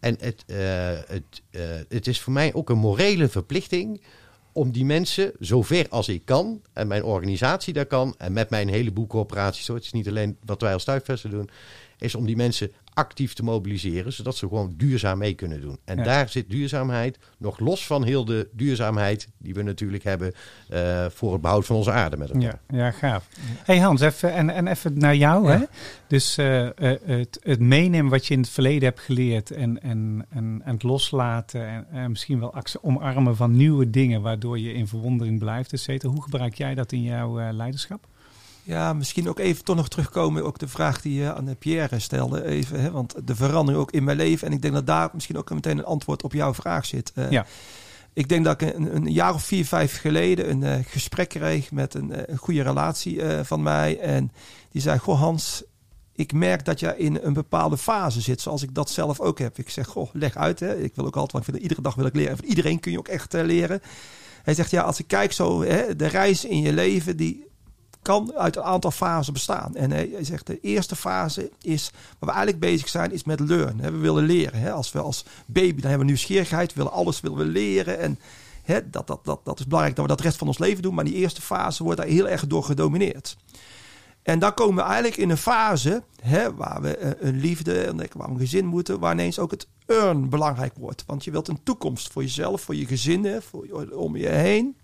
En 0.00 0.16
het, 0.20 0.44
eh, 0.46 0.58
het, 1.06 1.42
eh, 1.50 1.60
het 1.88 2.06
is 2.06 2.20
voor 2.20 2.32
mij 2.32 2.54
ook 2.54 2.70
een 2.70 2.78
morele 2.78 3.28
verplichting 3.28 4.02
om 4.52 4.72
die 4.72 4.84
mensen 4.84 5.32
zover 5.38 5.86
als 5.88 6.08
ik 6.08 6.24
kan, 6.24 6.62
en 6.72 6.86
mijn 6.86 7.04
organisatie 7.04 7.72
daar 7.72 7.86
kan, 7.86 8.14
en 8.18 8.32
met 8.32 8.50
mijn 8.50 8.68
heleboel 8.68 9.06
coöperaties, 9.06 9.66
hoor, 9.66 9.76
het 9.76 9.84
is 9.84 9.92
niet 9.92 10.08
alleen 10.08 10.36
wat 10.44 10.60
wij 10.60 10.72
als 10.72 10.84
Tuigvesten 10.84 11.30
doen, 11.30 11.50
is 12.00 12.14
om 12.14 12.26
die 12.26 12.36
mensen 12.36 12.72
actief 12.94 13.32
te 13.32 13.42
mobiliseren, 13.42 14.12
zodat 14.12 14.36
ze 14.36 14.48
gewoon 14.48 14.74
duurzaam 14.76 15.18
mee 15.18 15.34
kunnen 15.34 15.60
doen. 15.60 15.78
En 15.84 15.96
Ja. 15.96 16.02
daar 16.04 16.28
zit 16.28 16.50
duurzaamheid, 16.50 17.18
nog 17.38 17.58
los 17.58 17.86
van 17.86 18.04
heel 18.04 18.24
de 18.24 18.48
duurzaamheid 18.52 19.28
die 19.38 19.54
we 19.54 19.62
natuurlijk 19.62 20.04
hebben 20.04 20.32
eh, 20.68 21.06
voor 21.06 21.32
het 21.32 21.40
behoud 21.40 21.66
van 21.66 21.76
onze 21.76 21.90
aarde 21.92 22.16
met 22.16 22.30
elkaar. 22.30 22.60
Ja, 22.68 22.76
ja, 22.78 22.90
gaaf. 22.90 23.28
Hey 23.64 23.78
Hans, 23.78 24.00
even, 24.00 24.32
en, 24.32 24.50
en 24.50 24.66
even 24.66 24.98
naar 24.98 25.16
jou. 25.16 25.46
Ja. 25.46 25.58
Hè? 25.58 25.64
Dus 26.06 26.38
eh, 26.38 26.66
eh, 26.66 27.00
het, 27.04 27.38
het 27.42 27.60
meenemen 27.60 28.10
wat 28.10 28.26
je 28.26 28.34
in 28.34 28.40
het 28.40 28.48
verleden 28.48 28.88
hebt 28.88 29.00
geleerd 29.00 29.50
en, 29.50 29.82
en, 29.82 30.26
en, 30.30 30.60
en 30.64 30.72
het 30.72 30.82
loslaten 30.82 31.66
en, 31.66 31.86
en 31.92 32.10
misschien 32.10 32.40
wel 32.40 32.54
omarmen 32.80 33.36
van 33.36 33.56
nieuwe 33.56 33.90
dingen 33.90 34.22
waardoor 34.22 34.58
je 34.58 34.72
in 34.72 34.86
verwondering 34.86 35.38
blijft, 35.38 35.72
et 35.72 35.80
cetera. 35.80 36.12
Hoe 36.12 36.22
gebruik 36.22 36.54
jij 36.54 36.74
dat 36.74 36.92
in 36.92 37.02
jouw 37.02 37.52
leiderschap? 37.52 38.06
Ja, 38.70 38.92
misschien 38.92 39.28
ook 39.28 39.38
even 39.38 39.64
toch 39.64 39.76
nog 39.76 39.88
terugkomen. 39.88 40.44
Ook 40.44 40.58
de 40.58 40.68
vraag 40.68 41.00
die 41.00 41.20
je 41.20 41.34
aan 41.34 41.48
eh, 41.48 41.54
Pierre 41.58 41.98
stelde. 41.98 42.44
Even, 42.44 42.80
hè, 42.80 42.90
want 42.90 43.14
de 43.24 43.36
verandering 43.36 43.82
ook 43.82 43.90
in 43.90 44.04
mijn 44.04 44.16
leven. 44.16 44.46
En 44.46 44.52
ik 44.52 44.62
denk 44.62 44.74
dat 44.74 44.86
daar 44.86 45.10
misschien 45.12 45.36
ook 45.36 45.50
meteen 45.50 45.78
een 45.78 45.84
antwoord 45.84 46.22
op 46.22 46.32
jouw 46.32 46.54
vraag 46.54 46.86
zit. 46.86 47.12
Eh, 47.14 47.30
Ja. 47.30 47.46
Ik 48.12 48.28
denk 48.28 48.44
dat 48.44 48.60
ik 48.60 48.74
een, 48.74 48.96
een 48.96 49.12
jaar 49.12 49.34
of 49.34 49.42
vier, 49.42 49.66
vijf 49.66 50.00
geleden 50.00 50.50
een 50.50 50.62
eh, 50.62 50.84
gesprek 50.86 51.28
kreeg 51.28 51.70
met 51.70 51.94
een, 51.94 52.30
een 52.30 52.36
goede 52.36 52.62
relatie 52.62 53.20
van 53.42 53.62
mij. 53.62 53.98
En 54.00 54.32
die 54.70 54.82
zei: 54.82 54.98
Goh, 54.98 55.20
Hans, 55.20 55.62
ik 56.12 56.32
merk 56.32 56.64
dat 56.64 56.80
je 56.80 56.96
in 56.96 57.18
een 57.22 57.32
bepaalde 57.32 57.78
fase 57.78 58.20
zit, 58.20 58.40
zoals 58.40 58.62
ik 58.62 58.74
dat 58.74 58.90
zelf 58.90 59.20
ook 59.20 59.38
heb. 59.38 59.58
Ik 59.58 59.70
zeg, 59.70 59.86
goh, 59.86 60.08
leg 60.12 60.36
uit. 60.36 60.60
Hè. 60.60 60.76
Ik 60.76 60.94
wil 60.94 61.06
ook 61.06 61.16
altijd, 61.16 61.32
want 61.32 61.44
ik 61.44 61.50
vind, 61.50 61.62
iedere 61.62 61.82
dag 61.82 61.94
wil 61.94 62.06
ik 62.06 62.14
leren. 62.14 62.36
Van 62.36 62.46
iedereen 62.46 62.80
kun 62.80 62.92
je 62.92 62.98
ook 62.98 63.08
echt 63.08 63.32
leren. 63.32 63.80
Hij 64.42 64.54
zegt, 64.54 64.70
ja, 64.70 64.82
als 64.82 64.98
ik 64.98 65.06
kijk 65.06 65.32
zo, 65.32 65.62
hè, 65.62 65.96
de 65.96 66.06
reis 66.06 66.44
in 66.44 66.60
je 66.60 66.72
leven, 66.72 67.16
die 67.16 67.49
kan 68.02 68.32
uit 68.34 68.56
een 68.56 68.62
aantal 68.62 68.90
fasen 68.90 69.32
bestaan. 69.32 69.74
En 69.74 69.90
hij 69.90 70.10
zegt, 70.20 70.46
de 70.46 70.60
eerste 70.60 70.96
fase 70.96 71.50
is, 71.62 71.90
waar 71.92 72.16
we 72.18 72.26
eigenlijk 72.26 72.60
bezig 72.60 72.88
zijn, 72.88 73.12
is 73.12 73.24
met 73.24 73.40
learn. 73.40 73.80
We 73.80 73.90
willen 73.90 74.24
leren. 74.24 74.72
Als 74.72 74.92
we 74.92 74.98
als 74.98 75.24
baby, 75.46 75.80
dan 75.80 75.90
hebben 75.90 75.98
we 75.98 76.12
nieuwsgierigheid, 76.12 76.72
we 76.72 76.82
willen 76.82 76.98
alles 76.98 77.20
willen 77.20 77.38
we 77.38 77.44
leren. 77.44 77.98
En 77.98 78.18
dat, 78.90 79.06
dat, 79.06 79.24
dat, 79.24 79.40
dat 79.44 79.58
is 79.58 79.66
belangrijk 79.66 79.96
dat 79.96 80.06
we 80.06 80.14
dat 80.14 80.20
rest 80.20 80.36
van 80.36 80.46
ons 80.46 80.58
leven 80.58 80.82
doen. 80.82 80.94
Maar 80.94 81.04
die 81.04 81.14
eerste 81.14 81.42
fase 81.42 81.82
wordt 81.82 81.98
daar 81.98 82.08
heel 82.08 82.28
erg 82.28 82.46
door 82.46 82.64
gedomineerd. 82.64 83.36
En 84.22 84.38
dan 84.38 84.54
komen 84.54 84.74
we 84.74 84.82
eigenlijk 84.82 85.16
in 85.16 85.30
een 85.30 85.36
fase 85.36 86.02
hè, 86.22 86.54
waar 86.54 86.82
we 86.82 86.96
eh, 86.96 87.28
een 87.28 87.40
liefde, 87.40 87.94
waar 87.94 88.26
we 88.26 88.32
een 88.32 88.38
gezin 88.38 88.66
moeten, 88.66 88.98
waar 88.98 89.12
ineens 89.12 89.38
ook 89.38 89.50
het 89.50 89.66
earn 89.86 90.28
belangrijk 90.28 90.72
wordt. 90.76 91.04
Want 91.06 91.24
je 91.24 91.30
wilt 91.30 91.48
een 91.48 91.62
toekomst 91.62 92.12
voor 92.12 92.22
jezelf, 92.22 92.60
voor 92.60 92.74
je 92.74 92.86
gezin, 92.86 93.24
hè, 93.24 93.42
voor 93.42 93.90
om 93.92 94.16
je 94.16 94.28
heen. 94.28 94.76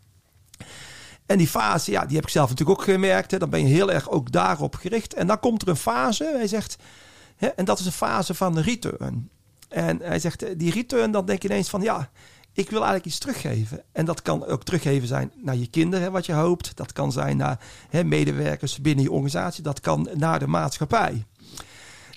En 1.27 1.39
die 1.39 1.49
fase, 1.49 1.91
ja, 1.91 2.07
die 2.07 2.17
heb 2.17 2.25
ik 2.25 2.31
zelf 2.31 2.49
natuurlijk 2.49 2.79
ook 2.79 2.85
gemerkt. 2.85 3.41
Dan 3.41 3.51
ben 3.51 3.61
je 3.61 3.75
heel 3.75 3.93
erg 3.93 4.11
ook 4.11 4.33
daarop 4.33 4.75
gericht. 4.75 5.15
En 5.15 5.27
dan 5.27 5.41
komt 5.41 5.63
er 5.63 5.69
een 5.69 5.77
fase, 5.77 6.33
hij 6.37 6.47
zegt, 6.47 6.77
hè, 7.37 7.47
en 7.47 7.65
dat 7.65 7.79
is 7.79 7.87
een 7.87 7.93
fase 7.93 8.35
van 8.35 8.55
de 8.55 8.61
return. 8.61 9.31
En 9.69 10.01
hij 10.03 10.19
zegt, 10.19 10.43
eh, 10.43 10.51
die 10.57 10.73
return, 10.73 11.11
dan 11.11 11.27
denk 11.27 11.43
je 11.43 11.49
ineens 11.49 11.69
van, 11.69 11.83
ja, 11.83 12.11
ik 12.53 12.71
wil 12.71 12.79
eigenlijk 12.79 13.07
iets 13.07 13.19
teruggeven. 13.19 13.83
En 13.93 14.05
dat 14.05 14.23
kan 14.23 14.47
ook 14.47 14.65
teruggeven 14.65 15.09
zijn 15.09 15.33
naar 15.35 15.57
je 15.57 15.67
kinderen, 15.67 16.13
wat 16.13 16.27
je 16.27 16.33
hoopt. 16.33 16.77
Dat 16.77 16.93
kan 16.93 17.13
zijn 17.13 17.37
naar 17.37 17.61
hè, 17.89 18.05
medewerkers 18.05 18.81
binnen 18.81 19.05
je 19.05 19.11
organisatie. 19.11 19.63
Dat 19.63 19.81
kan 19.81 20.09
naar 20.15 20.39
de 20.39 20.47
maatschappij. 20.47 21.27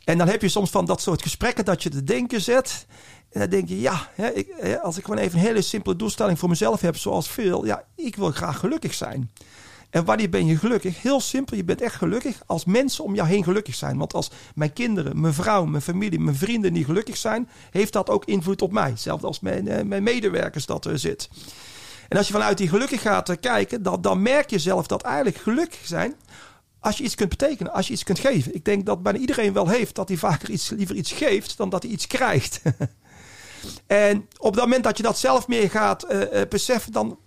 En 0.04 0.18
dan 0.18 0.28
heb 0.28 0.42
je 0.42 0.50
soms 0.50 0.70
van 0.70 0.86
dat 0.86 1.02
soort 1.02 1.22
gesprekken 1.22 1.66
dat 1.66 1.84
je 1.84 1.90
te 1.90 2.04
denken 2.04 2.42
zet. 2.42 2.86
En 3.32 3.40
dan 3.40 3.50
denk 3.50 3.68
je, 3.68 3.80
ja, 3.80 4.10
hè, 4.14 4.30
ik, 4.30 4.78
als 4.82 4.98
ik 4.98 5.06
gewoon 5.06 5.20
even 5.20 5.40
een 5.40 5.46
hele 5.46 5.62
simpele 5.62 5.96
doelstelling 5.96 6.40
voor 6.40 6.50
mezelf 6.50 6.82
heb, 6.82 6.98
zoals 6.98 7.30
veel. 7.30 7.66
Ja, 7.66 7.84
ik 7.96 8.16
wil 8.16 8.32
graag 8.32 8.60
gelukkig 8.60 8.94
zijn. 8.94 9.32
En 9.90 10.06
wanneer 10.06 10.30
ben 10.30 10.46
je 10.46 10.58
gelukkig? 10.58 11.02
Heel 11.02 11.20
simpel, 11.20 11.58
je 11.58 11.64
bent 11.64 11.82
echt 11.82 11.96
gelukkig 11.96 12.42
als 12.46 12.66
mensen 12.66 13.04
om 13.04 13.16
jou 13.16 13.28
heen 13.28 13.44
gelukkig 13.44 13.76
zijn. 13.76 13.98
Want 13.98 14.14
als 14.14 14.32
mijn 14.56 14.74
kinderen, 14.74 15.22
mijn 15.22 15.34
vrouw, 15.34 15.66
mijn 15.66 15.82
familie, 15.82 16.20
mijn 16.20 16.36
vrienden 16.36 16.74
niet 16.74 16.86
gelukkig 16.86 17.18
zijn, 17.18 17.50
heeft 17.72 17.94
dat 17.94 18.10
ook 18.10 18.26
invloed 18.26 18.62
op 18.62 18.72
mij. 18.72 18.94
Zelfs 18.96 19.24
als 19.24 19.40
mijn, 19.40 19.68
eh, 19.68 19.84
mijn 19.84 20.04
medewerkers 20.04 20.66
dat 20.66 20.86
er 20.86 21.00
zit. 21.00 21.30
En 22.08 22.18
als 22.18 22.28
je 22.28 22.34
vanuit 22.34 22.58
die 22.58 22.70
gelukkig 22.70 23.02
gaat 23.02 23.30
eh, 23.30 23.36
kijken, 23.40 23.84
dan, 23.84 24.02
dan 24.02 24.22
merk 24.22 24.50
je 24.50 24.60
zelf 24.60 24.88
dat 24.88 25.02
eigenlijk 25.02 25.38
gelukkig 25.38 25.82
zijn 25.84 26.16
als 26.80 26.98
je 26.98 27.04
iets 27.04 27.16
kunt 27.16 27.30
betekenen, 27.30 27.74
als 27.74 27.88
je 27.88 27.94
iets 27.94 28.04
kunt 28.04 28.20
geven. 28.20 28.56
Ik 28.56 28.66
denk 28.66 28.86
dat 28.86 29.04
bijna 29.04 29.20
iedereen 29.20 29.54
wel 29.54 29.68
heeft 29.68 29.96
dat 29.96 30.08
hij 30.08 30.18
vaker 30.18 30.50
iets, 30.50 30.70
liever 30.70 30.96
iets 30.96 31.12
geeft 31.12 31.58
dan 31.58 31.70
dat 31.70 31.84
hij 31.84 31.92
iets 31.92 32.08
krijgt. 32.08 32.62
en 33.88 34.28
op 34.38 34.56
dat 34.56 34.64
moment 34.64 34.84
dat 34.84 34.98
je 34.98 35.04
dat 35.04 35.18
zelf 35.18 35.48
meer 35.48 35.70
gaat 35.70 36.04
eh, 36.04 36.42
eh, 36.42 36.48
beseffen, 36.50 36.92
dan 36.92 37.18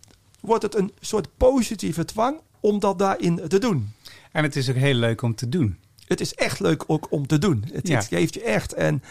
wordt 0.41 0.63
het 0.63 0.75
een 0.75 0.93
soort 1.01 1.29
positieve 1.37 2.05
dwang 2.05 2.41
om 2.61 2.79
dat 2.81 2.99
daarin 2.99 3.41
te 3.49 3.59
doen. 3.59 3.93
En 4.33 4.43
het 4.43 4.57
is 4.57 4.69
ook 4.71 4.77
heel 4.77 4.95
leuk 4.95 5.23
om 5.23 5.35
te 5.35 5.49
doen. 5.49 5.79
Het 6.07 6.21
is 6.21 6.35
echt 6.35 6.61
leuk 6.61 6.85
ook 6.87 7.07
om 7.11 7.27
te 7.27 7.39
doen. 7.39 7.65
Het, 7.73 7.89
Ja. 7.89 7.97
het 7.97 8.07
geeft 8.07 8.35
je 8.35 8.43
echt. 8.43 8.75
En 8.75 9.03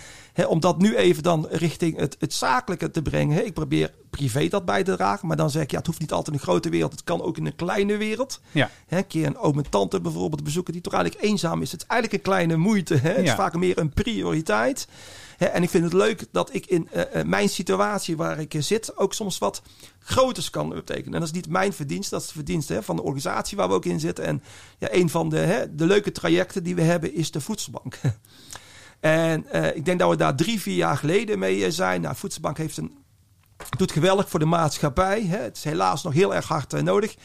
om 0.47 0.59
dat 0.59 0.77
nu 0.77 0.95
even 0.95 1.23
dan 1.23 1.47
richting 1.49 1.97
het, 1.97 2.15
het 2.19 2.33
zakelijke 2.33 2.91
te 2.91 3.01
brengen. 3.01 3.45
Ik 3.45 3.53
probeer 3.53 3.91
privé 4.09 4.47
dat 4.47 4.65
bij 4.65 4.83
te 4.83 4.95
dragen. 4.95 5.27
Maar 5.27 5.37
dan 5.37 5.49
zeg 5.49 5.63
ik, 5.63 5.71
ja, 5.71 5.77
het 5.77 5.85
hoeft 5.87 5.99
niet 5.99 6.11
altijd 6.11 6.27
in 6.27 6.33
een 6.33 6.47
grote 6.47 6.69
wereld. 6.69 6.91
Het 6.91 7.03
kan 7.03 7.21
ook 7.21 7.37
in 7.37 7.45
een 7.45 7.55
kleine 7.55 7.97
wereld. 7.97 8.41
Ja. 8.51 8.69
Hè, 8.87 8.97
een 8.97 9.07
keer 9.07 9.25
een 9.25 9.37
oom 9.37 9.57
en 9.57 9.69
tante 9.69 10.01
bijvoorbeeld 10.01 10.43
bezoeken 10.43 10.73
die 10.73 10.81
toch 10.81 10.93
eigenlijk 10.93 11.23
eenzaam 11.25 11.61
is. 11.61 11.71
Het 11.71 11.81
is 11.81 11.87
eigenlijk 11.87 12.23
een 12.23 12.31
kleine 12.31 12.55
moeite. 12.57 12.95
Het 12.95 13.17
is 13.17 13.31
vaak 13.31 13.55
meer 13.55 13.77
een 13.77 13.93
prioriteit. 13.93 14.87
En 15.49 15.63
ik 15.63 15.69
vind 15.69 15.83
het 15.83 15.93
leuk 15.93 16.25
dat 16.31 16.53
ik 16.53 16.65
in 16.65 16.89
eh, 16.91 17.19
eh, 17.19 17.25
mijn 17.25 17.49
situatie 17.49 18.17
waar 18.17 18.39
ik 18.39 18.53
eh, 18.53 18.61
zit 18.61 18.97
ook 18.97 19.13
soms 19.13 19.37
wat 19.37 19.61
groters 19.99 20.49
kan 20.49 20.69
betekenen. 20.69 21.13
En 21.13 21.19
dat 21.19 21.29
is 21.29 21.35
niet 21.35 21.49
mijn 21.49 21.73
verdienst, 21.73 22.09
dat 22.09 22.21
is 22.21 22.27
de 22.27 22.33
verdienst 22.33 22.69
hè, 22.69 22.83
van 22.83 22.95
de 22.95 23.01
organisatie 23.01 23.57
waar 23.57 23.67
we 23.67 23.73
ook 23.73 23.85
in 23.85 23.99
zitten. 23.99 24.25
En 24.25 24.43
ja, 24.77 24.87
een 24.91 25.09
van 25.09 25.29
de, 25.29 25.37
hè, 25.37 25.75
de 25.75 25.85
leuke 25.85 26.11
trajecten 26.11 26.63
die 26.63 26.75
we 26.75 26.81
hebben 26.81 27.13
is 27.13 27.31
de 27.31 27.41
voedselbank. 27.41 27.99
en 28.99 29.45
ik 29.75 29.85
denk 29.85 29.99
dat 29.99 30.09
we 30.09 30.15
daar 30.15 30.35
drie, 30.35 30.61
vier 30.61 30.75
jaar 30.75 30.97
geleden 30.97 31.39
mee 31.39 31.71
zijn. 31.71 32.01
Nou, 32.01 32.15
voedselbank 32.15 32.57
heeft 32.57 32.77
een, 32.77 32.97
doet 33.77 33.91
geweldig 33.91 34.29
voor 34.29 34.39
de 34.39 34.45
maatschappij. 34.45 35.23
Hè. 35.23 35.37
Het 35.37 35.57
is 35.57 35.63
helaas 35.63 36.03
nog 36.03 36.13
heel 36.13 36.35
erg 36.35 36.47
hard 36.47 36.81
nodig. 36.81 37.15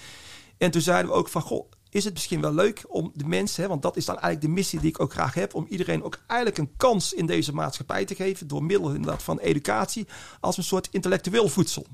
En 0.58 0.70
toen 0.70 0.80
zeiden 0.80 1.10
we 1.10 1.16
ook 1.16 1.28
van, 1.28 1.42
goh, 1.42 1.70
is 1.96 2.04
het 2.04 2.12
misschien 2.12 2.40
wel 2.40 2.54
leuk 2.54 2.84
om 2.88 3.10
de 3.14 3.26
mensen, 3.26 3.62
hè, 3.62 3.68
want 3.68 3.82
dat 3.82 3.96
is 3.96 4.04
dan 4.04 4.18
eigenlijk 4.18 4.46
de 4.46 4.52
missie 4.60 4.80
die 4.80 4.88
ik 4.88 5.00
ook 5.00 5.12
graag 5.12 5.34
heb, 5.34 5.54
om 5.54 5.66
iedereen 5.68 6.02
ook 6.02 6.18
eigenlijk 6.26 6.58
een 6.58 6.72
kans 6.76 7.12
in 7.12 7.26
deze 7.26 7.54
maatschappij 7.54 8.04
te 8.04 8.14
geven, 8.14 8.48
door 8.48 8.64
middel 8.64 8.88
inderdaad 8.88 9.22
van 9.22 9.38
educatie, 9.38 10.06
als 10.40 10.56
een 10.56 10.64
soort 10.64 10.88
intellectueel 10.90 11.48
voedsel. 11.48 11.86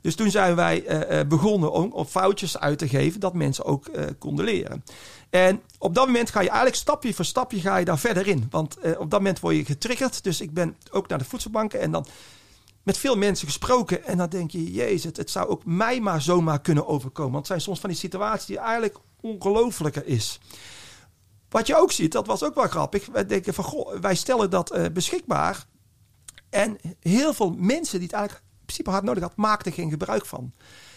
Dus 0.00 0.14
toen 0.14 0.30
zijn 0.30 0.54
wij 0.54 0.84
eh, 0.84 1.20
eh, 1.20 1.28
begonnen 1.28 1.72
om 1.72 1.92
op 1.92 2.08
foutjes 2.08 2.58
uit 2.58 2.78
te 2.78 2.88
geven 2.88 3.20
dat 3.20 3.34
mensen 3.34 3.64
ook 3.64 3.86
eh, 3.86 4.04
konden 4.18 4.44
leren. 4.44 4.84
En 5.30 5.62
op 5.78 5.94
dat 5.94 6.06
moment 6.06 6.30
ga 6.30 6.40
je 6.40 6.48
eigenlijk 6.48 6.76
stapje 6.76 7.14
voor 7.14 7.24
stapje 7.24 7.60
ga 7.60 7.76
je 7.76 7.84
daar 7.84 7.98
verder 7.98 8.26
in. 8.26 8.46
Want 8.50 8.76
op 8.98 9.10
dat 9.10 9.20
moment 9.20 9.40
word 9.40 9.56
je 9.56 9.64
getriggerd. 9.64 10.24
Dus 10.24 10.40
ik 10.40 10.54
ben 10.54 10.76
ook 10.90 11.08
naar 11.08 11.18
de 11.18 11.24
voedselbanken 11.24 11.80
en 11.80 11.90
dan 11.90 12.06
met 12.82 12.98
veel 12.98 13.16
mensen 13.16 13.46
gesproken. 13.46 14.04
En 14.04 14.16
dan 14.16 14.28
denk 14.28 14.50
je, 14.50 14.72
jezus, 14.72 15.04
het, 15.04 15.16
het 15.16 15.30
zou 15.30 15.48
ook 15.48 15.64
mij 15.64 16.00
maar 16.00 16.22
zomaar 16.22 16.60
kunnen 16.60 16.86
overkomen. 16.86 17.32
Want 17.32 17.48
het 17.48 17.52
zijn 17.52 17.60
soms 17.60 17.80
van 17.80 17.90
die 17.90 17.98
situaties 17.98 18.46
die 18.46 18.58
eigenlijk 18.58 18.96
ongelofelijker 19.20 20.06
is. 20.06 20.40
Wat 21.48 21.66
je 21.66 21.76
ook 21.76 21.92
ziet, 21.92 22.12
dat 22.12 22.26
was 22.26 22.44
ook 22.44 22.54
wel 22.54 22.68
grappig. 22.68 23.06
Wij 23.06 23.26
denken 23.26 23.54
van, 23.54 23.64
goh, 23.64 24.00
wij 24.00 24.14
stellen 24.14 24.50
dat 24.50 24.70
eh, 24.70 24.84
beschikbaar. 24.92 25.66
En 26.50 26.78
heel 27.00 27.34
veel 27.34 27.50
mensen 27.58 27.98
die 27.98 28.06
het 28.06 28.16
eigenlijk 28.16 28.46
in 28.50 28.64
principe 28.64 28.90
hard 28.90 29.04
nodig 29.04 29.22
had, 29.22 29.36
maakten 29.36 29.72
geen 29.72 29.90
gebruik 29.90 30.26
van. 30.26 30.52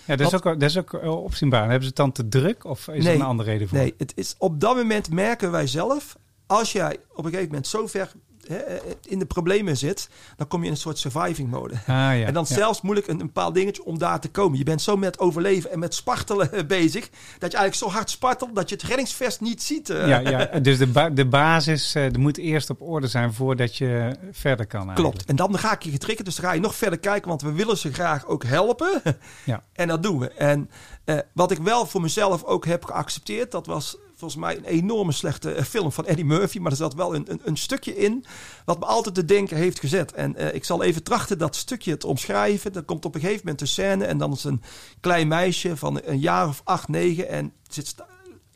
Ja, 0.06 0.16
dat 0.16 0.28
is 0.28 0.34
ook, 0.34 0.44
dat 0.44 0.62
is 0.62 0.78
ook 0.78 0.94
eh, 0.94 1.24
opzienbaar. 1.24 1.62
Hebben 1.62 1.82
ze 1.82 1.88
het 1.88 1.96
dan 1.96 2.12
te 2.12 2.28
druk 2.28 2.64
of 2.64 2.88
is 2.88 3.06
er 3.06 3.14
een 3.14 3.22
andere 3.22 3.50
reden 3.52 3.68
voor? 3.68 3.78
Nee, 3.78 3.94
het 3.98 4.12
is 4.16 4.36
op 4.38 4.60
dat 4.60 4.76
moment 4.76 5.10
merken 5.10 5.52
wij 5.52 5.68
zelf, 5.68 6.18
als 6.46 6.72
jij 6.72 6.98
op 7.12 7.18
een 7.18 7.32
gegeven 7.32 7.48
moment 7.48 7.68
zo 7.68 7.88
ver 7.88 8.12
in 9.04 9.20
de 9.20 9.26
problemen 9.26 9.78
zit, 9.78 10.10
dan 10.38 10.48
kom 10.48 10.60
je 10.60 10.66
in 10.66 10.72
een 10.72 10.78
soort 10.78 10.98
surviving 10.98 11.50
mode. 11.50 11.74
Ah, 11.74 11.86
ja. 11.88 12.26
en 12.26 12.34
dan 12.34 12.46
ja. 12.48 12.56
zelfs 12.56 12.82
moeilijk 12.82 13.08
een, 13.08 13.20
een 13.20 13.26
bepaald 13.26 13.54
dingetje 13.56 13.86
om 13.86 13.98
daar 13.98 14.20
te 14.20 14.30
komen. 14.30 14.58
Je 14.58 14.64
bent 14.64 14.82
zo 14.82 14.98
met 14.98 15.20
overleven 15.20 15.72
en 15.72 15.80
met 15.80 15.94
spartelen 15.94 16.50
bezig, 16.68 17.10
dat 17.40 17.52
je 17.52 17.58
eigenlijk 17.58 17.76
zo 17.76 17.90
hard 17.90 18.10
spartelt 18.10 18.56
dat 18.56 18.70
je 18.70 18.76
het 18.76 18.84
reddingsvest 18.84 19.42
niet 19.42 19.64
ziet. 19.64 19.90
eh. 19.90 20.08
Ja, 20.08 20.20
ja, 20.20 20.60
dus 20.60 20.78
de, 20.78 20.88
ba- 20.88 21.10
de 21.10 21.26
basis 21.26 21.96
eh, 21.96 22.12
moet 22.12 22.38
eerst 22.38 22.70
op 22.70 22.82
orde 22.82 23.08
zijn 23.08 23.34
voordat 23.34 23.76
je 23.78 24.16
verder 24.32 24.66
kan. 24.68 24.88
eigenlijk. 24.88 25.14
Klopt. 25.16 25.30
En 25.30 25.36
dan 25.36 25.58
ga 25.60 25.74
ik 25.74 25.82
je 25.84 25.92
getriggerd, 25.92 26.26
dus 26.26 26.36
dan 26.36 26.46
ga 26.46 26.52
je 26.54 26.60
nog 26.62 26.76
verder 26.76 27.00
kijken, 27.00 27.30
want 27.30 27.42
we 27.42 27.52
willen 27.52 27.78
ze 27.78 27.94
graag 27.94 28.26
ook 28.28 28.44
helpen. 28.44 29.02
Ja. 29.44 29.64
En 29.74 29.88
dat 29.88 30.04
doen 30.04 30.20
we. 30.20 30.30
En 30.32 30.70
eh, 31.04 31.18
wat 31.34 31.52
ik 31.52 31.58
wel 31.58 31.86
voor 31.86 32.02
mezelf 32.02 32.44
ook 32.44 32.66
heb 32.66 32.86
geaccepteerd, 32.86 33.52
dat 33.52 33.66
was 33.66 33.98
volgens 34.24 34.44
mij 34.44 34.58
een 34.58 34.80
enorme 34.80 35.12
slechte 35.12 35.52
eh, 35.52 35.64
film 35.64 35.92
van 35.92 36.06
Eddie 36.06 36.26
Murphy, 36.26 36.60
maar 36.60 36.72
er 36.72 36.78
zat 36.78 36.94
wel 36.94 37.16
een, 37.16 37.32
een, 37.32 37.42
een 37.44 37.58
stukje 37.58 37.96
in 37.96 38.26
wat 38.66 38.80
me 38.80 38.86
altijd 38.86 39.16
te 39.16 39.26
denken 39.26 39.58
heeft 39.58 39.80
gezet. 39.80 40.12
En 40.12 40.36
eh, 40.36 40.54
ik 40.54 40.64
zal 40.64 40.84
even 40.84 41.04
trachten 41.04 41.38
dat 41.38 41.56
stukje 41.56 41.98
te 41.98 42.08
omschrijven. 42.08 42.74
Er 42.74 42.84
komt 42.84 43.06
op 43.06 43.16
een 43.16 43.22
gegeven 43.22 43.42
moment 43.44 43.62
een 43.62 43.68
scène 43.68 44.06
en 44.06 44.18
dan 44.18 44.32
is 44.32 44.44
een 44.44 44.62
klein 45.00 45.28
meisje 45.28 45.78
van 45.78 46.02
een 46.04 46.20
jaar 46.20 46.48
of 46.48 46.62
acht, 46.64 46.88
negen 46.88 47.30
en 47.30 47.54
zit, 47.70 47.96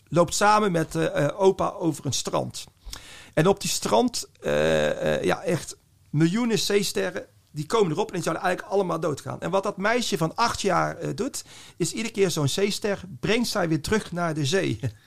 loopt 0.07 0.33
samen 0.33 0.71
met 0.71 0.95
eh, 0.95 1.27
opa 1.37 1.69
over 1.69 2.05
een 2.05 2.13
strand. 2.13 2.65
En 3.33 3.47
op 3.47 3.61
die 3.61 3.69
strand, 3.69 4.29
ja, 5.21 5.43
echt 5.43 5.77
miljoenen 6.09 6.59
zeesterren. 6.59 7.25
Die 7.51 7.65
komen 7.65 7.91
erop 7.91 8.07
en 8.07 8.13
die 8.13 8.23
zouden 8.23 8.43
eigenlijk 8.43 8.73
allemaal 8.73 8.99
doodgaan. 8.99 9.41
En 9.41 9.51
wat 9.51 9.63
dat 9.63 9.77
meisje 9.77 10.17
van 10.17 10.35
acht 10.35 10.61
jaar 10.61 11.15
doet, 11.15 11.43
is 11.77 11.91
iedere 11.91 12.13
keer 12.13 12.31
zo'n 12.31 12.47
zeester 12.47 13.01
brengt 13.19 13.47
zij 13.47 13.69
weer 13.69 13.81
terug 13.81 14.11
naar 14.11 14.33
de 14.33 14.45
zee. 14.45 14.79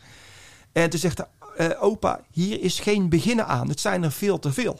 En 0.73 0.91
toen 0.91 1.01
zegt 1.01 1.17
de 1.17 1.27
eh, 1.57 1.83
opa, 1.83 2.21
hier 2.31 2.61
is 2.61 2.81
geen 2.81 3.09
beginnen 3.09 3.47
aan. 3.47 3.69
Het 3.69 3.81
zijn 3.81 4.03
er 4.03 4.13
veel 4.13 4.39
te 4.39 4.53
veel. 4.53 4.79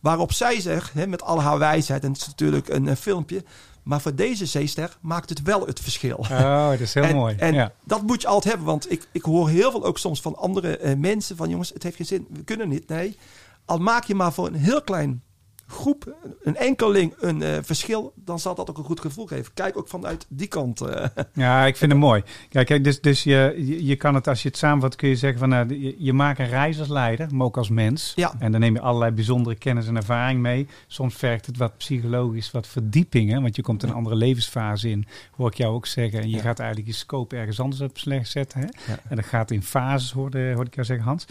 Waarop 0.00 0.32
zij 0.32 0.60
zegt, 0.60 0.92
hè, 0.92 1.06
met 1.06 1.22
al 1.22 1.42
haar 1.42 1.58
wijsheid, 1.58 2.02
en 2.04 2.12
het 2.12 2.20
is 2.20 2.26
natuurlijk 2.26 2.68
een, 2.68 2.88
eh, 2.88 2.96
filmpje, 2.96 3.44
maar 3.82 4.00
voor 4.00 4.14
deze 4.14 4.46
zeester 4.46 4.96
maakt 5.00 5.28
het 5.28 5.42
wel 5.42 5.66
het 5.66 5.80
verschil. 5.80 6.16
Oh, 6.16 6.70
dat 6.70 6.80
is 6.80 6.94
heel 6.94 7.02
en, 7.02 7.14
mooi. 7.14 7.36
En 7.36 7.54
ja. 7.54 7.72
dat 7.84 8.02
moet 8.02 8.20
je 8.20 8.26
altijd 8.26 8.54
hebben, 8.54 8.72
want 8.72 8.90
ik, 8.90 9.08
ik 9.12 9.22
hoor 9.22 9.48
heel 9.48 9.70
veel 9.70 9.84
ook 9.84 9.98
soms 9.98 10.20
van 10.20 10.36
andere 10.36 10.76
eh, 10.76 10.96
mensen 10.96 11.36
van 11.36 11.48
jongens, 11.48 11.70
het 11.72 11.82
heeft 11.82 11.96
geen 11.96 12.06
zin, 12.06 12.26
we 12.30 12.44
kunnen 12.44 12.68
niet. 12.68 12.88
Nee, 12.88 13.16
al 13.64 13.78
maak 13.78 14.04
je 14.04 14.14
maar 14.14 14.32
voor 14.32 14.46
een 14.46 14.54
heel 14.54 14.82
klein 14.82 15.22
groep, 15.66 16.14
een 16.42 16.56
enkeling 16.56 17.14
een 17.18 17.42
eh, 17.42 17.56
verschil, 17.62 18.12
dan 18.16 18.38
zal 18.38 18.54
dat 18.54 18.70
ook 18.70 18.78
een 18.78 18.84
goed 18.84 19.00
gevoel 19.00 19.26
geven. 19.26 19.52
Kijk 19.54 19.76
ook 19.78 19.88
vanuit 19.88 20.26
die 20.28 20.46
kant. 20.48 20.80
eh. 20.80 21.06
Ja, 21.32 21.66
ik 21.66 21.76
vind 21.76 21.90
het 21.92 22.00
mooi. 22.00 22.22
Kijk, 22.48 22.66
kijk 22.66 22.84
dus, 22.84 23.00
dus 23.00 23.22
je, 23.22 23.54
je, 23.86 23.96
kan 23.96 24.14
het, 24.14 24.28
als 24.28 24.42
je 24.42 24.48
het 24.48 24.56
samenvat, 24.58 24.96
kun 24.96 25.08
je 25.08 25.16
zeggen 25.16 25.38
van 25.38 25.48
nou, 25.48 25.80
je, 25.80 25.94
je 25.98 26.12
maakt 26.12 26.38
een 26.38 26.48
reis 26.48 26.78
als 26.78 26.88
leider, 26.88 27.34
maar 27.34 27.46
ook 27.46 27.56
als 27.56 27.68
mens. 27.68 28.12
Ja. 28.16 28.34
En 28.38 28.52
dan 28.52 28.60
neem 28.60 28.74
je 28.74 28.80
allerlei 28.80 29.10
bijzondere 29.12 29.56
kennis 29.56 29.86
en 29.86 29.96
ervaring 29.96 30.40
mee. 30.40 30.66
Soms 30.86 31.14
vergt 31.14 31.46
het 31.46 31.56
wat 31.56 31.76
psychologisch, 31.76 32.50
wat 32.50 32.66
verdieping, 32.66 33.30
hè? 33.30 33.40
want 33.40 33.56
je 33.56 33.62
komt 33.62 33.82
een 33.82 33.92
andere 33.92 34.16
levensfase 34.16 34.90
in, 34.90 35.06
hoor 35.36 35.48
ik 35.48 35.54
jou 35.56 35.74
ook 35.74 35.86
zeggen. 35.86 36.20
En 36.20 36.28
je 36.30 36.36
Ja. 36.36 36.42
gaat 36.42 36.58
eigenlijk 36.58 36.88
je 36.90 36.94
scope 36.96 37.36
ergens 37.36 37.60
anders 37.60 37.80
op 37.80 37.98
slecht 37.98 38.30
zetten. 38.30 38.60
Hè? 38.60 38.66
Ja. 38.92 38.98
En 39.08 39.16
dat 39.16 39.24
gaat 39.24 39.50
in 39.50 39.62
fases, 39.62 40.12
hoorde, 40.12 40.52
hoorde 40.52 40.68
ik 40.68 40.74
jou 40.74 40.86
zeggen, 40.86 41.06
Hans. 41.06 41.26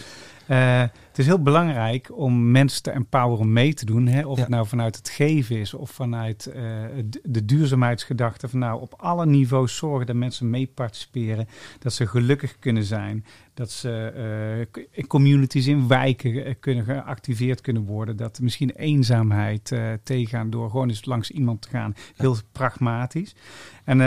Eh, 0.47 0.79
het 0.81 1.17
is 1.17 1.25
heel 1.25 1.41
belangrijk 1.41 2.09
om 2.17 2.51
mensen 2.51 2.83
te 2.83 2.91
empoweren 2.91 3.53
mee 3.53 3.73
te 3.73 3.85
doen. 3.85 4.07
Hè? 4.07 4.25
Of 4.25 4.35
Ja. 4.35 4.41
het 4.41 4.51
nou 4.51 4.67
vanuit 4.67 4.95
het 4.95 5.09
geven 5.09 5.55
is 5.57 5.73
of 5.73 5.89
vanuit 5.91 6.45
eh, 6.45 6.61
de- 7.05 7.19
de 7.23 7.45
duurzaamheidsgedachte. 7.45 8.47
Van 8.47 8.59
nou, 8.59 8.81
op 8.81 8.93
alle 8.97 9.25
niveaus 9.25 9.75
zorgen 9.75 10.05
dat 10.05 10.15
mensen 10.15 10.49
mee 10.49 10.67
participeren. 10.73 11.47
Dat 11.79 11.93
ze 11.93 12.07
gelukkig 12.07 12.59
kunnen 12.59 12.83
zijn. 12.83 13.25
Dat 13.53 13.71
ze 13.71 14.67
in 14.91 15.07
communities, 15.07 15.67
in 15.67 15.87
wijken 15.87 16.45
eh, 16.45 16.53
kunnen 16.59 16.83
geactiveerd 16.85 17.61
kunnen 17.61 17.85
worden. 17.85 18.17
Dat 18.17 18.39
misschien 18.39 18.69
eenzaamheid 18.69 19.71
eh, 19.71 19.91
tegengaan 20.03 20.49
door 20.49 20.69
gewoon 20.69 20.89
eens 20.89 21.05
langs 21.05 21.31
iemand 21.31 21.61
te 21.61 21.69
gaan. 21.69 21.95
Heel 22.15 22.35
pragmatisch. 22.51 23.35
En, 23.83 24.01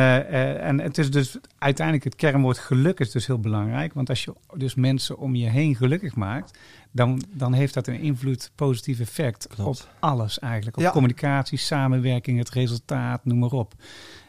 en 0.61 0.81
het 0.81 0.99
is 0.99 1.11
dus 1.11 1.37
uiteindelijk 1.59 2.05
het 2.05 2.17
kernwoord 2.17 2.59
geluk 2.59 3.01
is 3.01 3.11
dus 3.11 3.27
heel 3.27 3.41
belangrijk. 3.41 3.95
Want 3.95 4.09
als 4.09 4.25
je 4.25 4.35
dus 4.57 4.75
mensen 4.75 5.19
om 5.19 5.35
je 5.35 5.49
heen 5.49 5.77
gelukkig 5.77 6.15
maakt, 6.15 6.59
dan, 6.93 7.23
dan 7.33 7.53
heeft 7.53 7.75
dat 7.75 7.87
een 7.87 8.01
invloed, 8.01 8.51
positief 8.55 9.01
effect 9.01 9.47
Klopt. 9.55 9.81
op 9.83 9.89
alles 9.99 10.39
eigenlijk. 10.39 10.77
Op 10.77 10.83
Ja. 10.83 10.91
communicatie, 10.91 11.59
samenwerking, 11.59 12.39
het 12.39 12.51
resultaat, 12.51 13.25
noem 13.25 13.39
maar 13.39 13.51
op. 13.51 13.75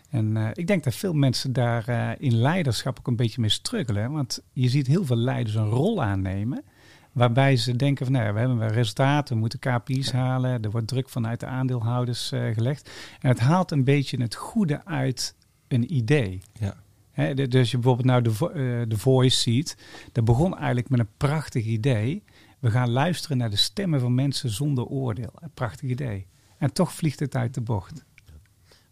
En 0.10 0.38
eh, 0.38 0.47
ik 0.53 0.68
denk 0.68 0.84
dat 0.84 0.95
veel 0.95 1.14
mensen 1.14 1.53
daar 1.53 1.88
eh, 1.88 2.10
in 2.18 2.36
leiderschap 2.36 2.99
ook 2.99 3.08
een 3.08 3.16
beetje 3.16 3.41
mee 3.41 3.49
struggelen. 3.49 4.12
Want 4.12 4.43
je 4.53 4.70
ziet 4.70 4.88
heel 4.88 5.05
veel 5.05 5.16
leiders 5.16 5.55
een 5.55 5.70
rol 5.70 6.03
aannemen. 6.03 6.64
Waarbij 7.12 7.55
ze 7.55 7.76
denken 7.76 8.05
van, 8.05 8.14
nou 8.14 8.26
ja, 8.26 8.34
we 8.34 8.39
hebben 8.39 8.58
wel 8.58 8.70
resultaten, 8.70 9.34
we 9.34 9.39
moeten 9.39 9.60
KPI's 9.60 10.12
halen. 10.12 10.62
Er 10.62 10.72
wordt 10.72 10.88
druk 10.88 11.10
vanuit 11.10 11.39
de 11.39 11.45
aandeelhouders 11.45 12.32
eh, 12.32 12.53
gelegd. 12.53 12.91
En 13.20 13.30
het 13.30 13.39
haalt 13.39 13.72
een 13.72 13.84
beetje 13.84 14.22
het 14.22 14.36
goede 14.36 14.86
uit 14.86 15.36
een 15.68 15.93
idee. 15.93 16.41
Ja. 16.53 16.76
Dus 17.34 17.72
je 17.72 17.78
bijvoorbeeld 17.78 18.08
nou 18.08 18.22
de, 18.22 18.32
Vo- 18.32 18.53
de 18.88 18.97
Voice 18.97 19.38
ziet. 19.38 19.78
Dat 20.12 20.26
begon 20.26 20.58
eigenlijk 20.58 20.89
met 20.89 20.99
een 20.99 21.10
prachtig 21.18 21.66
idee. 21.66 22.24
We 22.60 22.72
gaan 22.72 22.89
luisteren 22.89 23.38
naar 23.38 23.49
de 23.49 23.55
stemmen 23.55 23.99
van 23.99 24.16
mensen 24.16 24.49
zonder 24.49 24.86
oordeel. 24.86 25.32
Een 25.36 25.51
prachtig 25.53 25.89
idee. 25.89 26.28
En 26.58 26.74
toch 26.74 26.93
vliegt 26.93 27.20
het 27.20 27.36
uit 27.36 27.53
de 27.53 27.62
bocht. 27.62 28.05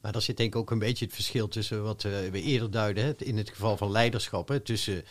Maar 0.06 0.14
daar 0.14 0.24
zit 0.24 0.38
denk 0.38 0.54
ik 0.54 0.60
ook 0.60 0.72
een 0.72 0.80
beetje 0.80 1.06
het 1.06 1.14
verschil 1.14 1.48
tussen 1.48 1.84
wat 1.84 2.04
eh, 2.04 2.12
we 2.32 2.42
eerder 2.42 2.72
duiden. 2.72 3.04
Hè, 3.04 3.14
in 3.18 3.38
het 3.38 3.50
geval 3.50 3.78
van 3.78 3.92
leiderschap. 3.92 4.48
Hè, 4.48 4.60
tussen 4.60 5.04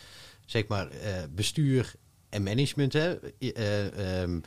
zeg 0.45 0.67
maar 0.67 0.89
eh, 0.89 1.13
bestuur 1.29 1.93
en 2.29 2.43
management. 2.43 2.93
Hè. 2.93 3.19
Eh, 3.39 4.21
ehm, 4.21 4.39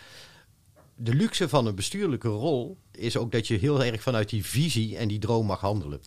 de 0.94 1.14
luxe 1.14 1.48
van 1.48 1.66
een 1.66 1.74
bestuurlijke 1.74 2.28
rol 2.28 2.76
is 2.92 3.16
ook 3.16 3.32
dat 3.32 3.46
je 3.46 3.58
heel 3.58 3.84
erg 3.84 4.02
vanuit 4.02 4.28
die 4.28 4.46
visie 4.46 4.96
en 4.96 5.08
die 5.08 5.18
droom 5.18 5.46
mag 5.46 5.60
handelen. 5.60 6.00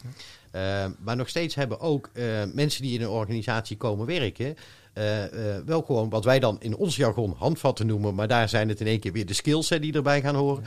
Eh, 0.52 0.86
maar 1.00 1.16
nog 1.16 1.30
steeds 1.30 1.56
hebben 1.56 1.80
ook 1.80 2.10
mensen 2.54 2.82
die 2.82 2.94
in 2.94 3.02
een 3.02 3.10
organisatie 3.10 3.78
komen 3.78 4.06
werken. 4.06 4.56
eh, 4.94 5.26
wel 5.66 5.82
gewoon 5.82 6.10
wat 6.10 6.24
wij 6.24 6.40
dan 6.40 6.62
in 6.62 6.76
ons 6.76 6.96
jargon 6.96 7.36
handvatten 7.38 7.88
noemen, 7.88 8.16
maar 8.16 8.28
daar 8.28 8.50
zijn 8.50 8.70
het 8.70 8.80
in 8.80 8.88
één 8.88 9.00
keer 9.00 9.12
weer 9.12 9.26
de 9.26 9.34
skills 9.34 9.70
hè, 9.70 9.80
die 9.80 9.94
erbij 9.94 10.22
gaan 10.22 10.36
horen. 10.36 10.64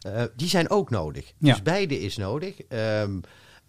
Eh, 0.00 0.22
die 0.36 0.48
zijn 0.48 0.70
ook 0.70 0.90
nodig. 0.90 1.32
Ja. 1.38 1.52
Dus 1.52 1.62
beide 1.62 2.00
is 2.00 2.16
nodig. 2.16 2.60
Ehm, 2.62 3.20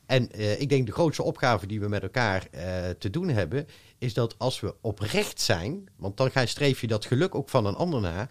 en 0.05 0.31
eh, 0.31 0.61
ik 0.61 0.69
denk 0.69 0.85
de 0.85 0.91
grootste 0.91 1.23
opgave 1.23 1.67
die 1.67 1.79
we 1.79 1.87
met 1.87 2.03
elkaar 2.03 2.47
eh, 2.51 2.89
te 2.99 3.09
doen 3.09 3.27
hebben, 3.29 3.67
is 3.97 4.13
dat 4.13 4.35
als 4.37 4.59
we 4.59 4.75
oprecht 4.81 5.41
zijn, 5.41 5.89
want 5.95 6.17
dan 6.17 6.31
ga 6.31 6.41
je 6.41 6.47
streef 6.47 6.81
je 6.81 6.87
dat 6.87 7.05
geluk 7.05 7.35
ook 7.35 7.49
van 7.49 7.65
een 7.65 7.75
ander 7.75 8.01
na. 8.01 8.29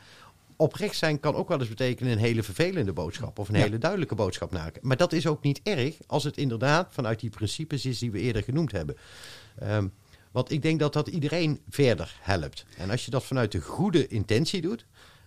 Oprecht 0.56 0.96
zijn 0.96 1.20
kan 1.20 1.34
ook 1.34 1.48
wel 1.48 1.58
eens 1.60 1.68
betekenen 1.68 2.12
een 2.12 2.18
hele 2.18 2.42
vervelende 2.42 2.92
boodschap 2.92 3.38
of 3.38 3.48
een 3.48 3.54
Ja. 3.54 3.60
hele 3.60 3.78
duidelijke 3.78 4.14
boodschap 4.14 4.52
maken. 4.52 4.80
Maar 4.84 4.96
dat 4.96 5.12
is 5.12 5.26
ook 5.26 5.42
niet 5.42 5.60
erg 5.62 5.96
als 6.06 6.24
het 6.24 6.36
inderdaad 6.36 6.88
vanuit 6.90 7.20
die 7.20 7.30
principes 7.30 7.86
is 7.86 7.98
die 7.98 8.10
we 8.10 8.18
eerder 8.20 8.42
genoemd 8.42 8.72
hebben. 8.72 8.96
Ehm, 9.58 9.88
want 10.32 10.50
ik 10.50 10.62
denk 10.62 10.80
dat 10.80 10.92
dat 10.92 11.08
iedereen 11.08 11.60
verder 11.68 12.16
helpt. 12.20 12.64
En 12.76 12.90
als 12.90 13.04
je 13.04 13.10
dat 13.10 13.24
vanuit 13.24 13.52
de 13.52 13.60
goede 13.60 14.06
intentie 14.06 14.60
doet, 14.60 14.86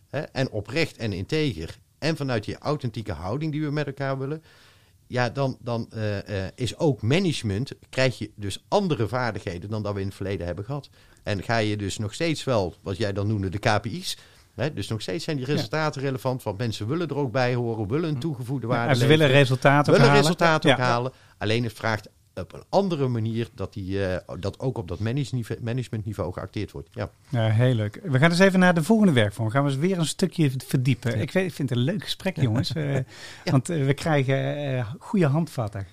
hè, 0.10 0.20
en 0.20 0.50
oprecht 0.50 0.98
en 0.98 1.14
integer, 1.14 1.78
en 2.02 2.18
vanuit 2.18 2.44
die 2.44 2.58
authentieke 2.58 3.12
houding 3.12 3.52
die 3.52 3.62
we 3.62 3.72
met 3.72 3.88
elkaar 3.88 4.18
willen, 4.18 4.44
ja, 5.08 5.30
dan, 5.30 5.58
dan 5.60 5.88
eh, 5.92 6.46
eh, 6.46 6.52
is 6.56 6.78
ook 6.78 7.02
management, 7.02 7.72
krijg 7.90 8.18
je 8.18 8.32
dus 8.36 8.64
andere 8.68 9.08
vaardigheden 9.08 9.70
dan 9.70 9.84
dat 9.84 9.94
we 9.94 10.00
in 10.00 10.06
het 10.06 10.16
verleden 10.16 10.46
hebben 10.46 10.66
gehad. 10.66 10.90
En 11.24 11.44
ga 11.44 11.58
je 11.58 11.78
dus 11.78 11.98
nog 11.98 12.14
steeds 12.14 12.44
wel, 12.44 12.76
wat 12.82 12.98
jij 12.98 13.14
dan 13.14 13.28
noemde, 13.28 13.50
de 13.50 13.58
KPI's. 13.60 14.18
Hè, 14.56 14.74
dus 14.74 14.88
nog 14.88 15.02
steeds 15.02 15.24
zijn 15.24 15.38
die 15.38 15.46
resultaten 15.46 16.02
relevant, 16.02 16.44
want 16.44 16.58
mensen 16.58 16.88
willen 16.88 17.08
er 17.08 17.16
ook 17.16 17.32
bij 17.32 17.56
horen, 17.56 17.88
willen 17.88 18.10
een 18.10 18.20
toegevoegde 18.20 18.68
waarde 18.68 18.90
en 18.90 18.96
ze 18.96 19.02
leveren, 19.02 19.20
willen 19.28 19.42
resultaten 19.42 19.92
willen 19.92 20.08
halen. 20.08 20.22
resultaten 20.22 20.72
ook 20.72 20.78
Ja. 20.78 20.84
halen. 20.84 21.12
Alleen 21.38 21.64
het 21.64 21.74
vraagt 21.74 22.10
op 22.36 22.54
een 22.54 22.64
andere 22.70 23.08
manier 23.08 23.50
dat, 23.54 23.74
die, 23.74 24.06
eh, 24.06 24.36
dat 24.40 24.60
ook 24.60 24.78
op 24.78 24.88
dat 24.88 25.00
manageniveau- 25.00 25.62
managementniveau 25.62 26.34
geacteerd 26.34 26.72
wordt. 26.72 26.90
Ja. 26.92 27.10
Ja, 27.30 27.50
heel 27.50 27.74
leuk. 27.74 28.00
We 28.04 28.20
gaan 28.20 28.30
dus 28.30 28.40
even 28.40 28.60
naar 28.60 28.74
de 28.74 28.84
volgende 28.84 29.14
werkvorm. 29.14 29.50
Gaan 29.50 29.64
we 29.64 29.70
eens 29.70 29.80
weer 29.80 29.98
een 29.98 30.06
stukje 30.06 30.52
verdiepen. 30.66 31.20
Ik, 31.20 31.32
weet, 31.32 31.46
ik 31.46 31.54
vind 31.54 31.70
het 31.70 31.78
een 31.78 31.84
leuk 31.84 32.04
gesprek, 32.04 32.42
jongens. 32.42 32.74
Eh, 32.74 32.98
Want 33.52 33.70
eh, 33.70 33.86
we 33.86 33.94
krijgen 33.94 34.86
goede 35.00 35.26
handvatten. 35.26 35.88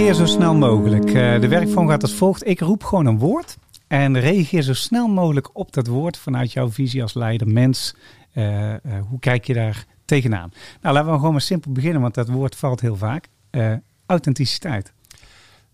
Reageer 0.00 0.26
zo 0.26 0.32
snel 0.32 0.54
mogelijk. 0.54 1.06
Eh, 1.06 1.40
de 1.40 1.48
werkvorm 1.48 1.88
gaat 1.88 2.02
als 2.02 2.14
volgt. 2.14 2.46
Ik 2.46 2.60
roep 2.60 2.84
gewoon 2.84 3.06
een 3.06 3.18
woord. 3.18 3.56
En 3.86 4.20
reageer 4.20 4.62
zo 4.62 4.72
snel 4.72 5.08
mogelijk 5.08 5.50
op 5.52 5.72
dat 5.72 5.86
woord 5.86 6.16
vanuit 6.16 6.52
jouw 6.52 6.70
visie 6.70 7.02
als 7.02 7.14
leider, 7.14 7.48
mens. 7.48 7.94
Eh, 8.32 8.72
eh, 8.72 8.80
hoe 9.08 9.18
kijk 9.18 9.44
je 9.44 9.54
daar 9.54 9.84
tegenaan? 10.04 10.52
Nou, 10.80 10.94
laten 10.94 11.10
we 11.10 11.16
gewoon 11.16 11.32
maar 11.32 11.40
simpel 11.40 11.72
beginnen, 11.72 12.00
want 12.00 12.14
dat 12.14 12.28
woord 12.28 12.56
valt 12.56 12.80
heel 12.80 12.96
vaak. 12.96 13.28
Eh, 13.50 13.72
authenticiteit. 14.06 14.92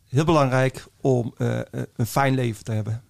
Heel 0.09 0.25
belangrijk 0.25 0.87
om 1.01 1.35
een 1.97 2.07
fijn 2.07 2.35
leven 2.35 2.65
te 2.65 2.73
hebben. 2.73 3.03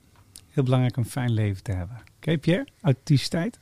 Heel 0.51 0.65
belangrijk 0.65 0.97
om 0.97 1.03
een 1.03 1.11
fijn 1.11 1.33
leven 1.33 1.63
te 1.63 1.73
hebben. 1.73 2.03
Oké, 2.17 2.39
Pierre? 2.39 2.67
Authenticiteit? 2.81 3.59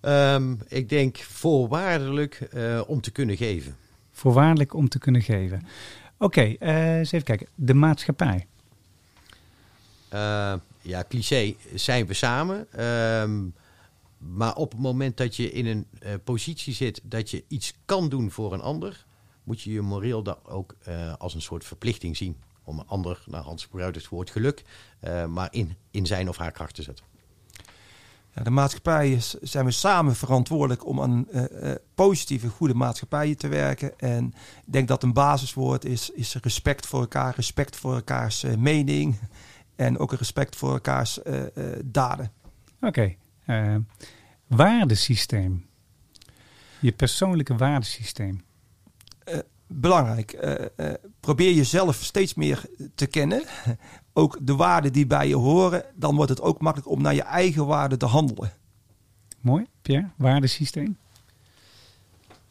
Ehm, 0.00 0.54
ik 0.68 0.88
denk 0.88 1.16
voorwaardelijk 1.16 2.34
eh, 2.34 2.80
om 2.86 3.00
te 3.00 3.10
kunnen 3.10 3.36
geven. 3.36 3.76
Voorwaardelijk 4.16 4.74
om 4.74 4.88
te 4.88 4.98
kunnen 4.98 5.22
geven. 5.22 5.66
Oké, 6.18 6.40
eh, 6.40 6.96
eens 6.96 7.12
even 7.12 7.26
kijken. 7.26 7.46
De 7.54 7.74
maatschappij. 7.74 8.46
Eh, 10.08 10.54
ja, 10.80 11.04
cliché, 11.08 11.54
zijn 11.74 12.06
we 12.06 12.14
samen. 12.14 12.72
Ehm, 12.72 13.44
maar 14.18 14.54
op 14.54 14.72
het 14.72 14.80
moment 14.80 15.16
dat 15.16 15.36
je 15.36 15.52
in 15.52 15.66
een 15.66 15.86
eh, 15.98 16.14
positie 16.24 16.74
zit 16.74 17.00
dat 17.02 17.30
je 17.30 17.44
iets 17.48 17.74
kan 17.84 18.08
doen 18.08 18.30
voor 18.30 18.52
een 18.52 18.60
ander, 18.60 19.04
moet 19.44 19.60
je 19.60 19.72
je 19.72 19.80
moreel 19.80 20.22
dat 20.22 20.38
ook 20.44 20.74
eh, 20.82 21.14
als 21.18 21.34
een 21.34 21.42
soort 21.42 21.64
verplichting 21.64 22.16
zien. 22.16 22.36
Om 22.64 22.78
een 22.78 22.86
ander, 22.86 23.24
nou, 23.26 23.44
anders 23.44 23.64
gebruikt 23.64 23.96
het 23.96 24.08
woord 24.08 24.30
geluk, 24.30 24.64
maar 25.28 25.48
in, 25.50 25.76
in 25.90 26.06
zijn 26.06 26.28
of 26.28 26.36
haar 26.36 26.52
kracht 26.52 26.74
te 26.74 26.82
zetten. 26.82 27.04
Ja, 28.36 28.42
de 28.42 28.50
maatschappij 28.50 29.12
is, 29.12 29.34
zijn 29.40 29.64
we 29.64 29.70
samen 29.70 30.16
verantwoordelijk 30.16 30.86
om 30.86 31.00
aan 31.00 31.30
eh, 31.30 31.70
eh, 31.70 31.76
positieve, 31.94 32.48
goede 32.48 32.74
maatschappijen 32.74 33.36
te 33.36 33.48
werken. 33.48 33.98
En 33.98 34.26
ik 34.66 34.72
denk 34.72 34.88
dat 34.88 35.02
een 35.02 35.12
basiswoord 35.12 35.84
is, 35.84 36.10
is 36.10 36.34
respect 36.34 36.86
voor 36.86 37.00
elkaar, 37.00 37.34
respect 37.36 37.76
voor 37.76 37.94
elkaars 37.94 38.42
eh, 38.42 38.56
mening 38.56 39.18
en 39.76 39.98
ook 39.98 40.12
een 40.12 40.18
respect 40.18 40.56
voor 40.56 40.72
elkaars 40.72 41.18
daden. 41.84 42.32
Oké. 42.80 43.14
waardesysteem. 44.46 45.66
Je 46.80 46.92
persoonlijke 46.92 47.56
waardesysteem. 47.56 48.44
Belangrijk, 49.66 50.38
probeer 51.20 51.52
jezelf 51.52 51.96
steeds 51.96 52.34
meer 52.34 52.64
te 52.94 53.06
kennen. 53.06 53.42
Ook 54.18 54.38
de 54.40 54.54
waarden 54.56 54.92
die 54.92 55.06
bij 55.06 55.28
je 55.28 55.36
horen, 55.36 55.84
dan 55.94 56.16
wordt 56.16 56.30
het 56.30 56.40
ook 56.40 56.60
makkelijk 56.60 56.90
om 56.90 57.02
naar 57.02 57.14
je 57.14 57.22
eigen 57.22 57.66
waarden 57.66 57.98
te 57.98 58.06
handelen. 58.06 58.52
Mooi, 59.40 59.66
Pierre. 59.82 60.08
Waardesysteem. 60.16 60.96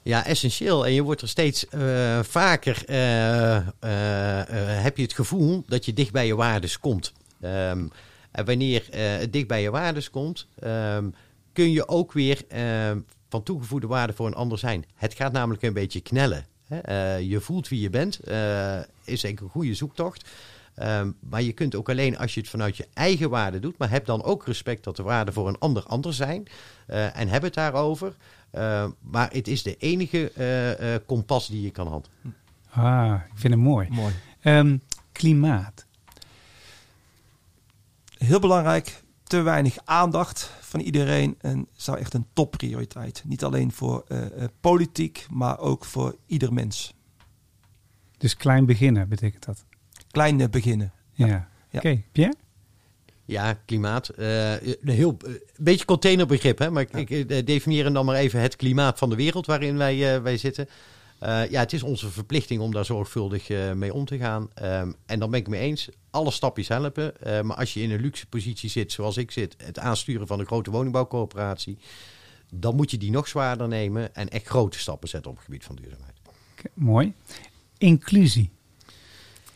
Ja, 0.01 0.25
essentieel. 0.25 0.85
En 0.85 0.93
je 0.93 1.03
wordt 1.03 1.21
er 1.21 1.27
steeds 1.27 1.67
eh, 1.67 2.19
vaker, 2.23 2.83
eh, 2.85 3.57
eh, 3.57 4.83
heb 4.83 4.97
je 4.97 5.03
het 5.03 5.13
gevoel 5.13 5.63
dat 5.67 5.85
je 5.85 5.93
dicht 5.93 6.11
bij 6.11 6.27
je 6.27 6.35
waardes 6.35 6.79
komt. 6.79 7.13
Ehm, 7.41 7.87
en 8.31 8.45
wanneer 8.45 8.89
eh, 8.89 9.17
het 9.17 9.33
dicht 9.33 9.47
bij 9.47 9.61
je 9.61 9.71
waardes 9.71 10.09
komt, 10.09 10.47
ehm, 10.59 11.09
kun 11.53 11.71
je 11.71 11.87
ook 11.87 12.13
weer 12.13 12.41
ehm, 12.47 12.99
van 13.29 13.43
toegevoegde 13.43 13.87
waarde 13.87 14.13
voor 14.13 14.27
een 14.27 14.35
ander 14.35 14.57
zijn. 14.57 14.85
Het 14.95 15.13
gaat 15.13 15.31
namelijk 15.31 15.63
een 15.63 15.73
beetje 15.73 16.01
knellen. 16.01 16.45
Hè? 16.67 16.79
Eh, 16.79 17.21
je 17.29 17.39
voelt 17.39 17.67
wie 17.67 17.81
je 17.81 17.89
bent, 17.89 18.19
eh, 18.19 18.79
is 19.03 19.21
denk 19.21 19.37
ik 19.37 19.43
een 19.43 19.49
goede 19.49 19.73
zoektocht. 19.73 20.29
Ehm, 20.75 21.11
maar 21.19 21.41
je 21.41 21.53
kunt 21.53 21.75
ook 21.75 21.89
alleen 21.89 22.17
als 22.17 22.33
je 22.33 22.39
het 22.39 22.49
vanuit 22.49 22.77
je 22.77 22.87
eigen 22.93 23.29
waarde 23.29 23.59
doet, 23.59 23.77
maar 23.77 23.89
heb 23.89 24.05
dan 24.05 24.23
ook 24.23 24.45
respect 24.45 24.83
dat 24.83 24.95
de 24.95 25.03
waarden 25.03 25.33
voor 25.33 25.47
een 25.47 25.59
ander 25.59 25.83
anders 25.83 26.17
zijn. 26.17 26.47
eh, 26.87 27.17
en 27.19 27.27
heb 27.27 27.41
het 27.41 27.53
daarover. 27.53 28.15
Eh, 28.51 28.87
maar 28.99 29.31
het 29.31 29.47
is 29.47 29.63
de 29.63 29.77
enige 29.77 30.31
eh, 30.31 30.93
eh, 30.95 31.01
kompas 31.05 31.47
die 31.47 31.61
je 31.61 31.71
kan 31.71 31.87
handelen. 31.87 32.17
Ah, 32.69 33.13
ik 33.33 33.39
vind 33.39 33.53
het 33.53 33.61
mooi. 33.63 33.87
Mooi. 33.89 34.13
Ehm, 34.41 34.77
klimaat. 35.11 35.85
heel 38.17 38.39
belangrijk, 38.39 39.03
te 39.23 39.41
weinig 39.41 39.77
aandacht 39.85 40.51
van 40.61 40.79
iedereen. 40.79 41.35
En 41.39 41.67
zou 41.75 41.97
echt 41.97 42.13
een 42.13 42.25
topprioriteit. 42.33 43.23
Niet 43.25 43.43
alleen 43.43 43.71
voor 43.71 44.03
eh, 44.07 44.43
eh, 44.43 44.49
politiek, 44.61 45.27
maar 45.29 45.59
ook 45.59 45.85
voor 45.85 46.15
ieder 46.25 46.53
mens. 46.53 46.93
Dus 48.17 48.35
klein 48.37 48.65
beginnen 48.65 49.09
betekent 49.09 49.45
dat. 49.45 49.65
Klein 50.15 50.41
eh, 50.41 50.47
beginnen. 50.49 50.91
Ja. 51.13 51.27
Ja. 51.27 51.49
Oké, 51.73 52.01
Pierre? 52.11 52.33
Ja, 53.25 53.53
klimaat. 53.53 54.09
eh, 54.09 54.51
een 54.61 54.77
heel 54.89 55.17
een 55.23 55.39
beetje 55.57 55.85
containerbegrip, 55.85 56.57
hè? 56.59 56.71
maar 56.71 56.81
ik, 56.93 57.09
ik 57.09 57.29
eh, 57.29 57.45
definieer 57.45 57.93
dan 57.93 58.05
maar 58.05 58.15
even 58.15 58.39
het 58.41 58.55
klimaat 58.55 58.97
van 58.97 59.09
de 59.09 59.15
wereld 59.15 59.45
waarin 59.45 59.77
wij, 59.77 60.15
eh, 60.15 60.21
wij 60.21 60.37
zitten. 60.37 60.67
Eh, 61.19 61.49
ja, 61.49 61.59
het 61.59 61.73
is 61.73 61.83
onze 61.83 62.09
verplichting 62.09 62.61
om 62.61 62.71
daar 62.71 62.85
zorgvuldig 62.85 63.49
eh, 63.49 63.71
mee 63.71 63.93
om 63.93 64.05
te 64.05 64.17
gaan. 64.17 64.49
Ehm, 64.53 64.91
en 65.05 65.19
dan 65.19 65.29
ben 65.31 65.39
ik 65.39 65.47
mee 65.47 65.61
eens. 65.61 65.89
Alle 66.09 66.31
stapjes 66.31 66.67
helpen. 66.67 67.21
Eh, 67.21 67.41
maar 67.41 67.57
als 67.57 67.73
je 67.73 67.81
in 67.81 67.91
een 67.91 68.01
luxe 68.01 68.25
positie 68.27 68.69
zit, 68.69 68.91
zoals 68.91 69.17
ik 69.17 69.31
zit, 69.31 69.55
het 69.63 69.79
aansturen 69.79 70.27
van 70.27 70.39
een 70.39 70.45
grote 70.45 70.71
woningbouwcoöperatie, 70.71 71.77
dan 72.53 72.75
moet 72.75 72.91
je 72.91 72.97
die 72.97 73.11
nog 73.11 73.27
zwaarder 73.27 73.67
nemen 73.67 74.15
en 74.15 74.29
echt 74.29 74.47
grote 74.47 74.79
stappen 74.79 75.09
zetten 75.09 75.31
op 75.31 75.37
het 75.37 75.45
gebied 75.45 75.63
van 75.63 75.75
duurzaamheid. 75.75 76.15
Oké, 76.57 76.69
mooi. 76.73 77.13
Inclusie. 77.77 78.49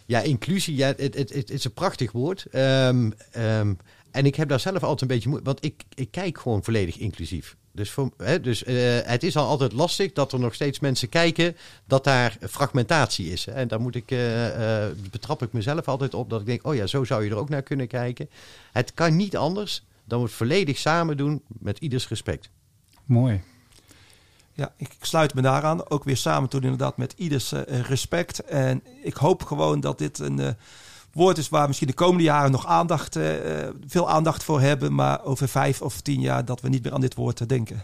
Ja, 0.09 0.21
inclusie, 0.21 0.75
ja, 0.75 0.87
het, 0.87 1.15
het, 1.15 1.33
het, 1.33 1.49
is 1.49 1.63
een 1.63 1.73
prachtig 1.73 2.11
woord. 2.11 2.45
Ehm, 2.51 3.11
ehm, 3.31 3.73
en 4.11 4.25
ik 4.25 4.35
heb 4.35 4.49
daar 4.49 4.59
zelf 4.59 4.83
altijd 4.83 5.01
een 5.01 5.07
beetje 5.07 5.29
moeite, 5.29 5.47
want 5.47 5.65
ik, 5.65 5.83
ik 5.95 6.11
kijk 6.11 6.37
gewoon 6.37 6.63
volledig 6.63 6.97
inclusief. 6.97 7.55
Dus, 7.71 7.91
voor, 7.91 8.11
hè, 8.17 8.41
dus 8.41 8.63
eh, 8.63 8.75
het 9.03 9.23
is 9.23 9.35
al 9.35 9.47
altijd 9.47 9.73
lastig 9.73 10.13
dat 10.13 10.33
er 10.33 10.39
nog 10.39 10.53
steeds 10.53 10.79
mensen 10.79 11.09
kijken 11.09 11.55
dat 11.85 12.03
daar 12.03 12.37
fragmentatie 12.49 13.31
is. 13.31 13.45
Hè. 13.45 13.51
En 13.51 13.67
daar 13.67 13.81
moet 13.81 13.95
ik, 13.95 14.11
eh, 14.11 14.85
eh, 14.85 14.91
betrap 15.11 15.41
ik 15.41 15.53
mezelf 15.53 15.87
altijd 15.87 16.13
op 16.13 16.29
dat 16.29 16.39
ik 16.39 16.45
denk, 16.45 16.67
oh 16.67 16.75
ja, 16.75 16.87
zo 16.87 17.03
zou 17.03 17.23
je 17.23 17.29
er 17.29 17.37
ook 17.37 17.49
naar 17.49 17.63
kunnen 17.63 17.87
kijken. 17.87 18.29
Het 18.71 18.93
kan 18.93 19.15
niet 19.15 19.37
anders 19.37 19.85
dan 20.05 20.19
we 20.19 20.25
het 20.25 20.33
volledig 20.33 20.77
samen 20.77 21.17
doen 21.17 21.41
met 21.47 21.77
ieders 21.77 22.07
respect. 22.07 22.49
Mooi. 23.05 23.41
Ja, 24.59 24.71
ik 24.77 24.95
sluit 25.01 25.33
me 25.33 25.41
daaraan. 25.41 25.89
Ook 25.89 26.03
weer 26.03 26.17
samen 26.17 26.49
toen 26.49 26.61
inderdaad 26.61 26.97
met 26.97 27.13
ieders 27.17 27.51
eh, 27.51 27.79
respect. 27.79 28.39
En 28.39 28.83
ik 29.03 29.15
hoop 29.15 29.43
gewoon 29.43 29.79
dat 29.79 29.97
dit 29.97 30.19
een 30.19 30.39
eh, 30.39 30.49
woord 31.13 31.37
is 31.37 31.49
waar 31.49 31.67
misschien 31.67 31.87
de 31.87 31.93
komende 31.93 32.23
jaren 32.23 32.51
nog 32.51 32.65
aandacht, 32.65 33.15
eh, 33.15 33.67
eh, 33.67 33.73
veel 33.87 34.09
aandacht 34.09 34.43
voor 34.43 34.61
hebben. 34.61 34.95
Maar 34.95 35.23
over 35.23 35.47
vijf 35.47 35.81
of 35.81 36.01
tien 36.01 36.21
jaar 36.21 36.45
dat 36.45 36.61
we 36.61 36.69
niet 36.69 36.83
meer 36.83 36.93
aan 36.93 37.01
dit 37.01 37.15
woord 37.15 37.49
denken. 37.49 37.83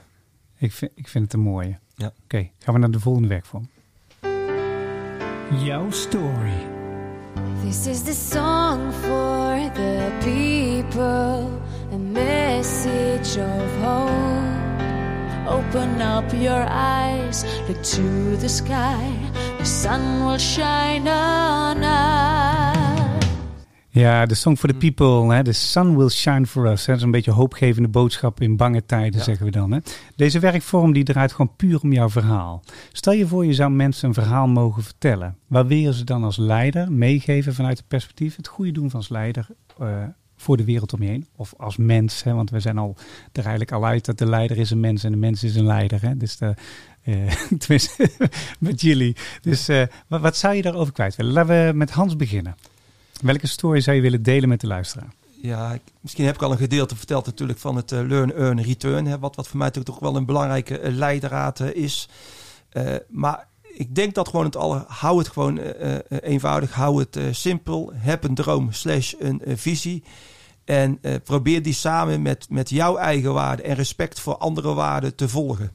Ik 0.57 0.71
vind, 0.71 0.91
ik 0.95 1.07
vind 1.07 1.23
het 1.23 1.33
een 1.33 1.39
mooie. 1.39 1.79
Ja. 1.95 2.11
Oké, 2.23 2.49
gaan 2.59 2.73
we 2.73 2.79
naar 2.79 2.91
de 2.91 2.99
volgende 2.99 3.27
werkvorm. 3.27 3.69
Jouw 5.63 5.91
story. 5.91 6.65
This 7.63 7.85
is 7.85 8.03
the 8.03 8.13
song 8.31 8.91
for 8.91 9.71
the 9.73 10.11
people, 10.19 11.47
a 11.93 11.97
message 11.97 13.39
of 13.39 13.83
hope. 13.83 14.44
Open 15.47 16.01
up 16.01 16.31
your 16.33 16.65
eyes, 16.69 17.43
look 17.67 17.81
to 17.83 18.37
the 18.39 18.47
sky, 18.47 18.97
the 19.57 19.65
sun 19.65 20.25
will 20.25 20.37
shine 20.39 21.09
on 21.09 21.77
us. 21.83 22.73
Ja, 23.89 24.25
de 24.25 24.35
Song 24.35 24.57
for 24.57 24.69
the 24.69 24.75
People. 24.75 25.33
Hè? 25.35 25.43
The 25.43 25.51
sun 25.51 25.95
will 25.97 26.09
shine 26.09 26.45
for 26.45 26.65
us. 26.71 26.79
Hè? 26.85 26.85
Dat 26.91 26.95
is 26.97 27.01
een 27.03 27.11
beetje 27.11 27.31
een 27.31 27.37
hoopgevende 27.37 27.87
boodschap 27.89 28.41
in 28.41 28.57
bange 28.57 28.85
tijden, 28.85 29.17
Ja. 29.19 29.23
zeggen 29.25 29.45
we 29.45 29.51
dan. 29.51 29.71
Hè? 29.71 29.79
Deze 30.15 30.39
werkvorm 30.39 30.93
die 30.93 31.03
draait 31.03 31.31
gewoon 31.31 31.55
puur 31.55 31.79
om 31.81 31.93
jouw 31.93 32.09
verhaal. 32.09 32.63
Stel 32.91 33.13
je 33.13 33.27
voor, 33.27 33.45
je 33.45 33.53
zou 33.53 33.71
mensen 33.71 34.07
een 34.07 34.13
verhaal 34.13 34.47
mogen 34.47 34.83
vertellen. 34.83 35.37
Waar 35.47 35.67
wil 35.67 35.77
je 35.77 35.93
ze 35.93 36.03
dan 36.03 36.23
als 36.23 36.37
leider 36.37 36.91
meegeven 36.91 37.53
vanuit 37.53 37.77
het 37.77 37.87
perspectief 37.87 38.35
het 38.35 38.47
goede 38.47 38.71
doen 38.71 38.89
van 38.89 38.99
als 38.99 39.09
leider 39.09 39.47
eh, 39.79 39.87
voor 40.45 40.57
de 40.57 40.63
wereld 40.63 40.93
om 40.93 41.01
je 41.03 41.09
heen? 41.09 41.27
Of 41.35 41.53
als 41.57 41.77
mens, 41.77 42.23
hè? 42.23 42.33
want 42.33 42.49
we 42.49 42.59
zijn 42.59 42.77
al 42.77 42.95
er 43.31 43.41
eigenlijk 43.41 43.71
al 43.71 43.85
uit 43.85 44.05
dat 44.05 44.17
de 44.17 44.25
leider 44.25 44.57
is 44.57 44.69
een 44.71 44.79
mens 44.79 45.03
en 45.03 45.11
de 45.11 45.17
mens 45.17 45.43
is 45.43 45.55
een 45.55 45.65
leider. 45.65 46.01
Hè? 46.01 46.17
Dus 46.17 46.37
de, 46.37 46.53
eh, 47.03 47.31
tenminste, 47.59 48.09
met 48.59 48.81
jullie. 48.81 49.15
Dus 49.41 49.67
eh, 49.67 49.83
wat, 50.07 50.37
zou 50.37 50.55
je 50.55 50.61
daarover 50.61 50.93
kwijt 50.93 51.15
willen? 51.15 51.33
Laten 51.33 51.67
we 51.67 51.73
met 51.73 51.91
Hans 51.91 52.15
beginnen. 52.15 52.55
Welke 53.21 53.47
story 53.47 53.81
zou 53.81 53.95
je 53.95 54.01
willen 54.01 54.23
delen 54.23 54.49
met 54.49 54.61
de 54.61 54.67
luisteraar? 54.67 55.07
Ja, 55.41 55.73
ik- 55.73 55.81
misschien 55.99 56.25
heb 56.25 56.35
ik 56.35 56.41
al 56.41 56.51
een 56.51 56.57
gedeelte 56.57 56.95
verteld 56.95 57.25
natuurlijk 57.25 57.59
van 57.59 57.75
het 57.75 57.91
eh, 57.91 57.99
learn, 58.07 58.33
earn, 58.33 58.61
return. 58.61 59.05
Hè, 59.05 59.19
wat, 59.19 59.35
wat 59.35 59.47
voor 59.47 59.57
mij 59.57 59.67
natuurlijk 59.67 59.95
toch 59.95 60.03
wel 60.09 60.15
een 60.15 60.25
belangrijke 60.25 60.79
leidraad 60.91 61.59
is. 61.59 62.09
Maar 63.09 63.47
ik 63.73 63.95
denk 63.95 64.13
dat 64.13 64.27
gewoon 64.29 64.45
het 64.45 64.55
aller, 64.55 64.83
hou 64.87 65.17
het 65.17 65.27
gewoon 65.27 65.57
eenvoudig, 66.09 66.71
hou 66.73 66.99
het 66.99 67.19
simpel. 67.35 67.91
Heb 67.95 68.23
een 68.23 68.35
droom 68.35 68.71
slash 68.71 69.13
een 69.19 69.41
visie. 69.45 70.03
En 70.65 70.97
eh, 71.01 71.15
probeer 71.23 71.61
die 71.61 71.73
samen 71.73 72.21
met, 72.21 72.49
met 72.49 72.69
jouw 72.69 72.97
eigen 72.97 73.33
waarden 73.33 73.65
en 73.65 73.75
respect 73.75 74.19
voor 74.19 74.37
andere 74.37 74.73
waarden 74.73 75.15
te 75.15 75.29
volgen. 75.29 75.71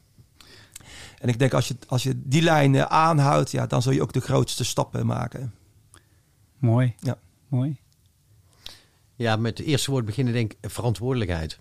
En 1.18 1.28
ik 1.28 1.38
denk 1.38 1.54
als 1.54 1.68
je, 1.68 1.76
als 1.86 2.02
je 2.02 2.20
die 2.24 2.42
lijn 2.42 2.74
eh, 2.74 2.82
aanhoudt, 2.82 3.50
ja, 3.50 3.66
dan 3.66 3.82
zul 3.82 3.92
je 3.92 4.02
ook 4.02 4.12
de 4.12 4.20
grootste 4.20 4.64
stappen 4.64 5.06
maken. 5.06 5.54
Mooi. 6.58 6.94
Ja. 6.98 7.18
Mooi. 7.48 7.76
Ja, 9.14 9.36
met 9.36 9.58
het 9.58 9.66
eerste 9.66 9.90
woord 9.90 10.04
beginnen 10.04 10.32
denk 10.32 10.52
ik 10.52 10.70
verantwoordelijkheid. 10.70 11.60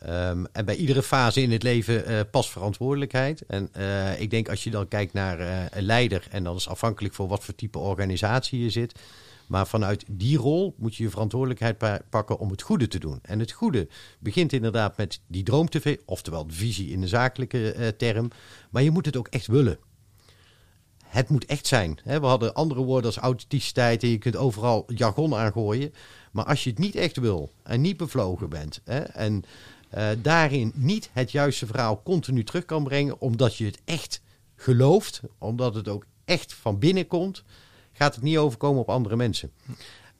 Ehm, 0.00 0.44
en 0.52 0.64
bij 0.64 0.76
iedere 0.76 1.02
fase 1.02 1.42
in 1.42 1.52
het 1.52 1.62
leven 1.62 2.06
eh 2.06 2.20
past 2.30 2.50
verantwoordelijkheid. 2.50 3.46
En 3.46 3.68
eh, 3.72 4.20
ik 4.20 4.30
denk 4.30 4.48
als 4.48 4.64
je 4.64 4.70
dan 4.70 4.88
kijkt 4.88 5.12
naar 5.12 5.40
eh, 5.40 5.64
een 5.70 5.82
leider, 5.82 6.26
en 6.30 6.44
dat 6.44 6.56
is 6.56 6.68
afhankelijk 6.68 7.14
voor 7.14 7.28
wat 7.28 7.44
voor 7.44 7.54
type 7.54 7.78
organisatie 7.78 8.62
je 8.62 8.70
zit. 8.70 8.98
Maar 9.50 9.66
vanuit 9.66 10.04
die 10.10 10.36
rol 10.38 10.74
moet 10.78 10.96
je 10.96 11.02
je 11.02 11.10
verantwoordelijkheid 11.10 11.78
pa- 11.78 12.00
pakken 12.10 12.38
om 12.38 12.50
het 12.50 12.62
goede 12.62 12.88
te 12.88 12.98
doen. 12.98 13.18
En 13.22 13.38
het 13.38 13.50
goede 13.52 13.88
begint 14.18 14.52
inderdaad 14.52 14.96
met 14.96 15.20
die 15.26 15.42
droom 15.42 15.68
te 15.68 15.80
ve- 15.80 16.00
oftewel 16.04 16.46
de 16.46 16.52
visie 16.54 16.90
in 16.90 17.00
de 17.00 17.08
zakelijke 17.08 17.72
eh, 17.72 17.88
term. 17.88 18.30
Maar 18.70 18.82
je 18.82 18.90
moet 18.90 19.06
het 19.06 19.16
ook 19.16 19.28
echt 19.28 19.46
willen. 19.46 19.78
Het 21.04 21.28
moet 21.28 21.44
echt 21.46 21.66
zijn. 21.66 21.98
Hè? 22.02 22.20
We 22.20 22.26
hadden 22.26 22.54
andere 22.54 22.82
woorden 22.82 23.06
als 23.06 23.16
authenticiteit 23.16 24.02
en 24.02 24.08
je 24.08 24.18
kunt 24.18 24.36
overal 24.36 24.84
jargon 24.86 25.34
aangooien. 25.34 25.92
Maar 26.32 26.44
als 26.44 26.64
je 26.64 26.70
het 26.70 26.78
niet 26.78 26.94
echt 26.96 27.16
wil 27.16 27.52
en 27.62 27.80
niet 27.80 27.96
bevlogen 27.96 28.48
bent 28.48 28.80
hè, 28.84 28.98
en 29.00 29.42
eh, 29.90 30.08
daarin 30.18 30.72
niet 30.74 31.10
het 31.12 31.30
juiste 31.32 31.66
verhaal 31.66 32.02
continu 32.02 32.44
terug 32.44 32.64
kan 32.64 32.84
brengen, 32.84 33.20
omdat 33.20 33.56
je 33.56 33.64
het 33.64 33.80
echt 33.84 34.22
gelooft, 34.56 35.20
omdat 35.38 35.74
het 35.74 35.88
ook 35.88 36.06
echt 36.24 36.54
van 36.54 36.78
binnen 36.78 37.06
komt, 37.06 37.44
gaat 38.00 38.14
het 38.14 38.24
niet 38.24 38.38
overkomen 38.38 38.80
op 38.80 38.88
andere 38.88 39.16
mensen. 39.16 39.52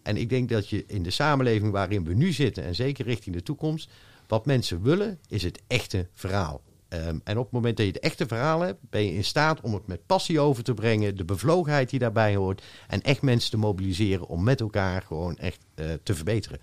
En 0.03 0.16
ik 0.16 0.28
denk 0.28 0.49
dat 0.49 0.68
je 0.68 0.85
in 0.87 1.03
de 1.03 1.11
samenleving 1.11 1.72
waarin 1.72 2.05
we 2.05 2.14
nu 2.14 2.33
zitten, 2.33 2.64
en 2.64 2.74
zeker 2.74 3.05
richting 3.05 3.35
de 3.35 3.43
toekomst, 3.43 3.91
wat 4.26 4.47
mensen 4.47 4.83
willen, 4.83 5.18
is 5.28 5.43
het 5.43 5.62
echte 5.66 6.09
verhaal. 6.14 6.62
Ehm, 6.89 7.18
en 7.24 7.39
op 7.39 7.45
het 7.45 7.53
moment 7.53 7.76
dat 7.76 7.87
je 7.87 7.93
het 7.93 8.03
echte 8.03 8.26
verhaal 8.26 8.61
hebt, 8.61 8.78
ben 8.91 9.05
je 9.05 9.12
in 9.12 9.24
staat 9.24 9.61
om 9.61 9.74
het 9.74 9.87
met 9.87 10.07
passie 10.07 10.41
over 10.41 10.62
te 10.62 10.74
brengen, 10.74 11.16
de 11.16 11.24
bevlogenheid 11.24 11.91
die 11.91 11.99
daarbij 11.99 12.37
hoort, 12.37 12.62
en 12.89 13.03
echt 13.03 13.22
mensen 13.22 13.51
te 13.51 13.57
mobiliseren 13.57 14.26
om 14.26 14.43
met 14.43 14.61
elkaar 14.61 15.03
gewoon 15.03 15.37
echt 15.37 15.59
eh, 15.74 15.87
te 16.03 16.14
verbeteren. 16.14 16.61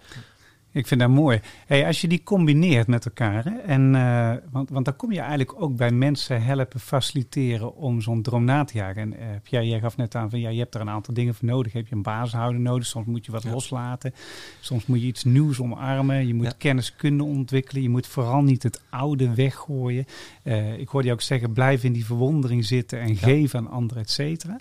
Ik 0.77 0.87
vind 0.87 0.99
dat 0.99 1.09
mooi. 1.09 1.39
Hey, 1.65 1.85
als 1.85 2.01
je 2.01 2.07
die 2.07 2.23
combineert 2.23 2.87
met 2.87 3.05
elkaar, 3.05 3.43
hè, 3.43 3.57
en, 3.57 3.95
eh, 3.95 4.33
want, 4.51 4.69
want 4.69 4.85
dan 4.85 4.95
kom 4.95 5.11
je 5.11 5.19
eigenlijk 5.19 5.61
ook 5.61 5.75
bij 5.75 5.91
mensen 5.91 6.43
helpen 6.43 6.79
faciliteren 6.79 7.75
om 7.75 8.01
zo'n 8.01 8.21
droom 8.21 8.43
na 8.43 8.63
te 8.63 8.77
jagen. 8.77 9.01
En 9.01 9.19
eh, 9.19 9.25
Pierre, 9.43 9.67
jij 9.67 9.79
gaf 9.79 9.97
net 9.97 10.15
aan 10.15 10.29
van 10.29 10.39
ja, 10.39 10.49
je 10.49 10.59
hebt 10.59 10.75
er 10.75 10.81
een 10.81 10.89
aantal 10.89 11.13
dingen 11.13 11.35
voor 11.35 11.47
nodig. 11.47 11.73
Heb 11.73 11.87
je 11.87 11.95
een 11.95 12.01
basishouder 12.01 12.61
nodig, 12.61 12.85
soms 12.85 13.05
moet 13.05 13.25
je 13.25 13.31
wat 13.31 13.43
Ja. 13.43 13.51
loslaten. 13.51 14.13
Soms 14.59 14.85
moet 14.85 15.01
je 15.01 15.07
iets 15.07 15.23
nieuws 15.23 15.59
omarmen. 15.61 16.27
Je 16.27 16.33
moet 16.33 16.45
Ja. 16.45 16.53
kennis 16.57 16.95
kunnen 16.95 17.25
ontwikkelen. 17.25 17.81
Je 17.83 17.89
moet 17.89 18.07
vooral 18.07 18.41
niet 18.41 18.63
het 18.63 18.81
oude 18.89 19.33
weggooien. 19.33 20.05
Eh, 20.43 20.77
ik 20.79 20.87
hoorde 20.87 21.07
je 21.07 21.13
ook 21.13 21.21
zeggen, 21.21 21.53
blijf 21.53 21.83
in 21.83 21.93
die 21.93 22.05
verwondering 22.05 22.65
zitten 22.65 22.99
en 22.99 23.15
geven 23.15 23.59
aan 23.59 23.69
anderen, 23.69 24.03
et 24.03 24.09
cetera. 24.09 24.57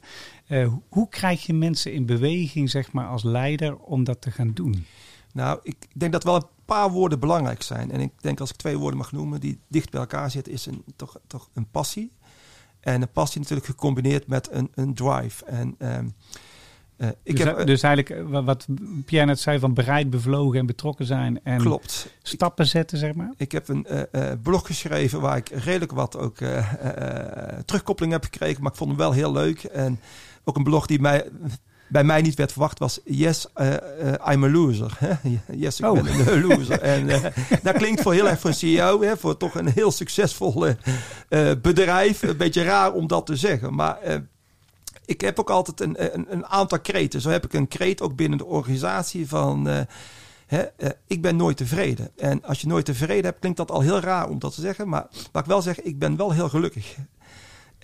Hoe 0.88 1.08
krijg 1.08 1.46
je 1.46 1.52
mensen 1.52 1.92
in 1.92 2.06
beweging, 2.06 2.70
zeg 2.70 2.92
maar, 2.92 3.06
als 3.06 3.22
leider 3.22 3.76
om 3.76 4.04
dat 4.04 4.20
te 4.20 4.30
gaan 4.30 4.50
doen? 4.54 4.84
Nou, 5.36 5.58
ik 5.62 5.76
denk 5.94 6.12
dat 6.12 6.24
wel 6.24 6.34
een 6.34 6.46
paar 6.64 6.90
woorden 6.90 7.20
belangrijk 7.20 7.62
zijn. 7.62 7.90
En 7.90 8.00
ik 8.00 8.10
denk 8.20 8.40
als 8.40 8.50
ik 8.50 8.56
twee 8.56 8.78
woorden 8.78 8.98
mag 8.98 9.12
noemen 9.12 9.40
die 9.40 9.58
dicht 9.68 9.90
bij 9.90 10.00
elkaar 10.00 10.30
zitten, 10.30 10.52
is 10.52 10.66
een, 10.66 10.84
toch, 10.96 11.16
toch 11.26 11.48
een 11.54 11.70
passie. 11.70 12.12
En 12.80 13.02
een 13.02 13.10
passie 13.12 13.40
natuurlijk 13.40 13.66
gecombineerd 13.66 14.26
met 14.26 14.48
een, 14.52 14.70
een 14.74 14.94
drive. 14.94 15.44
En 15.44 15.74
ehm, 15.78 16.08
eh, 16.96 17.08
ik 17.22 17.36
dus, 17.36 17.44
heb, 17.44 17.66
dus 17.66 17.82
eigenlijk 17.82 18.20
eh, 18.22 18.30
wa- 18.30 18.42
wat 18.44 18.66
Pierre 19.04 19.26
net 19.26 19.40
zei 19.40 19.58
van 19.58 19.74
bereid, 19.74 20.10
bevlogen 20.10 20.58
en 20.58 20.66
betrokken 20.66 21.06
zijn 21.06 21.40
en 21.44 21.58
klopt. 21.58 22.14
stappen 22.22 22.66
zetten, 22.66 22.98
zeg 22.98 23.14
maar. 23.14 23.32
Ik 23.36 23.52
heb 23.52 23.68
een 23.68 23.86
eh, 23.86 24.30
eh, 24.30 24.38
blog 24.42 24.66
geschreven 24.66 25.20
waar 25.20 25.36
ik 25.36 25.48
redelijk 25.48 25.92
wat 25.92 26.16
ook 26.16 26.40
eh, 26.40 26.58
eh, 26.72 27.48
eh, 27.56 27.58
terugkoppeling 27.64 28.12
heb 28.12 28.24
gekregen, 28.24 28.62
maar 28.62 28.70
ik 28.72 28.78
vond 28.78 28.90
hem 28.90 28.98
wel 28.98 29.12
heel 29.12 29.32
leuk. 29.32 29.64
En 29.64 30.00
ook 30.44 30.56
een 30.56 30.64
blog 30.64 30.86
die 30.86 31.00
mij, 31.00 31.28
bij 31.88 32.04
mij 32.04 32.22
niet 32.22 32.34
werd 32.34 32.52
verwacht 32.52 32.78
was 32.78 33.00
Yes, 33.04 33.46
eh, 33.54 33.74
eh, 33.74 34.32
I'm 34.32 34.44
a 34.44 34.50
loser. 34.50 34.98
yes, 35.52 35.80
ik 35.80 35.86
Oh. 35.86 36.02
ben 36.02 36.28
een 36.28 36.42
loser. 36.46 36.80
en 36.80 37.08
eh, 37.08 37.24
dat 37.62 37.76
klinkt 37.76 38.02
voor 38.02 38.12
heel 38.12 38.28
erg 38.28 38.40
voor 38.40 38.50
een 38.50 38.56
CEO, 38.56 39.02
hè, 39.02 39.16
voor 39.16 39.36
toch 39.36 39.54
een 39.54 39.68
heel 39.68 39.90
succesvol 39.90 40.66
bedrijf. 41.62 42.22
Een 42.22 42.36
beetje 42.36 42.62
raar 42.62 42.92
om 42.92 43.06
dat 43.06 43.26
te 43.26 43.36
zeggen, 43.36 43.74
maar... 43.74 43.98
ik 45.04 45.20
heb 45.20 45.40
ook 45.40 45.50
altijd 45.50 45.80
een, 45.80 46.14
een, 46.14 46.26
een 46.28 46.46
aantal 46.46 46.80
kreten. 46.80 47.20
Zo 47.20 47.30
heb 47.30 47.44
ik 47.44 47.52
een 47.52 47.68
kreet 47.68 48.00
ook 48.02 48.16
binnen 48.16 48.38
de 48.38 48.44
organisatie 48.44 49.28
van... 49.28 49.86
Hè, 50.46 50.64
ik 51.06 51.22
ben 51.22 51.36
nooit 51.36 51.56
tevreden. 51.56 52.10
En 52.16 52.44
als 52.44 52.60
je 52.60 52.66
nooit 52.66 52.84
tevreden 52.84 53.24
hebt, 53.24 53.38
klinkt 53.38 53.58
dat 53.58 53.70
al 53.70 53.80
heel 53.80 54.00
raar 54.00 54.28
om 54.28 54.38
dat 54.38 54.54
te 54.54 54.60
zeggen. 54.60 54.88
Maar 54.88 55.06
wat 55.32 55.42
ik 55.42 55.48
wel 55.48 55.62
zeg, 55.62 55.80
ik 55.80 55.98
ben 55.98 56.16
wel 56.16 56.32
heel 56.32 56.48
gelukkig. 56.48 56.96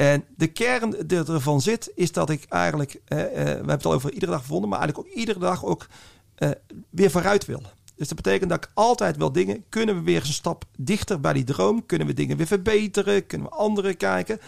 En 0.03 0.25
de 0.37 0.47
kern 0.47 0.95
die 1.07 1.25
ervan 1.25 1.61
zit, 1.61 1.93
is 1.95 2.13
dat 2.13 2.31
ik 2.31 2.45
eigenlijk, 2.49 3.01
eh, 3.05 3.25
eh, 3.25 3.31
we 3.33 3.41
hebben 3.41 3.71
het 3.71 3.87
al 3.87 3.93
over 3.93 4.13
iedere 4.13 4.33
dag 4.33 4.41
gevonden, 4.41 4.69
maar 4.69 4.79
eigenlijk 4.79 5.09
ook 5.09 5.15
iedere 5.15 5.39
dag 5.39 5.65
ook 5.65 5.87
eh, 6.35 6.51
weer 6.91 7.11
vooruit 7.11 7.47
wil. 7.47 7.63
Dus 7.97 8.09
dat 8.09 8.17
betekent 8.17 8.51
dat 8.51 8.65
ik 8.65 8.71
altijd 8.75 9.17
wel 9.17 9.33
dingen, 9.33 9.65
kunnen 9.69 9.95
we 9.95 10.03
weer 10.03 10.21
een 10.21 10.27
stap 10.27 10.65
dichter 10.79 11.21
bij 11.21 11.33
die 11.33 11.45
droom, 11.45 11.87
kunnen 11.87 12.07
we 12.07 12.13
dingen 12.13 12.37
weer 12.37 12.47
verbeteren, 12.47 13.27
kunnen 13.27 13.49
we 13.49 13.55
anderen 13.55 13.97
kijken. 13.97 14.41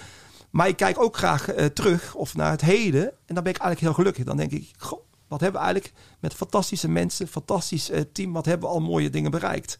Maar 0.51 0.69
ik 0.69 0.77
kijk 0.77 1.01
ook 1.01 1.17
graag 1.17 1.49
terug 1.73 2.15
of 2.15 2.37
naar 2.37 2.51
het 2.51 2.61
heden 2.61 3.05
en 3.05 3.35
dan 3.35 3.45
ben 3.45 3.53
ik 3.53 3.61
eigenlijk 3.61 3.81
heel 3.81 3.95
gelukkig. 3.95 4.25
Dan 4.25 4.37
denk 4.37 4.51
ik, 4.51 4.71
goh, 4.79 5.01
wat 5.29 5.41
hebben 5.41 5.61
we 5.61 5.67
eigenlijk 5.67 5.97
met 6.21 6.35
fantastische 6.35 6.89
mensen, 6.89 7.29
fantastisch 7.29 7.91
team, 8.13 8.33
wat 8.33 8.45
hebben 8.45 8.69
we 8.69 8.75
al 8.75 8.81
mooie 8.81 9.11
dingen 9.11 9.31
bereikt. 9.31 9.79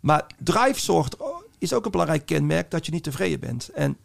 Maar 0.00 0.26
drive 0.38 0.80
zorgt, 0.80 1.16
is 1.58 1.72
ook 1.72 1.84
een 1.84 1.90
belangrijk 1.90 2.26
kenmerk 2.26 2.70
dat 2.70 2.86
je 2.86 2.92
niet 2.92 3.02
tevreden 3.02 3.40
bent. 3.40 3.68
En 3.68 3.96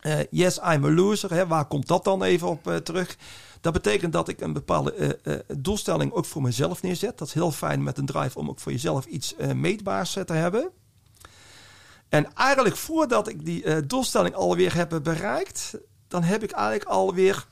eh, 0.00 0.20
yes, 0.30 0.58
I'm 0.58 0.84
a 0.84 0.90
loser. 0.90 1.34
Hè, 1.34 1.46
waar 1.46 1.64
komt 1.64 1.86
dat 1.86 2.04
dan 2.04 2.22
even 2.22 2.48
op 2.48 2.68
eh, 2.68 2.76
terug? 2.76 3.16
Dat 3.60 3.72
betekent 3.72 4.12
dat 4.12 4.28
ik 4.28 4.40
een 4.40 4.52
bepaalde 4.52 5.18
eh, 5.22 5.34
doelstelling 5.56 6.12
ook 6.12 6.24
voor 6.24 6.42
mezelf 6.42 6.82
neerzet. 6.82 7.18
Dat 7.18 7.28
is 7.28 7.34
heel 7.34 7.50
fijn 7.50 7.82
met 7.82 7.98
een 7.98 8.06
drive 8.06 8.38
om 8.38 8.48
ook 8.48 8.58
voor 8.58 8.72
jezelf 8.72 9.06
iets 9.06 9.34
meetbaars 9.54 10.12
te 10.12 10.32
hebben. 10.32 10.70
En 12.08 12.34
eigenlijk 12.34 12.76
voordat 12.76 13.28
ik 13.28 13.44
die 13.44 13.86
doelstelling 13.86 14.34
alweer 14.34 14.74
heb 14.74 15.00
bereikt, 15.02 15.78
dan 16.08 16.22
heb 16.22 16.42
ik 16.42 16.50
eigenlijk 16.50 16.90
alweer 16.90 17.46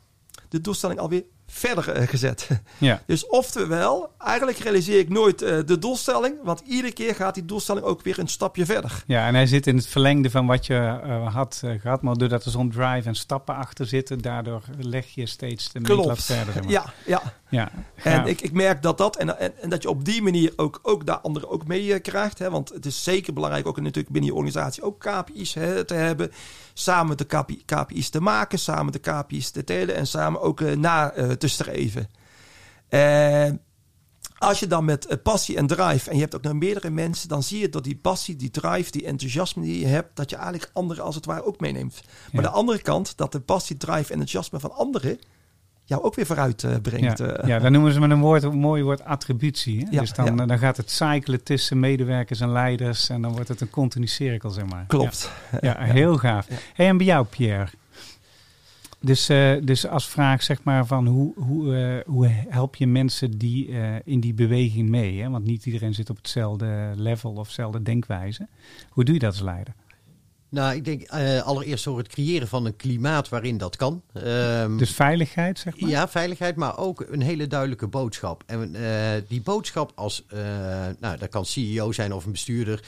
de 0.49 0.61
doelstelling 0.61 1.01
alweer 1.01 1.25
verder 1.51 1.89
eh, 1.93 2.09
gezet. 2.09 2.49
Ja. 2.79 3.03
Dus 3.07 3.27
oftewel, 3.27 4.11
eigenlijk 4.19 4.59
realiseer 4.59 4.99
ik 4.99 5.09
nooit 5.09 5.43
eh, 5.43 5.59
de 5.67 5.79
doelstelling, 5.79 6.37
want 6.43 6.63
iedere 6.67 6.93
keer 6.93 7.15
gaat 7.15 7.35
die 7.35 7.45
doelstelling 7.45 7.87
ook 7.87 8.03
weer 8.03 8.19
een 8.19 8.29
stapje 8.29 8.65
verder. 8.67 9.03
Ja, 9.07 9.27
en 9.27 9.35
hij 9.35 9.47
zit 9.47 9.67
in 9.67 9.77
het 9.77 9.87
verlengde 9.87 10.31
van 10.31 10.47
wat 10.47 10.67
je 10.67 10.75
eh, 10.75 11.35
had 11.35 11.61
eh, 11.65 11.71
gehad. 11.81 12.03
Maar 12.03 12.15
doordat 12.15 12.45
er 12.45 12.51
zo'n 12.51 12.71
drive 12.71 13.09
en 13.09 13.15
stappen 13.15 13.55
achter 13.57 13.87
zitten, 13.87 14.19
daardoor 14.19 14.63
leg 14.79 15.07
je 15.07 15.27
steeds 15.27 15.73
de 15.73 15.81
Klopt. 15.81 16.25
verder. 16.25 16.55
maar. 16.55 16.73
Ja, 16.73 16.85
ja. 17.07 17.23
Ja. 17.49 17.71
En 17.95 18.27
ik, 18.27 18.41
ik 18.41 18.53
merk 18.53 18.83
dat 18.83 18.99
dat 18.99 19.17
en, 19.17 19.39
en, 19.39 19.53
en 19.63 19.71
dat 19.71 19.83
je 19.83 19.89
op 19.89 20.05
die 20.05 20.23
manier 20.23 20.53
ook, 20.57 20.79
ook 20.83 21.07
daar 21.07 21.21
anderen 21.21 21.51
ook 21.51 21.67
mee 21.67 21.95
eh, 21.95 22.03
krijgt. 22.03 22.39
Hè? 22.39 22.51
Want 22.51 22.69
het 22.69 22.87
is 22.87 23.03
zeker 23.03 23.33
belangrijk 23.33 23.67
ook 23.67 23.81
natuurlijk 23.81 24.09
binnen 24.09 24.31
je 24.31 24.37
organisatie 24.37 24.83
ook 24.83 25.01
KPI's 25.01 25.55
hè, 25.55 25.85
te 25.85 25.95
hebben. 25.95 26.31
Samen 26.73 27.17
de 27.17 27.25
KPI, 27.25 27.63
KPI's 27.65 28.09
te 28.09 28.21
maken, 28.21 28.59
samen 28.59 28.93
de 28.93 28.99
KPI's 28.99 29.51
te 29.51 29.65
telen 29.65 29.95
en 29.95 30.07
samen 30.07 30.41
ook 30.41 30.61
eh, 30.61 30.77
na 30.77 31.13
eh, 31.13 31.31
te 31.31 31.49
streven. 31.49 32.09
En 32.89 33.61
als 34.39 34.61
je 34.61 34.67
dan 34.67 34.85
met 34.85 35.23
passie 35.23 35.57
en 35.57 35.67
drive, 35.67 36.11
en 36.11 36.15
je 36.15 36.21
hebt 36.23 36.35
ook 36.35 36.43
nog 36.43 36.53
meerdere 36.53 36.91
mensen, 36.91 37.29
dan 37.29 37.43
zie 37.43 37.59
je 37.59 37.69
dat 37.69 37.85
die 37.85 37.97
passie, 37.97 38.37
die 38.37 38.51
drive, 38.51 38.91
die 38.91 39.07
enthousiasme 39.07 39.63
die 39.63 39.81
je 39.81 39.87
hebt, 39.87 40.17
dat 40.17 40.31
je 40.31 40.37
eigenlijk 40.37 40.71
anderen 40.73 41.05
als 41.05 41.15
het 41.15 41.27
ware 41.27 41.45
ook 41.45 41.61
meeneemt. 41.61 42.01
Maar 42.33 42.43
Ja. 42.43 42.49
de 42.51 42.57
andere 42.57 42.79
kant, 42.83 43.17
dat 43.17 43.33
de 43.33 43.41
passie, 43.41 43.77
drive 43.77 44.13
en 44.13 44.21
enthousiasme 44.21 44.61
van 44.61 44.73
anderen 44.73 45.19
jou 45.89 46.03
ook 46.03 46.15
weer 46.15 46.27
vooruit 46.27 46.65
eh, 46.65 46.77
brengt. 46.83 47.19
Ja, 47.19 47.27
eh. 47.27 47.49
ja, 47.49 47.59
dan 47.59 47.73
noemen 47.73 47.93
ze 47.93 48.01
met 48.01 48.11
een, 48.11 48.21
woord, 48.21 48.43
een 48.43 48.59
mooi 48.59 48.83
woord 48.83 49.05
attributie. 49.05 49.79
Hè? 49.79 49.87
Ja, 49.91 50.01
dus 50.01 50.13
dan, 50.13 50.37
ja. 50.37 50.47
dan 50.47 50.59
gaat 50.59 50.77
het 50.77 50.91
cyclen 50.91 51.43
tussen 51.43 51.81
medewerkers 51.81 52.41
en 52.41 52.53
leiders. 52.53 53.09
En 53.09 53.23
dan 53.23 53.33
wordt 53.33 53.49
het 53.49 53.61
een 53.61 53.71
continu 53.71 54.07
cirkel, 54.07 54.51
zeg 54.51 54.67
maar. 54.67 54.85
Klopt. 54.87 55.31
Ja, 55.61 55.77
heel 55.79 56.17
gaaf. 56.17 56.47
Hey, 56.75 56.89
en 56.89 56.97
bij 56.97 57.07
jou, 57.07 57.27
Pierre? 57.27 57.69
Dus, 59.01 59.29
eh, 59.29 59.53
dus 59.63 59.87
als 59.87 60.09
vraag 60.09 60.43
zeg 60.43 60.63
maar 60.63 60.87
van 60.87 61.07
hoe, 61.07 61.33
hoe, 61.37 61.77
eh, 61.77 62.13
hoe 62.13 62.27
help 62.49 62.77
je 62.77 62.87
mensen 62.87 63.39
die 63.39 63.73
eh, 63.73 63.95
in 64.05 64.21
die 64.21 64.35
beweging 64.35 64.89
mee? 64.89 65.21
Hè? 65.21 65.31
Want 65.31 65.45
niet 65.45 65.67
iedereen 65.67 65.95
zit 65.95 66.11
op 66.11 66.17
hetzelfde 66.17 66.93
level 66.97 67.33
of 67.33 67.47
dezelfde 67.47 67.83
denkwijze. 67.83 68.47
Hoe 68.89 69.05
doe 69.05 69.15
je 69.15 69.21
dat 69.21 69.33
als 69.33 69.41
leider? 69.41 69.75
Nou, 70.51 70.75
ik 70.75 70.85
denk 70.85 71.03
eh, 71.03 71.43
allereerst 71.43 71.85
door 71.85 71.99
het 71.99 72.09
creëren 72.09 72.49
van 72.49 72.65
een 72.67 72.77
klimaat 72.77 73.29
waarin 73.29 73.59
dat 73.59 73.77
kan. 73.77 74.03
Ehm, 74.13 74.77
Dus 74.77 74.91
veiligheid, 74.95 75.59
zeg 75.59 75.81
maar? 75.81 75.91
Ja, 75.91 76.09
veiligheid, 76.09 76.57
maar 76.57 76.79
ook 76.79 77.07
een 77.09 77.23
hele 77.23 77.47
duidelijke 77.47 77.87
boodschap. 77.87 78.43
En 78.47 78.75
eh, 78.75 79.23
die 79.29 79.41
boodschap 79.43 79.93
als, 79.95 80.25
eh, 80.29 80.39
nou, 81.01 81.19
dat 81.19 81.29
kan 81.29 81.45
CEO 81.47 81.93
zijn 81.93 82.13
of 82.13 82.25
een 82.25 82.33
bestuurder, 82.33 82.83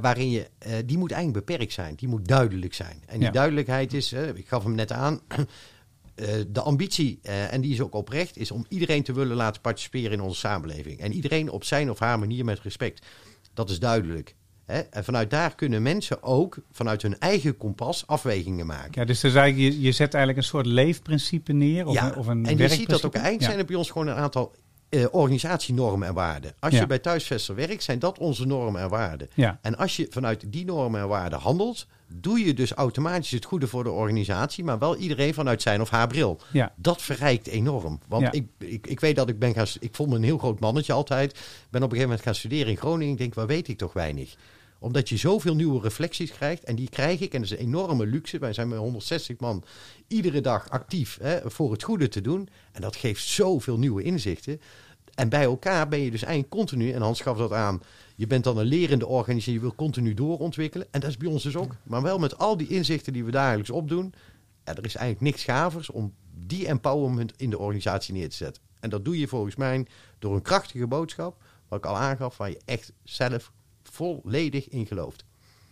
waarin 0.00 0.30
je, 0.30 0.46
die 0.84 0.98
moet 0.98 1.12
eigenlijk 1.12 1.46
beperkt 1.46 1.72
zijn. 1.72 1.94
Die 1.94 2.08
moet 2.08 2.28
duidelijk 2.28 2.74
zijn. 2.74 3.02
En 3.06 3.14
die 3.18 3.26
Ja. 3.26 3.30
duidelijkheid 3.32 3.92
is, 3.92 4.12
ik 4.12 4.48
gaf 4.48 4.62
hem 4.62 4.74
net 4.74 4.92
aan, 4.92 5.20
de 6.48 6.60
ambitie, 6.60 7.18
en 7.22 7.60
die 7.60 7.72
is 7.72 7.80
ook 7.80 7.94
oprecht, 7.94 8.36
is 8.36 8.50
om 8.50 8.64
iedereen 8.68 9.02
te 9.02 9.12
willen 9.12 9.36
laten 9.36 9.60
participeren 9.60 10.12
in 10.12 10.20
onze 10.20 10.38
samenleving. 10.38 11.00
En 11.00 11.12
iedereen 11.12 11.50
op 11.50 11.64
zijn 11.64 11.90
of 11.90 11.98
haar 11.98 12.18
manier 12.18 12.44
met 12.44 12.60
respect. 12.60 13.06
Dat 13.54 13.70
is 13.70 13.78
duidelijk. 13.78 14.34
Hè? 14.66 14.78
En 14.80 15.04
vanuit 15.04 15.30
daar 15.30 15.54
kunnen 15.54 15.82
mensen 15.82 16.22
ook 16.22 16.58
vanuit 16.72 17.02
hun 17.02 17.18
eigen 17.18 17.56
kompas 17.56 18.06
afwegingen 18.06 18.66
maken. 18.66 18.92
Ja, 19.00 19.04
dus 19.04 19.20
dan 19.20 19.36
eigenlijk, 19.36 19.74
je, 19.74 19.80
je 19.80 19.92
zet 19.92 20.14
eigenlijk 20.14 20.44
een 20.44 20.50
soort 20.50 20.66
leefprincipe 20.66 21.52
neer 21.52 21.86
of, 21.86 21.94
ja, 21.94 22.06
een, 22.06 22.16
of 22.16 22.26
een 22.26 22.46
en 22.46 22.56
je 22.56 22.68
ziet 22.68 22.88
dat 22.88 23.04
ook 23.04 23.14
eigenlijk 23.14 23.44
zijn 23.44 23.58
er 23.58 23.64
bij 23.64 23.76
ons 23.76 23.90
gewoon 23.90 24.06
een 24.06 24.14
aantal 24.14 24.54
eh, 24.88 25.04
organisatienormen 25.10 26.08
en 26.08 26.14
waarden. 26.14 26.52
Als 26.60 26.72
Ja. 26.74 26.80
je 26.80 26.86
bij 26.86 26.98
thuisvesten 26.98 27.54
werkt, 27.54 27.82
zijn 27.82 27.98
dat 27.98 28.18
onze 28.18 28.46
normen 28.46 28.80
en 28.82 28.88
waarden. 28.88 29.28
Ja. 29.34 29.58
En 29.62 29.76
als 29.76 29.96
je 29.96 30.06
vanuit 30.10 30.44
die 30.52 30.64
normen 30.64 31.00
en 31.00 31.08
waarden 31.08 31.38
handelt, 31.38 31.86
doe 32.08 32.44
je 32.44 32.54
dus 32.54 32.72
automatisch 32.72 33.30
het 33.30 33.44
goede 33.44 33.66
voor 33.66 33.84
de 33.84 33.90
organisatie, 33.90 34.64
maar 34.64 34.78
wel 34.78 34.96
iedereen 34.96 35.34
vanuit 35.34 35.62
zijn 35.62 35.80
of 35.80 35.90
haar 35.90 36.06
bril. 36.06 36.40
Ja. 36.52 36.72
Dat 36.76 37.02
verrijkt 37.02 37.46
enorm. 37.46 38.00
Want 38.08 38.22
Ja. 38.22 38.32
ik, 38.32 38.46
ik, 38.58 38.86
ik 38.86 39.00
weet 39.00 39.16
dat 39.16 39.28
ik 39.28 39.38
ben 39.38 39.54
gaan. 39.54 39.66
Ik 39.80 39.94
vond 39.94 40.10
me 40.10 40.16
een 40.16 40.22
heel 40.22 40.38
groot 40.38 40.60
mannetje 40.60 40.92
altijd. 40.92 41.32
Ben 41.32 41.42
op 41.68 41.72
een 41.72 41.80
gegeven 41.82 42.02
moment 42.02 42.22
gaan 42.22 42.34
studeren 42.34 42.68
in 42.68 42.76
Groningen. 42.76 43.12
Ik 43.12 43.18
denk, 43.18 43.34
waar 43.34 43.46
weet 43.46 43.68
ik 43.68 43.78
toch 43.78 43.92
weinig? 43.92 44.34
Omdat 44.84 45.08
je 45.08 45.16
zoveel 45.16 45.54
nieuwe 45.54 45.80
reflecties 45.80 46.30
krijgt. 46.30 46.64
En 46.64 46.76
die 46.76 46.88
krijg 46.88 47.20
ik. 47.20 47.34
En 47.34 47.40
dat 47.40 47.50
is 47.50 47.58
een 47.58 47.64
enorme 47.64 48.06
luxe. 48.06 48.38
Wij 48.38 48.52
zijn 48.52 48.68
met 48.68 48.78
160 48.78 49.38
man 49.38 49.64
iedere 50.06 50.40
dag 50.40 50.70
actief 50.70 51.18
hè, 51.20 51.50
voor 51.50 51.72
het 51.72 51.82
goede 51.82 52.08
te 52.08 52.20
doen. 52.20 52.48
En 52.72 52.80
dat 52.80 52.96
geeft 52.96 53.24
zoveel 53.24 53.78
nieuwe 53.78 54.02
inzichten. 54.02 54.60
En 55.14 55.28
bij 55.28 55.42
elkaar 55.42 55.88
ben 55.88 55.98
je 55.98 56.10
dus 56.10 56.22
eigenlijk 56.22 56.54
continu, 56.54 56.90
en 56.90 57.02
Hans 57.02 57.20
gaf 57.20 57.38
dat 57.38 57.52
aan, 57.52 57.82
je 58.16 58.26
bent 58.26 58.44
dan 58.44 58.58
een 58.58 58.66
lerende 58.66 59.06
organisatie, 59.06 59.52
je 59.52 59.60
wil 59.60 59.74
continu 59.74 60.14
doorontwikkelen. 60.14 60.86
En 60.90 61.00
dat 61.00 61.10
is 61.10 61.16
bij 61.16 61.28
ons 61.28 61.42
dus 61.42 61.56
ook. 61.56 61.76
Maar 61.82 62.02
wel 62.02 62.18
met 62.18 62.38
al 62.38 62.56
die 62.56 62.68
inzichten 62.68 63.12
die 63.12 63.24
we 63.24 63.30
dagelijks 63.30 63.70
opdoen. 63.70 64.14
Ja, 64.64 64.74
er 64.74 64.84
is 64.84 64.96
eigenlijk 64.96 65.20
niks 65.20 65.44
gavers 65.44 65.90
om 65.90 66.14
die 66.46 66.66
empowerment 66.66 67.32
in 67.36 67.50
de 67.50 67.58
organisatie 67.58 68.14
neer 68.14 68.28
te 68.28 68.36
zetten. 68.36 68.62
En 68.80 68.90
dat 68.90 69.04
doe 69.04 69.18
je 69.18 69.28
volgens 69.28 69.56
mij 69.56 69.86
door 70.18 70.34
een 70.34 70.42
krachtige 70.42 70.86
boodschap, 70.86 71.42
wat 71.68 71.78
ik 71.78 71.86
al 71.86 71.96
aangaf, 71.96 72.36
waar 72.36 72.50
je 72.50 72.60
echt 72.64 72.92
zelf 73.02 73.52
volledig 73.94 74.68
in 74.68 74.86
gelooft. 74.86 75.24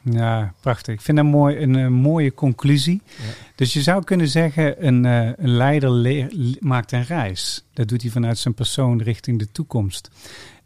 Ja, 0.04 0.54
prachtig. 0.60 0.94
Ik 0.94 1.00
vind 1.00 1.16
dat 1.16 1.26
mooi, 1.26 1.56
een 1.56 1.92
mooie 1.92 2.34
conclusie. 2.34 3.00
Dus 3.54 3.72
je 3.72 3.82
zou 3.82 4.04
kunnen 4.04 4.28
zeggen, 4.28 4.86
een, 4.86 5.04
eh, 5.06 5.30
een 5.36 5.50
leider 5.56 5.90
le- 5.90 6.26
le- 6.30 6.56
maakt 6.60 6.92
een 6.92 7.04
reis. 7.04 7.64
Dat 7.72 7.88
doet 7.88 8.02
hij 8.02 8.10
vanuit 8.10 8.38
zijn 8.38 8.54
persoon 8.54 9.02
richting 9.02 9.38
de 9.38 9.52
toekomst. 9.52 10.10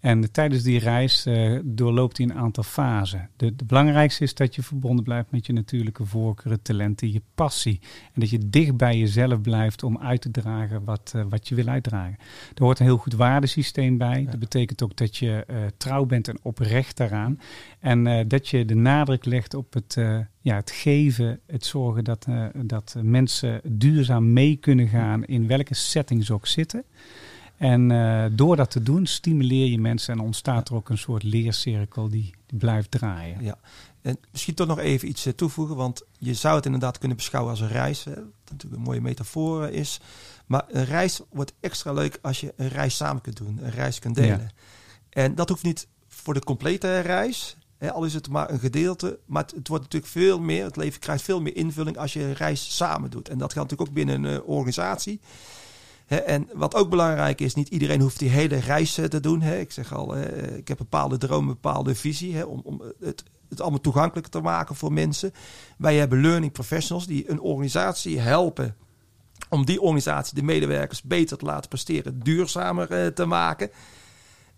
En 0.06 0.32
tijdens 0.32 0.62
die 0.62 0.78
reis 0.78 1.26
eh, 1.26 1.58
doorloopt 1.64 2.16
hij 2.16 2.26
een 2.26 2.34
aantal 2.34 2.62
fasen. 2.62 3.30
De, 3.36 3.56
de 3.56 3.64
belangrijkste 3.64 4.22
is 4.22 4.34
dat 4.34 4.54
je 4.54 4.62
verbonden 4.62 5.04
blijft 5.04 5.30
met 5.30 5.46
je 5.46 5.52
natuurlijke 5.52 6.04
voorkeuren, 6.04 6.62
talenten, 6.62 7.12
je 7.12 7.22
passie. 7.34 7.80
En 8.12 8.20
dat 8.20 8.30
je 8.30 8.48
dicht 8.48 8.76
bij 8.76 8.98
jezelf 8.98 9.40
blijft 9.40 9.82
om 9.82 9.98
uit 9.98 10.20
te 10.20 10.30
dragen 10.30 10.84
wat, 10.84 11.12
eh, 11.14 11.22
wat 11.28 11.48
je 11.48 11.54
wil 11.54 11.66
uitdragen. 11.66 12.16
Er 12.54 12.62
hoort 12.62 12.78
een 12.78 12.84
heel 12.84 12.96
goed 12.96 13.14
waardesysteem 13.14 13.98
bij. 13.98 14.26
Dat 14.30 14.38
betekent 14.38 14.82
ook 14.82 14.96
dat 14.96 15.16
je 15.16 15.44
eh, 15.46 15.56
trouw 15.76 16.04
bent 16.04 16.28
en 16.28 16.38
oprecht 16.42 16.96
daaraan. 16.96 17.40
En 17.80 18.28
dat 18.28 18.48
je 18.48 18.64
de 18.64 18.74
nadruk 18.74 19.24
legt 19.24 19.54
op 19.54 19.72
het, 19.72 19.94
ja, 20.40 20.56
het 20.56 20.70
geven, 20.70 21.40
het 21.46 21.64
zorgen 21.64 22.04
dat, 22.04 22.26
dat 22.62 22.96
mensen 23.02 23.60
duurzaam 23.64 24.32
mee 24.32 24.56
kunnen 24.56 24.88
gaan 24.88 25.24
in 25.24 25.46
welke 25.46 25.74
setting 25.74 26.24
ze 26.24 26.32
ook 26.32 26.46
zitten. 26.46 26.84
En 27.56 27.90
eh, 27.90 28.24
door 28.32 28.56
dat 28.56 28.70
te 28.70 28.82
doen 28.82 29.06
stimuleer 29.06 29.66
je 29.66 29.78
mensen 29.78 30.14
en 30.14 30.20
ontstaat 30.20 30.68
er 30.68 30.74
ook 30.74 30.88
een 30.88 30.98
soort 30.98 31.22
leercirkel 31.22 32.08
die, 32.08 32.34
die 32.46 32.58
blijft 32.58 32.90
draaien. 32.90 33.42
Ja. 33.44 33.58
En 34.02 34.18
misschien 34.30 34.54
toch 34.54 34.66
nog 34.66 34.78
even 34.78 35.08
iets 35.08 35.26
eh, 35.26 35.32
toevoegen, 35.32 35.76
want 35.76 36.02
je 36.18 36.34
zou 36.34 36.56
het 36.56 36.64
inderdaad 36.64 36.98
kunnen 36.98 37.16
beschouwen 37.16 37.52
als 37.52 37.60
een 37.60 37.68
reis. 37.68 38.04
Hè, 38.04 38.14
wat 38.14 38.50
natuurlijk 38.50 38.80
een 38.80 38.86
mooie 38.86 39.00
metafoor 39.00 39.64
eh, 39.64 39.78
is. 39.78 40.00
Maar 40.46 40.64
een 40.68 40.84
reis 40.84 41.20
wordt 41.30 41.52
extra 41.60 41.92
leuk 41.92 42.18
als 42.22 42.40
je 42.40 42.52
een 42.56 42.68
reis 42.68 42.96
samen 42.96 43.22
kunt 43.22 43.36
doen, 43.36 43.58
een 43.62 43.70
reis 43.70 43.98
kunt 43.98 44.14
delen. 44.14 44.38
Ja. 44.38 44.50
En 45.10 45.34
dat 45.34 45.48
hoeft 45.48 45.62
niet 45.62 45.88
voor 46.08 46.34
de 46.34 46.44
complete 46.44 46.98
reis, 46.98 47.56
hè, 47.78 47.92
al 47.92 48.04
is 48.04 48.14
het 48.14 48.28
maar 48.28 48.50
een 48.50 48.58
gedeelte. 48.58 49.18
Maar 49.26 49.42
het, 49.42 49.54
het 49.54 49.68
wordt 49.68 49.82
natuurlijk 49.82 50.12
veel 50.12 50.40
meer, 50.40 50.64
het 50.64 50.76
leven 50.76 51.00
krijgt 51.00 51.22
veel 51.22 51.40
meer 51.40 51.56
invulling 51.56 51.98
als 51.98 52.12
je 52.12 52.22
een 52.22 52.34
reis 52.34 52.76
samen 52.76 53.10
doet. 53.10 53.28
En 53.28 53.38
dat 53.38 53.52
geldt 53.52 53.70
natuurlijk 53.70 53.88
ook 53.88 54.06
binnen 54.06 54.24
een 54.24 54.42
organisatie. 54.42 55.20
En 56.06 56.48
wat 56.52 56.74
ook 56.74 56.90
belangrijk 56.90 57.40
is, 57.40 57.54
niet 57.54 57.68
iedereen 57.68 58.00
hoeft 58.00 58.18
die 58.18 58.28
hele 58.28 58.56
reis 58.56 58.98
eh, 58.98 59.04
te 59.04 59.20
doen. 59.20 59.42
Ik 59.42 59.72
zeg 59.72 59.94
al, 59.94 60.16
eh, 60.16 60.56
ik 60.56 60.68
heb 60.68 60.78
bepaalde 60.78 61.18
droom, 61.18 61.40
een 61.40 61.46
bepaalde 61.46 61.94
visie 61.94 62.46
om, 62.46 62.60
om 62.64 62.82
het, 63.00 63.24
het 63.48 63.60
allemaal 63.60 63.80
toegankelijk 63.80 64.26
te 64.26 64.40
maken 64.40 64.74
voor 64.74 64.92
mensen. 64.92 65.32
Wij 65.78 65.96
hebben 65.96 66.20
learning 66.20 66.52
professionals 66.52 67.06
die 67.06 67.30
een 67.30 67.40
organisatie 67.40 68.20
helpen 68.20 68.76
om 69.48 69.64
die 69.64 69.80
organisatie, 69.80 70.34
de 70.34 70.42
medewerkers, 70.42 71.02
beter 71.02 71.36
te 71.36 71.44
laten 71.44 71.68
presteren, 71.68 72.20
duurzamer 72.20 72.90
eh, 72.90 73.06
te 73.06 73.24
maken. 73.24 73.70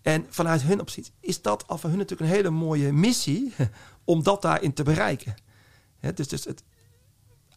En 0.01 0.25
vanuit 0.29 0.61
hun 0.61 0.79
optie 0.79 1.05
is 1.19 1.41
dat 1.41 1.67
al 1.67 1.77
voor 1.77 1.89
hun 1.89 1.99
natuurlijk 1.99 2.29
een 2.29 2.35
hele 2.35 2.49
mooie 2.49 2.91
missie 2.91 3.53
om 4.03 4.23
dat 4.23 4.41
daarin 4.41 4.73
te 4.73 4.83
bereiken. 4.83 5.35
Dus, 6.15 6.27
dus 6.27 6.45
het, 6.45 6.63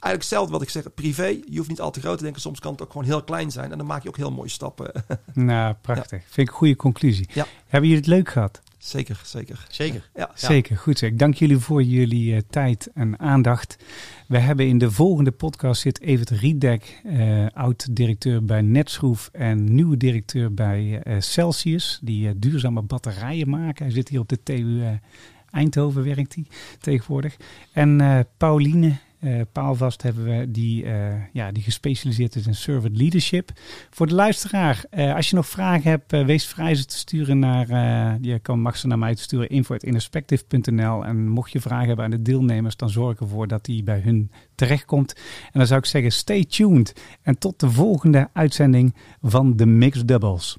eigenlijk 0.03 0.23
hetzelfde 0.23 0.53
wat 0.53 0.63
ik 0.63 0.69
zeg, 0.69 0.95
privé. 0.95 1.27
Je 1.27 1.57
hoeft 1.57 1.69
niet 1.69 1.81
al 1.81 1.91
te 1.91 2.01
groot 2.01 2.17
te 2.17 2.25
denken. 2.25 2.41
Soms 2.43 2.61
kan 2.61 2.73
het 2.73 2.83
ook 2.83 2.91
gewoon 2.91 3.07
heel 3.07 3.23
klein 3.23 3.51
zijn. 3.51 3.73
En 3.73 3.79
dan 3.79 3.87
maak 3.87 4.03
je 4.03 4.09
ook 4.09 4.17
heel 4.17 4.31
mooie 4.31 4.49
stappen. 4.49 4.93
Nou, 5.35 5.75
prachtig. 5.81 6.23
Vind 6.29 6.49
ik 6.49 6.49
een 6.49 6.59
goede 6.59 6.77
conclusie. 6.77 7.29
Ja. 7.33 7.47
Hebben 7.67 7.89
jullie 7.89 8.05
het 8.05 8.13
leuk 8.13 8.29
gehad? 8.29 8.61
zeker, 8.79 9.21
zeker. 9.25 9.67
Zeker. 9.69 10.11
Ja. 10.15 10.31
Zeker, 10.35 10.77
goed 10.77 10.99
zo. 10.99 11.07
Ik 11.07 11.19
dank 11.19 11.35
jullie 11.35 11.59
voor 11.59 11.83
jullie 11.83 12.35
eh, 12.35 12.41
tijd 12.51 12.91
en 12.95 13.19
aandacht. 13.19 13.77
We 14.29 14.39
hebben 14.39 14.67
in 14.67 14.79
de 14.79 14.91
volgende 14.91 15.31
podcast 15.31 15.81
zit 15.81 16.01
Evert 16.01 16.31
Riedek, 16.31 17.01
eh, 17.05 17.47
oud-directeur 17.53 18.45
bij 18.45 18.61
Netschroef 18.61 19.29
en 19.33 19.75
nieuwe 19.75 19.97
directeur 19.97 20.55
bij 20.55 21.03
eh, 21.03 21.21
Celsius, 21.21 21.99
die 22.03 22.39
duurzame 22.39 22.83
batterijen 22.83 23.49
maken. 23.49 23.85
Hij 23.85 23.95
zit 23.95 24.09
hier 24.09 24.21
op 24.21 24.29
de 24.29 24.43
TU 24.43 24.83
Eindhoven, 25.53 26.05
werkt 26.05 26.35
hij 26.35 26.47
tegenwoordig. 26.79 27.37
En 27.73 28.01
eh, 28.01 28.19
Pauline 28.37 28.97
eh 29.23 29.41
Paalvast 29.53 30.03
hebben 30.03 30.25
we, 30.25 30.51
die, 30.51 30.85
eh, 30.85 31.15
ja, 31.33 31.53
die 31.53 31.63
gespecialiseerd 31.63 32.37
is 32.37 32.47
in 32.47 32.55
servant 32.55 32.97
leadership. 32.97 33.51
Voor 33.91 34.07
de 34.07 34.15
luisteraar, 34.15 34.85
eh, 34.91 35.15
als 35.15 35.31
je 35.31 35.37
nog 35.37 35.47
vragen 35.47 35.91
hebt, 35.91 36.11
wees 36.11 36.47
vrij 36.47 36.75
ze 36.75 36.85
te 36.85 36.97
sturen 36.97 37.39
naar, 37.39 37.67
je 38.21 38.39
kan, 38.39 38.61
mag 38.61 38.85
naar 38.85 38.99
mij 38.99 39.15
te 39.15 39.23
sturen, 39.23 39.49
info.introspective.nl. 39.49 41.05
En 41.05 41.29
mocht 41.29 41.53
je 41.53 41.61
vragen 41.61 41.87
hebben 41.87 42.05
aan 42.05 42.11
de 42.11 42.23
deelnemers, 42.23 42.77
dan 42.77 42.91
zorg 42.91 43.21
ervoor 43.21 43.49
dat 43.49 43.65
die 43.65 43.83
bij 43.83 44.01
hun 44.01 44.31
terechtkomt. 44.55 45.13
En 45.45 45.59
dan 45.59 45.67
zou 45.67 45.81
ik 45.81 45.87
zeggen, 45.87 46.13
stay 46.13 46.45
tuned. 46.45 46.95
En 47.23 47.39
tot 47.39 47.61
de 47.61 47.71
volgende 47.71 48.29
uitzending 48.33 48.95
van 49.21 49.57
de 49.57 49.67
Mixed 49.67 50.09
Doubles. 50.09 50.59